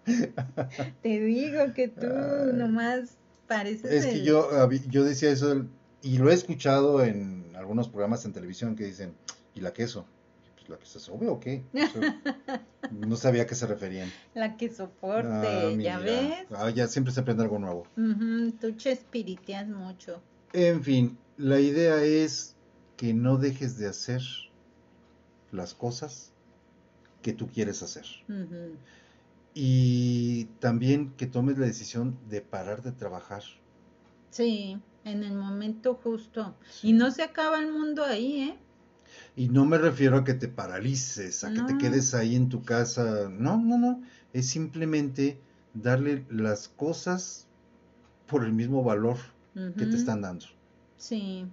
Te 1.02 1.20
digo 1.20 1.74
que 1.74 1.88
tú 1.88 2.06
Ay. 2.08 2.54
nomás 2.54 3.18
pareces 3.48 3.92
Es 3.92 4.06
que 4.06 4.12
el- 4.20 4.24
yo, 4.24 4.50
yo 4.90 5.04
decía 5.04 5.30
eso 5.32 5.66
y 6.02 6.18
lo 6.18 6.30
he 6.30 6.34
escuchado 6.34 7.04
en 7.04 7.56
algunos 7.56 7.90
programas 7.90 8.24
en 8.26 8.34
televisión 8.34 8.76
que 8.76 8.86
dicen, 8.86 9.16
¿y 9.54 9.62
la 9.62 9.74
queso? 9.74 10.06
Pues 10.56 10.70
la 10.70 10.78
que 10.78 10.86
se 10.86 11.00
sobe 11.00 11.28
o 11.28 11.40
qué? 11.40 11.64
O 11.74 11.78
sea, 12.00 12.20
no 12.92 13.16
sabía 13.16 13.44
a 13.44 13.46
qué 13.46 13.56
se 13.56 13.66
referían. 13.68 14.12
la 14.34 14.58
que 14.58 14.70
soporte, 14.70 15.28
Ah, 15.28 15.72
¿ya 15.80 15.98
ves? 16.00 16.46
Ah, 16.56 16.70
ya 16.70 16.88
siempre 16.88 17.14
se 17.14 17.20
aprende 17.22 17.44
algo 17.44 17.58
nuevo. 17.60 17.88
Ujú, 17.98 18.52
tú 18.60 18.72
chespiriteas 18.72 19.68
mucho. 19.68 20.22
En 20.54 20.84
fin, 20.84 21.18
la 21.38 21.60
idea 21.60 22.04
es 22.04 22.56
que 22.98 23.14
no 23.14 23.38
dejes 23.38 23.78
de 23.78 23.88
hacer 23.88 24.22
las 25.52 25.74
cosas 25.74 26.34
que 27.22 27.34
tú 27.34 27.48
quieres 27.48 27.82
hacer. 27.84 28.06
Y 29.54 30.46
también 30.60 31.12
que 31.18 31.28
tomes 31.28 31.58
la 31.58 31.66
decisión 31.66 32.18
de 32.30 32.42
parar 32.42 32.82
de 32.82 32.92
trabajar. 32.92 33.44
Sí, 34.30 34.80
en 35.04 35.24
el 35.24 35.36
momento 35.36 35.96
justo. 35.96 36.56
Sí. 36.70 36.90
Y 36.90 36.94
no 36.94 37.12
se 37.12 37.24
acaba 37.24 37.60
el 37.60 37.72
mundo 37.72 38.04
ahí, 38.04 38.42
¿eh? 38.44 38.58
Y 39.36 39.50
no 39.50 39.66
me 39.66 39.78
refiero 39.78 40.18
a 40.18 40.24
que 40.24 40.34
te 40.34 40.48
paralices, 40.48 41.44
a 41.44 41.54
que 41.54 41.62
te 41.62 41.78
quedes 41.78 42.14
ahí 42.14 42.36
en 42.36 42.50
tu 42.50 42.64
casa. 42.64 43.30
No, 43.30 43.58
no, 43.58 43.78
no. 43.78 44.02
Es 44.34 44.48
simplemente 44.48 45.40
darle 45.74 46.26
las 46.30 46.70
cosas 46.70 47.48
por 48.28 48.46
el 48.46 48.54
mismo 48.54 48.84
valor 48.84 49.18
que 49.54 49.86
te 49.86 49.96
están 49.96 50.22
dando. 50.22 50.46
Sí. 50.98 51.46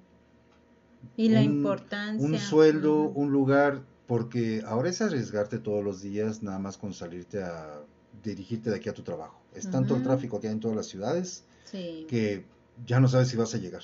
Y 1.16 1.28
la 1.28 1.42
importancia. 1.42 2.26
Un 2.26 2.38
sueldo, 2.38 3.02
un 3.02 3.30
lugar, 3.30 3.82
porque 4.06 4.62
ahora 4.66 4.88
es 4.88 5.00
arriesgarte 5.00 5.58
todos 5.58 5.84
los 5.84 6.02
días 6.02 6.42
nada 6.42 6.58
más 6.58 6.76
con 6.78 6.92
salirte 6.92 7.42
a 7.42 7.82
dirigirte 8.22 8.70
de 8.70 8.76
aquí 8.76 8.88
a 8.88 8.94
tu 8.94 9.02
trabajo. 9.02 9.40
Es 9.54 9.70
tanto 9.70 9.96
el 9.96 10.02
tráfico 10.02 10.40
que 10.40 10.48
hay 10.48 10.52
en 10.54 10.60
todas 10.60 10.76
las 10.76 10.86
ciudades 10.86 11.44
que 11.70 12.44
ya 12.86 13.00
no 13.00 13.08
sabes 13.08 13.28
si 13.28 13.36
vas 13.36 13.54
a 13.54 13.58
llegar. 13.58 13.82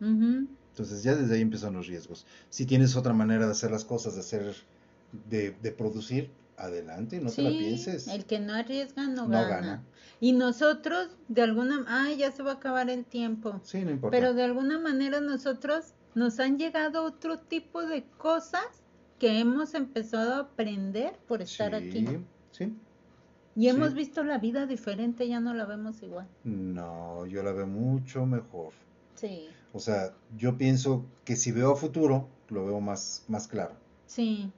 Entonces 0.00 1.02
ya 1.02 1.16
desde 1.16 1.34
ahí 1.34 1.40
empiezan 1.40 1.74
los 1.74 1.86
riesgos. 1.86 2.26
Si 2.50 2.66
tienes 2.66 2.96
otra 2.96 3.12
manera 3.12 3.46
de 3.46 3.52
hacer 3.52 3.70
las 3.70 3.84
cosas, 3.84 4.14
de 4.14 4.20
hacer, 4.20 4.54
de, 5.28 5.56
de 5.62 5.72
producir, 5.72 6.30
adelante, 6.58 7.20
no 7.20 7.30
te 7.30 7.42
la 7.42 7.50
pienses. 7.50 8.08
El 8.08 8.24
que 8.24 8.40
no 8.40 8.54
arriesga 8.54 9.06
no, 9.06 9.28
gana. 9.28 9.84
Y 10.20 10.32
nosotros, 10.32 11.08
de 11.28 11.42
alguna, 11.42 11.84
ay, 11.86 12.18
ya 12.18 12.32
se 12.32 12.42
va 12.42 12.52
a 12.52 12.54
acabar 12.54 12.90
el 12.90 13.04
tiempo. 13.04 13.60
Sí, 13.62 13.82
no 13.84 13.90
importa. 13.92 14.16
Pero 14.16 14.34
de 14.34 14.42
alguna 14.42 14.78
manera 14.78 15.20
nosotros 15.20 15.94
nos 16.14 16.40
han 16.40 16.58
llegado 16.58 17.04
otro 17.04 17.38
tipo 17.38 17.82
de 17.82 18.04
cosas 18.18 18.66
que 19.18 19.38
hemos 19.38 19.74
empezado 19.74 20.34
a 20.34 20.38
aprender 20.40 21.16
por 21.26 21.42
estar 21.42 21.74
aquí. 21.74 22.06
Sí. 22.50 22.74
Y 23.54 23.68
hemos 23.68 23.94
visto 23.94 24.22
la 24.22 24.38
vida 24.38 24.66
diferente, 24.66 25.28
ya 25.28 25.40
no 25.40 25.54
la 25.54 25.64
vemos 25.64 26.02
igual. 26.02 26.28
No, 26.44 27.26
yo 27.26 27.42
la 27.42 27.52
veo 27.52 27.66
mucho 27.66 28.24
mejor. 28.24 28.72
Sí. 29.14 29.48
O 29.72 29.80
sea, 29.80 30.14
yo 30.36 30.56
pienso 30.56 31.04
que 31.24 31.34
si 31.34 31.50
veo 31.50 31.72
a 31.72 31.76
futuro, 31.76 32.28
lo 32.48 32.66
veo 32.66 32.80
más, 32.80 33.24
más 33.28 33.48
claro. 33.48 33.74
Sí. 34.06 34.52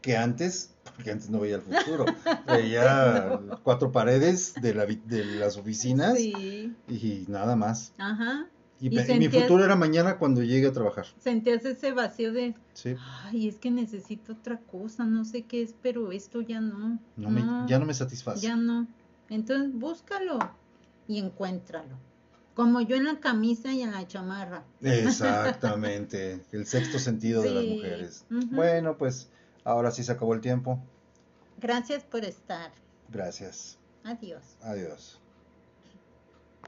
Que 0.00 0.16
antes, 0.16 0.74
porque 0.96 1.10
antes 1.10 1.30
no 1.30 1.40
veía 1.40 1.56
el 1.56 1.62
futuro. 1.62 2.06
veía 2.46 3.40
cuatro 3.62 3.92
paredes 3.92 4.54
de, 4.60 4.74
la, 4.74 4.86
de 4.86 5.24
las 5.24 5.56
oficinas 5.56 6.18
y 6.18 7.24
nada 7.28 7.56
más. 7.56 7.92
Ajá. 7.98 8.48
Y, 8.80 8.88
mi 8.88 9.28
futuro 9.28 9.62
era 9.62 9.76
mañana 9.76 10.16
cuando 10.16 10.42
llegue 10.42 10.68
a 10.68 10.72
trabajar. 10.72 11.04
Sentías 11.18 11.64
ese 11.66 11.92
vacío 11.92 12.32
de, 12.32 12.54
sí. 12.72 12.96
ay, 13.24 13.46
es 13.46 13.58
que 13.58 13.70
necesito 13.70 14.32
otra 14.32 14.58
cosa, 14.58 15.04
no 15.04 15.26
sé 15.26 15.42
qué 15.42 15.60
es, 15.60 15.74
pero 15.82 16.12
esto 16.12 16.40
ya 16.40 16.62
no. 16.62 16.98
no, 17.16 17.68
ya 17.68 17.78
no 17.78 17.84
me 17.84 17.92
satisface. 17.92 18.40
Ya 18.40 18.56
no. 18.56 18.86
Entonces 19.28 19.70
búscalo 19.74 20.38
y 21.06 21.18
encuéntralo. 21.18 21.98
Como 22.54 22.80
yo 22.80 22.96
en 22.96 23.04
la 23.04 23.20
camisa 23.20 23.70
y 23.72 23.82
en 23.82 23.92
la 23.92 24.06
chamarra. 24.06 24.64
Exactamente, 24.80 26.40
el 26.50 26.64
sexto 26.64 26.98
sentido 26.98 27.42
de 27.42 27.50
las 27.50 27.64
mujeres. 27.64 28.24
Bueno, 28.30 28.96
pues 28.96 29.28
ahora 29.64 29.90
sí 29.90 30.04
se 30.04 30.12
acabó 30.12 30.34
el 30.34 30.40
tiempo. 30.40 30.78
Gracias 31.58 32.04
por 32.04 32.24
estar. 32.24 32.72
Gracias. 33.08 33.78
Adiós. 34.04 34.56
Adiós. 34.62 35.20